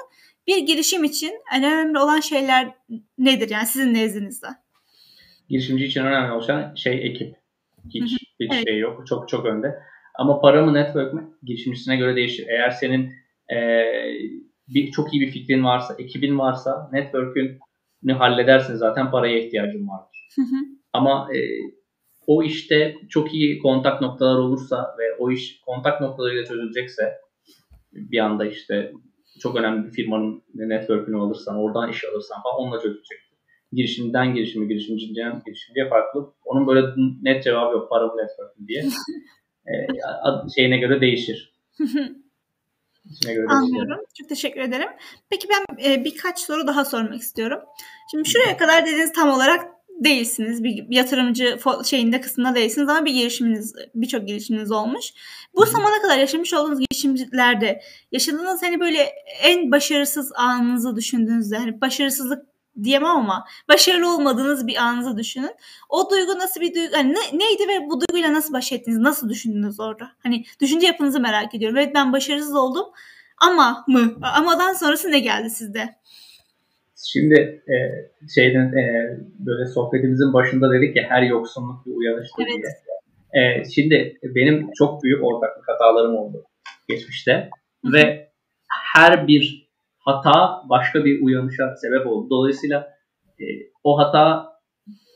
Bir 0.46 0.66
girişim 0.66 1.04
için 1.04 1.32
önemli 1.58 1.98
olan 1.98 2.20
şeyler 2.20 2.74
nedir 3.18 3.50
yani 3.50 3.66
sizin 3.66 3.94
nezdinizde? 3.94 4.46
Girişimci 5.48 5.84
için 5.84 6.04
önemli 6.04 6.32
olan 6.32 6.74
şey 6.74 7.06
ekip. 7.06 7.36
Hiç 7.94 8.12
hiç 8.40 8.52
evet. 8.52 8.68
şey 8.68 8.78
yok. 8.78 9.06
Çok 9.06 9.28
çok 9.28 9.46
önde. 9.46 9.78
Ama 10.18 10.40
para 10.40 10.64
mı 10.64 10.74
network 10.74 11.14
mi? 11.14 11.22
Girişimcisine 11.42 11.96
göre 11.96 12.16
değişir. 12.16 12.46
Eğer 12.48 12.70
senin 12.70 13.12
e, 13.52 13.58
bir 14.68 14.90
çok 14.90 15.14
iyi 15.14 15.20
bir 15.20 15.30
fikrin 15.30 15.64
varsa, 15.64 15.94
ekibin 15.98 16.38
varsa 16.38 16.90
network'ünü 16.92 18.12
halledersin 18.12 18.74
zaten 18.74 19.10
paraya 19.10 19.38
ihtiyacın 19.38 19.88
vardır. 19.88 20.28
Ama 20.92 21.28
e, 21.34 21.38
o 22.26 22.42
işte 22.42 22.96
çok 23.08 23.34
iyi 23.34 23.58
kontak 23.58 24.00
noktalar 24.00 24.38
olursa 24.38 24.96
ve 24.98 25.14
o 25.18 25.30
iş 25.30 25.60
kontak 25.60 26.00
noktalarıyla 26.00 26.44
çözülecekse 26.44 27.14
bir 27.92 28.18
anda 28.18 28.46
işte 28.46 28.92
çok 29.40 29.56
önemli 29.56 29.86
bir 29.86 29.92
firmanın 29.92 30.42
network'ünü 30.54 31.16
alırsan, 31.16 31.56
oradan 31.56 31.90
iş 31.90 32.04
alırsan 32.04 32.42
falan 32.42 32.56
onunla 32.56 32.80
çözecek. 32.80 33.18
Girişimden 33.72 34.34
girişime, 34.34 34.66
girişimciden 34.66 35.42
girişimciye 35.46 35.88
farklı. 35.88 36.32
Onun 36.44 36.66
böyle 36.66 36.86
net 37.22 37.44
cevabı 37.44 37.74
yok, 37.74 37.90
para 37.90 38.06
network 38.06 38.68
diye. 38.68 38.82
e, 39.66 39.72
şeyine 40.56 40.78
göre 40.78 41.00
değişir. 41.00 41.56
göre 43.26 43.46
Anlıyorum. 43.48 44.00
Çok 44.18 44.28
teşekkür 44.28 44.60
ederim. 44.60 44.88
Peki 45.30 45.48
ben 45.48 45.90
e, 45.90 46.04
birkaç 46.04 46.38
soru 46.38 46.66
daha 46.66 46.84
sormak 46.84 47.20
istiyorum. 47.20 47.60
Şimdi 48.10 48.28
şuraya 48.28 48.56
kadar 48.56 48.86
dediniz 48.86 49.12
tam 49.12 49.30
olarak 49.30 49.75
değilsiniz. 50.04 50.64
Bir 50.64 50.84
yatırımcı 50.88 51.58
şeyinde 51.84 52.20
kısmında 52.20 52.54
değilsiniz 52.54 52.88
ama 52.88 53.04
bir 53.04 53.12
girişiminiz, 53.12 53.74
birçok 53.94 54.28
girişiminiz 54.28 54.70
olmuş. 54.70 55.12
Bu 55.54 55.66
zamana 55.66 56.02
kadar 56.02 56.18
yaşamış 56.18 56.54
olduğunuz 56.54 56.78
girişimlerde 56.80 57.82
yaşadığınız 58.12 58.62
hani 58.62 58.80
böyle 58.80 58.98
en 59.42 59.72
başarısız 59.72 60.32
anınızı 60.32 60.96
düşündüğünüzde 60.96 61.56
hani 61.56 61.80
başarısızlık 61.80 62.46
diyemem 62.84 63.10
ama 63.10 63.46
başarılı 63.68 64.14
olmadığınız 64.14 64.66
bir 64.66 64.76
anınızı 64.76 65.16
düşünün. 65.16 65.54
O 65.88 66.10
duygu 66.10 66.38
nasıl 66.38 66.60
bir 66.60 66.74
duygu? 66.74 66.96
Hani 66.96 67.14
ne, 67.14 67.38
neydi 67.38 67.68
ve 67.68 67.90
bu 67.90 68.00
duyguyla 68.00 68.32
nasıl 68.32 68.52
baş 68.52 68.72
ettiniz? 68.72 68.98
Nasıl 68.98 69.28
düşündünüz 69.28 69.80
orada? 69.80 70.10
Hani 70.22 70.44
düşünce 70.60 70.86
yapınızı 70.86 71.20
merak 71.20 71.54
ediyorum. 71.54 71.78
Evet 71.78 71.94
ben 71.94 72.12
başarısız 72.12 72.54
oldum 72.54 72.86
ama 73.38 73.84
mı? 73.88 74.16
Amadan 74.22 74.72
sonrası 74.72 75.10
ne 75.10 75.18
geldi 75.18 75.50
sizde? 75.50 75.96
Şimdi 77.12 77.62
e, 77.68 77.76
şeyden 78.34 78.72
e, 78.72 79.16
böyle 79.38 79.66
sohbetimizin 79.66 80.32
başında 80.32 80.72
dedik 80.72 80.96
ya 80.96 81.04
her 81.08 81.22
yoksunluk 81.22 81.86
bir 81.86 81.92
uyanıştır 81.92 82.42
evet. 82.42 82.62
diye. 83.32 83.42
E, 83.42 83.64
şimdi 83.64 84.18
benim 84.22 84.70
çok 84.78 85.02
büyük 85.02 85.24
ortaklık 85.24 85.68
hatalarım 85.68 86.16
oldu 86.16 86.44
geçmişte 86.88 87.50
Hı-hı. 87.84 87.92
ve 87.92 88.32
her 88.94 89.28
bir 89.28 89.68
hata 89.98 90.62
başka 90.68 91.04
bir 91.04 91.22
uyanışa 91.22 91.76
sebep 91.76 92.06
oldu. 92.06 92.30
Dolayısıyla 92.30 92.88
e, 93.40 93.44
o 93.84 93.98
hata 93.98 94.52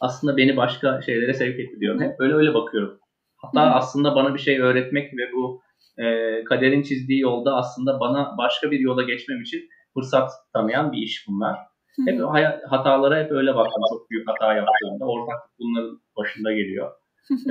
aslında 0.00 0.36
beni 0.36 0.56
başka 0.56 1.02
şeylere 1.02 1.34
sevk 1.34 1.60
etti 1.60 1.80
diyorum. 1.80 2.00
Hep 2.00 2.14
öyle 2.18 2.34
öyle 2.34 2.54
bakıyorum. 2.54 2.98
Hata 3.36 3.66
Hı-hı. 3.66 3.74
aslında 3.74 4.14
bana 4.14 4.34
bir 4.34 4.38
şey 4.38 4.60
öğretmek 4.60 5.12
ve 5.12 5.32
bu 5.32 5.62
e, 5.98 6.04
kaderin 6.44 6.82
çizdiği 6.82 7.20
yolda 7.20 7.54
aslında 7.56 8.00
bana 8.00 8.34
başka 8.38 8.70
bir 8.70 8.80
yola 8.80 9.02
geçmem 9.02 9.42
için 9.42 9.68
fırsat 9.94 10.30
tanıyan 10.52 10.92
bir 10.92 10.98
iş 10.98 11.24
bunlar. 11.28 11.69
Hep 12.06 12.20
hatalara 12.68 13.24
hep 13.24 13.32
öyle 13.32 13.54
baktım. 13.54 13.82
Çok 13.90 14.10
büyük 14.10 14.28
hata 14.28 14.54
yaptığımda. 14.54 15.04
Ortaklık 15.04 15.50
bunların 15.58 16.00
başında 16.16 16.52
geliyor. 16.52 16.90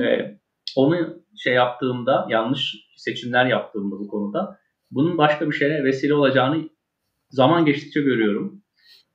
ee, 0.00 0.38
onu 0.76 1.22
şey 1.36 1.54
yaptığımda, 1.54 2.26
yanlış 2.28 2.76
seçimler 2.96 3.46
yaptığımda 3.46 3.98
bu 3.98 4.08
konuda 4.08 4.58
bunun 4.90 5.18
başka 5.18 5.46
bir 5.50 5.54
şeye 5.54 5.84
vesile 5.84 6.14
olacağını 6.14 6.68
zaman 7.30 7.64
geçtikçe 7.64 8.00
görüyorum. 8.00 8.62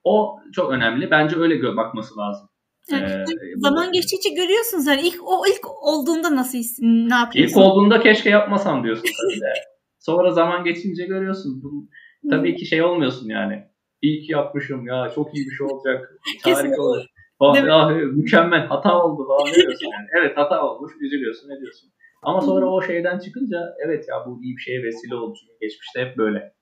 O 0.03 0.39
çok 0.53 0.71
önemli. 0.71 1.11
Bence 1.11 1.35
öyle 1.35 1.77
bakması 1.77 2.17
lazım. 2.17 2.49
Yani, 2.91 3.05
ee, 3.05 3.25
zaman 3.57 3.91
geçtikçe 3.91 4.29
görüyorsunuz 4.29 4.87
yani 4.87 5.01
ilk 5.01 5.19
o 5.23 5.43
ilk 5.47 5.83
olduğunda 5.83 6.35
nasıl 6.35 6.57
hissin, 6.57 7.09
ne 7.09 7.15
yapıyorsun? 7.15 7.59
İlk 7.59 7.67
olduğunda 7.67 7.99
keşke 7.99 8.29
yapmasam 8.29 8.83
diyorsun 8.83 9.03
tabii 9.03 9.41
de. 9.41 9.53
Sonra 9.99 10.31
zaman 10.31 10.63
geçince 10.63 11.05
görüyorsun. 11.05 11.63
Bu, 11.63 11.89
tabii 12.29 12.55
ki 12.55 12.65
şey 12.65 12.81
olmuyorsun 12.83 13.29
yani. 13.29 13.63
İyi 14.01 14.21
ki 14.21 14.31
yapmışım 14.31 14.87
ya 14.87 15.11
çok 15.15 15.35
iyi 15.35 15.45
bir 15.45 15.55
şey 15.55 15.67
olacak. 15.67 16.11
Harika 16.43 16.81
olur. 16.81 17.05
Falan, 17.39 17.67
ah, 17.67 17.91
mükemmel 17.91 18.67
hata 18.67 19.03
oldu 19.03 19.27
falan 19.27 19.53
diyorsun 19.53 19.87
yani. 19.91 20.07
Evet 20.19 20.37
hata 20.37 20.63
olmuş 20.67 20.91
üzülüyorsun 21.01 21.49
ne 21.49 21.59
diyorsun. 21.59 21.89
Ama 22.23 22.41
sonra 22.41 22.65
o 22.65 22.81
şeyden 22.81 23.19
çıkınca 23.19 23.75
evet 23.85 24.05
ya 24.09 24.15
bu 24.25 24.43
iyi 24.43 24.55
bir 24.57 24.61
şeye 24.61 24.83
vesile 24.83 25.15
oldu. 25.15 25.37
Çünkü 25.39 25.53
geçmişte 25.61 26.01
hep 26.01 26.17
böyle 26.17 26.53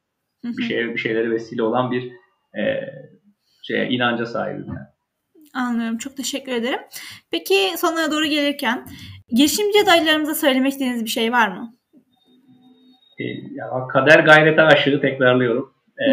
bir 0.44 0.64
şeye 0.64 0.94
bir 0.94 0.98
şeylere 0.98 1.32
vesile 1.32 1.64
olan 1.64 1.92
bir 1.92 2.12
e, 2.60 2.64
şeye 3.64 3.90
inanca 3.90 4.26
sahibim 4.26 4.68
yani. 4.68 4.88
Anlıyorum. 5.54 5.98
Çok 5.98 6.18
teşekkür 6.18 6.52
ederim. 6.52 6.80
Peki 7.32 7.56
sonuna 7.78 8.12
doğru 8.12 8.26
gelirken 8.26 8.86
girişimci 9.30 9.82
adaylarımıza 9.84 10.36
söylemek 10.36 10.72
istediğiniz 10.72 11.06
bir 11.06 11.10
şey 11.10 11.32
var 11.32 11.48
mı? 11.48 11.78
E, 13.20 13.24
ya, 13.52 13.88
kader 13.94 14.20
gayrete 14.20 14.62
aşığı 14.62 15.02
tekrarlıyorum. 15.02 15.74
E, 16.00 16.08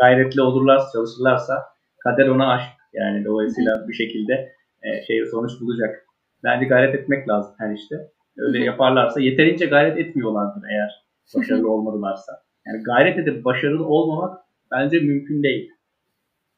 gayretli 0.00 0.42
olurlarsa, 0.42 0.92
çalışırlarsa 0.92 1.64
kader 1.98 2.26
ona 2.26 2.52
aşık. 2.52 2.72
Yani 2.92 3.24
dolayısıyla 3.24 3.88
bir 3.88 3.94
şekilde 3.94 4.52
e, 4.82 5.02
şey 5.06 5.26
sonuç 5.30 5.52
bulacak. 5.60 6.06
Bence 6.44 6.66
gayret 6.66 6.94
etmek 6.94 7.28
lazım 7.28 7.54
her 7.58 7.74
işte. 7.74 7.96
Öyle 8.38 8.64
yaparlarsa 8.64 9.20
yeterince 9.20 9.66
gayret 9.66 9.98
etmiyorlardır 9.98 10.62
eğer 10.70 11.04
başarılı 11.36 11.70
olmadılarsa. 11.70 12.32
Yani 12.66 12.82
gayret 12.82 13.18
edip 13.18 13.44
başarılı 13.44 13.86
olmamak 13.86 14.38
bence 14.70 15.00
mümkün 15.00 15.42
değil. 15.42 15.70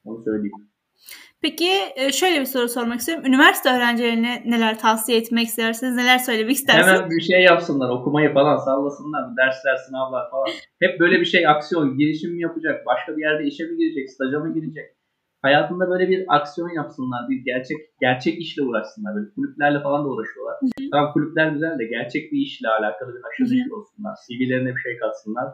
Onu 0.05 0.23
söyleyeyim. 0.23 0.69
Peki 1.43 1.71
e, 1.97 2.13
şöyle 2.13 2.41
bir 2.41 2.45
soru 2.45 2.69
sormak 2.69 3.01
istiyorum. 3.01 3.25
Üniversite 3.27 3.69
öğrencilerine 3.77 4.43
neler 4.47 4.79
tavsiye 4.79 5.19
etmek 5.19 5.47
istersiniz? 5.47 5.97
Neler 5.97 6.19
söylemek 6.19 6.57
istersiniz? 6.57 6.87
Hemen 6.87 7.11
bir 7.11 7.21
şey 7.21 7.43
yapsınlar. 7.43 7.89
Okumayı 7.91 8.35
falan 8.35 8.57
sallasınlar. 8.57 9.37
Dersler, 9.37 9.77
sınavlar 9.77 10.31
falan. 10.31 10.49
Hep 10.81 11.01
böyle 11.01 11.21
bir 11.21 11.25
şey 11.25 11.49
aksiyon. 11.49 11.99
Girişim 11.99 12.33
mi 12.35 12.43
yapacak? 12.43 12.87
Başka 12.87 13.17
bir 13.17 13.23
yerde 13.23 13.45
işe 13.45 13.65
mi 13.65 13.77
girecek? 13.77 14.11
Staja 14.11 14.39
mı 14.39 14.55
girecek? 14.55 14.87
Hayatında 15.43 15.91
böyle 15.91 16.09
bir 16.09 16.25
aksiyon 16.37 16.71
yapsınlar. 16.71 17.21
Bir 17.29 17.45
gerçek 17.45 17.79
gerçek 18.01 18.39
işle 18.39 18.63
uğraşsınlar. 18.63 19.15
Böyle 19.17 19.31
kulüplerle 19.35 19.81
falan 19.83 20.05
da 20.05 20.09
uğraşıyorlar. 20.09 20.57
Tamam 20.93 21.13
kulüpler 21.13 21.49
güzel 21.49 21.79
de 21.79 21.85
gerçek 21.85 22.33
bir 22.33 22.39
işle 22.39 22.69
alakalı 22.69 23.15
bir 23.15 23.23
haşır 23.23 23.45
neşir 23.45 23.71
olsunlar. 23.71 24.15
CV'lerine 24.27 24.75
bir 24.77 24.81
şey 24.81 24.99
katsınlar. 24.99 25.47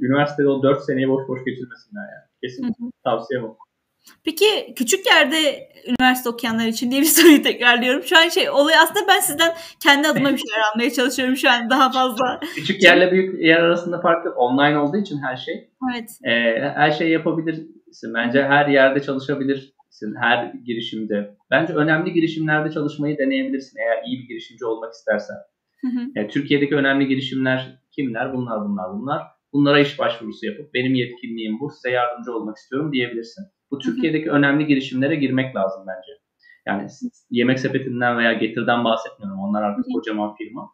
Üniversitede 0.00 0.48
o 0.48 0.62
4 0.62 0.82
seneyi 0.82 1.08
boş 1.08 1.28
boş 1.28 1.44
geçirmesinler 1.44 2.06
yani. 2.14 2.26
Kesin 2.42 2.64
Hı-hı. 2.64 2.90
tavsiyem 3.04 3.44
o. 3.44 3.56
Peki 4.24 4.74
küçük 4.76 5.06
yerde 5.06 5.68
üniversite 5.86 6.28
okuyanlar 6.28 6.66
için 6.66 6.90
diye 6.90 7.00
bir 7.00 7.06
soruyu 7.16 7.42
tekrarlıyorum. 7.42 8.02
Şu 8.02 8.18
an 8.18 8.28
şey 8.28 8.50
olay 8.50 8.74
aslında 8.78 9.00
ben 9.08 9.20
sizden 9.20 9.54
kendi 9.82 10.08
adıma 10.08 10.32
bir 10.32 10.38
şeyler 10.38 10.62
almaya 10.72 10.90
çalışıyorum 10.92 11.36
şu 11.36 11.50
an 11.50 11.70
daha 11.70 11.92
fazla. 11.92 12.40
Küçük 12.54 12.82
yerle 12.82 13.12
büyük 13.12 13.44
yer 13.44 13.60
arasında 13.60 14.00
fark 14.00 14.26
yok. 14.26 14.34
Online 14.38 14.78
olduğu 14.78 14.96
için 14.96 15.18
her 15.22 15.36
şey. 15.36 15.70
Evet. 15.92 16.10
E, 16.24 16.60
her 16.74 16.90
şey 16.90 17.10
yapabilirsin. 17.10 18.14
Bence 18.14 18.42
her 18.42 18.68
yerde 18.68 19.02
çalışabilirsin. 19.02 20.14
Her 20.20 20.52
girişimde. 20.66 21.36
Bence 21.50 21.72
önemli 21.72 22.12
girişimlerde 22.12 22.70
çalışmayı 22.70 23.18
deneyebilirsin 23.18 23.78
eğer 23.78 24.02
iyi 24.06 24.22
bir 24.22 24.28
girişimci 24.28 24.64
olmak 24.64 24.92
istersen. 24.92 25.36
Hı 25.80 25.86
hı. 25.86 26.00
Yani 26.14 26.28
Türkiye'deki 26.28 26.76
önemli 26.76 27.08
girişimler 27.08 27.78
kimler? 27.92 28.34
Bunlar 28.34 28.64
bunlar 28.64 28.92
bunlar. 28.92 29.22
Bunlara 29.52 29.80
iş 29.80 29.98
başvurusu 29.98 30.46
yapıp 30.46 30.74
benim 30.74 30.94
yetkinliğim 30.94 31.60
bu 31.60 31.70
size 31.70 31.90
yardımcı 31.90 32.32
olmak 32.32 32.56
istiyorum 32.56 32.92
diyebilirsin. 32.92 33.44
Bu 33.70 33.78
Türkiye'deki 33.78 34.30
önemli 34.30 34.66
girişimlere 34.66 35.16
girmek 35.16 35.56
lazım 35.56 35.86
bence. 35.86 36.12
Yani 36.66 36.88
yemek 37.30 37.60
sepetinden 37.60 38.18
veya 38.18 38.32
getirden 38.32 38.84
bahsetmiyorum. 38.84 39.40
Onlar 39.40 39.62
artık 39.62 39.84
kocaman 39.94 40.34
firma. 40.34 40.70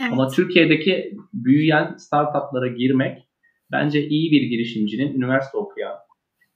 Evet. 0.00 0.12
Ama 0.12 0.28
Türkiye'deki 0.28 1.16
büyüyen 1.32 1.96
startuplara 1.96 2.66
girmek 2.66 3.28
bence 3.72 4.06
iyi 4.08 4.30
bir 4.32 4.42
girişimcinin 4.42 5.14
üniversite 5.14 5.58
okuyan 5.58 5.94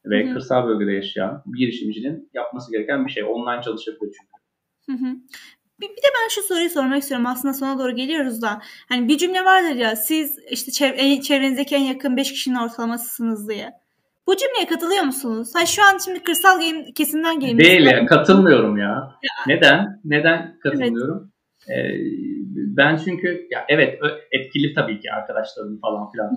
ve 0.05 0.25
Hı-hı. 0.25 0.33
kırsal 0.33 0.69
bölgede 0.69 0.93
yaşayan 0.93 1.43
bir 1.47 1.59
girişimcinin 1.59 2.31
yapması 2.35 2.73
gereken 2.73 3.07
bir 3.07 3.11
şey. 3.11 3.25
Online 3.25 3.63
çalışabilir 3.63 4.13
çünkü. 4.21 4.39
Hı-hı. 4.87 5.15
Bir, 5.81 5.89
bir 5.89 6.03
de 6.03 6.09
ben 6.15 6.29
şu 6.29 6.43
soruyu 6.43 6.71
sormak 6.71 7.03
istiyorum. 7.03 7.27
Aslında 7.27 7.55
sona 7.55 7.79
doğru 7.79 7.97
geliyoruz 7.97 8.43
da. 8.43 8.61
Hani 8.89 9.09
bir 9.09 9.19
cümle 9.19 9.45
vardır 9.45 9.77
ya 9.77 9.97
siz 9.97 10.39
işte 10.51 10.71
çev- 10.71 11.23
çevrenizdeki 11.23 11.75
en 11.75 11.85
yakın 11.85 12.17
5 12.17 12.33
kişinin 12.33 12.57
ortalamasısınız 12.57 13.49
diye. 13.49 13.71
Bu 14.29 14.37
cümleye 14.37 14.67
katılıyor 14.67 15.03
musunuz? 15.03 15.51
Ha 15.55 15.67
şu 15.67 15.83
an 15.83 15.99
şimdi 16.05 16.23
kırsal 16.23 16.61
game, 16.61 16.85
kesimden 16.95 17.41
game. 17.41 17.59
Değil 17.59 17.87
ya 17.87 18.07
katılmıyorum 18.07 18.77
ya. 18.77 19.19
ya. 19.23 19.55
Neden? 19.55 20.01
Neden 20.05 20.59
katılmıyorum? 20.63 21.33
Evet. 21.69 21.91
Ee, 21.91 21.99
ben 22.77 22.97
çünkü 22.97 23.47
ya 23.51 23.65
evet 23.69 24.01
etkili 24.33 24.75
tabii 24.75 25.01
ki 25.01 25.13
arkadaşlarım 25.13 25.81
falan 25.81 26.11
filan. 26.11 26.31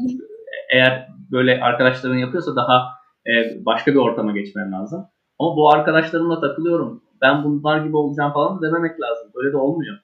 Eğer 0.73 1.07
böyle 1.31 1.61
arkadaşların 1.61 2.17
yapıyorsa 2.17 2.55
daha 2.55 2.87
e, 3.27 3.65
başka 3.65 3.91
bir 3.91 3.99
ortama 3.99 4.31
geçmem 4.31 4.71
lazım. 4.71 5.05
Ama 5.39 5.55
bu 5.55 5.71
arkadaşlarımla 5.73 6.41
takılıyorum. 6.41 7.03
Ben 7.21 7.43
bunlar 7.43 7.85
gibi 7.85 7.97
olacağım 7.97 8.33
falan 8.33 8.61
dememek 8.61 9.01
lazım. 9.01 9.31
Böyle 9.35 9.53
de 9.53 9.57
olmuyor. 9.57 9.97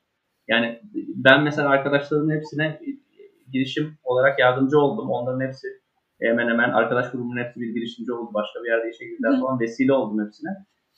Yani 0.47 0.81
ben 1.15 1.43
mesela 1.43 1.69
arkadaşlarımın 1.69 2.35
hepsine 2.35 2.79
girişim 3.53 3.97
olarak 4.03 4.39
yardımcı 4.39 4.79
oldum. 4.79 5.09
Onların 5.09 5.47
hepsi 5.47 5.67
hemen 6.21 6.47
hemen 6.47 6.69
arkadaş 6.69 7.11
grubunun 7.11 7.43
hepsi 7.43 7.59
bir 7.59 7.73
girişimci 7.73 8.13
oldu. 8.13 8.31
Başka 8.33 8.63
bir 8.63 8.69
yerde 8.69 8.89
işe 8.89 9.05
girdiler 9.05 9.39
falan 9.39 9.59
vesile 9.59 9.93
oldum 9.93 10.25
hepsine. 10.25 10.49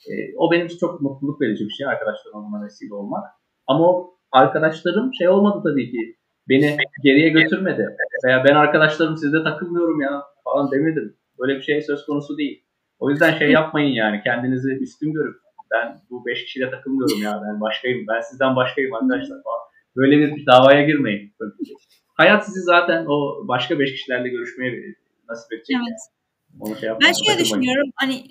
E, 0.08 0.12
o 0.36 0.52
benim 0.52 0.66
için 0.66 0.78
çok 0.78 1.00
mutluluk 1.00 1.40
verici 1.40 1.64
bir 1.64 1.70
şey 1.70 1.86
arkadaşlarım 1.86 2.52
buna 2.52 2.64
vesile 2.64 2.94
olmak. 2.94 3.24
Ama 3.66 3.88
o 3.90 4.14
arkadaşlarım 4.32 5.14
şey 5.14 5.28
olmadı 5.28 5.60
tabii 5.64 5.90
ki. 5.90 6.16
Beni 6.48 6.76
geriye 7.04 7.28
götürmedi. 7.28 7.96
Veya 8.26 8.44
ben 8.44 8.54
arkadaşlarım 8.54 9.16
sizde 9.16 9.42
takılmıyorum 9.42 10.00
ya 10.00 10.22
falan 10.44 10.70
demedim. 10.70 11.16
Böyle 11.38 11.56
bir 11.56 11.62
şey 11.62 11.82
söz 11.82 12.06
konusu 12.06 12.38
değil. 12.38 12.64
O 12.98 13.10
yüzden 13.10 13.38
şey 13.38 13.50
yapmayın 13.50 13.94
yani 13.94 14.20
kendinizi 14.24 14.70
üstün 14.70 15.12
görüp 15.12 15.36
ben 15.70 15.98
bu 16.10 16.26
beş 16.26 16.44
kişiyle 16.44 16.70
takılmıyorum 16.70 17.22
ya 17.22 17.42
ben 17.44 17.60
başkayım 17.60 18.06
ben 18.08 18.20
sizden 18.20 18.56
başkayım 18.56 18.94
arkadaşlar 18.94 19.42
falan. 19.42 19.60
Böyle 19.96 20.18
bir 20.18 20.46
davaya 20.46 20.82
girmeyin. 20.82 21.34
Hayat 22.14 22.46
sizi 22.46 22.60
zaten 22.60 23.06
o 23.08 23.48
başka 23.48 23.78
beş 23.78 23.92
kişilerle 23.92 24.28
görüşmeye 24.28 24.72
nasip 25.30 25.52
edecek. 25.52 25.76
Evet. 25.76 26.00
Onu 26.60 26.76
şey 26.76 26.90
ben 27.02 27.12
şöyle 27.26 27.40
düşünüyorum 27.40 27.90
hani 27.94 28.24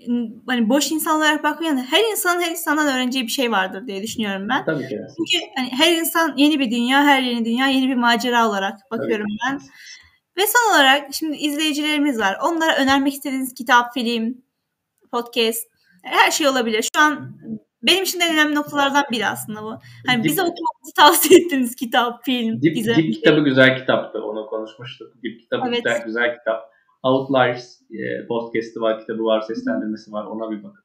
hani 0.48 0.70
boş 0.70 0.92
insanlara 0.92 1.44
bakmayan 1.44 1.78
her 1.78 2.12
insanın 2.12 2.42
her 2.42 2.52
insandan 2.52 2.96
öğreneceği 2.96 3.26
bir 3.26 3.32
şey 3.32 3.52
vardır 3.52 3.88
diye 3.88 4.04
düşünüyorum 4.04 4.50
ben. 4.50 4.66
Tabii 4.66 4.88
ki. 4.88 5.00
Çünkü 5.18 5.46
hani 5.56 5.70
her 5.72 5.94
insan 5.94 6.34
yeni 6.38 6.60
bir 6.60 6.72
dünya, 6.72 7.04
her 7.04 7.22
yeni 7.22 7.46
dünya 7.46 7.68
yeni 7.68 7.90
bir 7.90 7.96
macera 7.96 8.50
olarak 8.50 8.80
bakıyorum 8.92 9.26
Tabii. 9.46 9.54
ben. 9.54 9.60
Ve 10.38 10.48
son 10.48 10.76
olarak 10.76 11.14
şimdi 11.14 11.38
izleyicilerimiz 11.38 12.20
var. 12.20 12.38
Onlara 12.44 12.78
önermek 12.78 13.14
istediğiniz 13.14 13.54
kitap, 13.54 13.94
film, 13.94 14.42
podcast 15.12 15.68
her 16.04 16.32
şey 16.32 16.48
olabilir. 16.48 16.90
Şu 16.96 17.02
an 17.02 17.38
benim 17.84 18.04
için 18.04 18.20
en 18.20 18.34
önemli 18.34 18.56
noktalardan 18.56 19.06
biri 19.12 19.28
aslında 19.28 19.64
bu. 19.64 19.80
Hani 20.08 20.24
bize 20.24 20.42
okumamızı 20.42 20.94
tavsiye 20.98 21.40
ettiğiniz 21.40 21.76
kitap, 21.76 22.26
film, 22.26 22.62
Dip, 22.62 22.76
Dip 22.76 23.14
kitabı 23.14 23.40
güzel 23.40 23.78
kitaptı. 23.80 24.24
Onu 24.24 24.48
konuşmuştuk. 24.48 25.24
Dip 25.24 25.40
kitabı 25.40 25.68
evet. 25.68 25.84
güzel, 25.84 26.04
güzel 26.06 26.38
kitap. 26.38 26.72
Outliers 27.04 27.82
e, 27.92 28.28
podcast'ı 28.28 28.82
var, 28.82 29.00
kitabı 29.00 29.24
var, 29.24 29.42
seslendirmesi 29.42 30.12
var. 30.12 30.26
Ona 30.26 30.52
bir 30.52 30.64
bak 30.64 30.76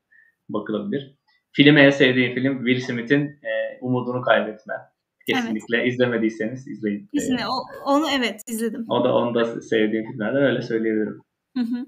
bakılabilir. 0.48 1.14
Film 1.52 1.76
en 1.76 1.90
sevdiğim 1.90 2.34
film 2.34 2.66
Will 2.66 2.80
Smith'in 2.80 3.22
e, 3.22 3.78
Umudunu 3.80 4.22
Kaybetme. 4.22 4.74
Kesinlikle 5.26 5.76
evet. 5.76 5.92
izlemediyseniz 5.92 6.68
izleyin. 6.68 7.08
Kesinlikle. 7.14 7.44
O, 7.46 7.90
onu 7.92 8.06
evet 8.18 8.40
izledim. 8.48 8.84
O 8.88 9.04
da 9.04 9.14
onu 9.14 9.34
da 9.34 9.60
sevdiğim 9.60 10.10
filmlerden 10.10 10.42
öyle 10.42 10.62
söyleyebilirim. 10.62 11.20
Hı 11.56 11.60
hı. 11.60 11.84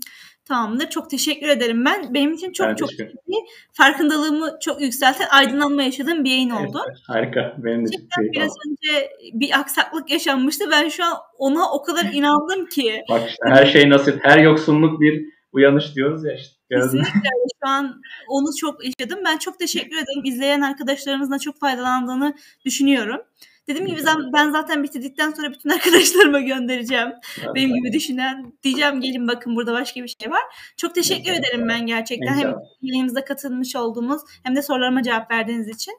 Tamamdır. 0.49 0.91
Çok 0.91 1.11
teşekkür 1.11 1.49
ederim 1.49 1.85
ben. 1.85 2.15
Benim 2.15 2.33
için 2.33 2.53
çok 2.53 2.69
ben 2.69 2.75
çok 2.75 2.93
iyi. 2.93 3.45
Farkındalığımı 3.73 4.59
çok 4.61 4.81
yükselten, 4.81 5.29
aydınlanma 5.31 5.83
yaşadığım 5.83 6.25
bir 6.25 6.31
yayın 6.31 6.51
oldu. 6.51 6.83
Evet, 6.87 6.99
harika. 7.07 7.55
Benim 7.59 7.87
de 7.87 7.91
çok 7.91 8.01
iyi 8.01 8.33
Biraz 8.33 8.53
önce 8.67 9.11
bir 9.33 9.59
aksaklık 9.61 10.11
yaşanmıştı. 10.11 10.65
Ben 10.71 10.89
şu 10.89 11.05
an 11.05 11.15
ona 11.39 11.73
o 11.73 11.83
kadar 11.83 12.05
inandım 12.13 12.67
ki. 12.67 13.05
Bak 13.11 13.23
işte 13.29 13.45
her 13.49 13.67
şey 13.67 13.91
nasip, 13.91 14.19
her 14.23 14.39
yoksunluk 14.39 15.01
bir 15.01 15.25
uyanış 15.53 15.95
diyoruz 15.95 16.25
ya 16.25 16.35
işte. 16.35 16.57
Kesinlikle. 16.71 17.31
Şu 17.65 17.71
an 17.71 18.03
onu 18.29 18.47
çok 18.61 18.85
yaşadım. 18.85 19.19
Ben 19.25 19.39
çok 19.39 19.59
teşekkür 19.59 19.97
ederim. 19.97 20.25
İzleyen 20.25 20.61
arkadaşlarımızla 20.61 21.39
çok 21.39 21.61
faydalandığını 21.61 22.35
düşünüyorum. 22.65 23.21
Dediğim 23.69 23.87
gibi 23.87 24.01
ben 24.33 24.51
zaten 24.51 24.83
bitirdikten 24.83 25.31
sonra 25.31 25.53
bütün 25.53 25.71
arkadaşlarıma 25.77 26.41
göndereceğim. 26.41 27.13
Evet. 27.45 27.55
Benim 27.55 27.75
gibi 27.75 27.93
düşünen. 27.93 28.53
Diyeceğim 28.63 29.01
gelin 29.01 29.29
bakın 29.29 29.57
burada 29.57 29.73
başka 29.73 30.03
bir 30.03 30.17
şey 30.21 30.31
var. 30.31 30.43
Çok 30.77 30.95
teşekkür 30.95 31.33
evet. 31.33 31.41
ederim 31.41 31.69
ben 31.69 31.87
gerçekten. 31.87 32.35
Hem 32.35 32.55
yayınımıza 32.83 33.25
katılmış 33.25 33.77
olduğumuz 33.77 34.23
hem 34.43 34.57
de 34.57 34.63
sorularıma 34.63 35.03
cevap 35.03 35.31
verdiğiniz 35.31 35.69
için. 35.69 35.95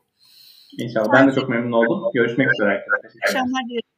İnşallah. 0.77 1.13
Ben 1.13 1.27
de 1.27 1.35
çok 1.35 1.49
memnun 1.49 1.71
oldum. 1.71 2.11
Görüşmek 2.13 2.47
üzere 2.53 2.69
arkadaşlar. 2.69 3.19
Akşamlar 3.23 3.63
dilerim. 3.69 3.96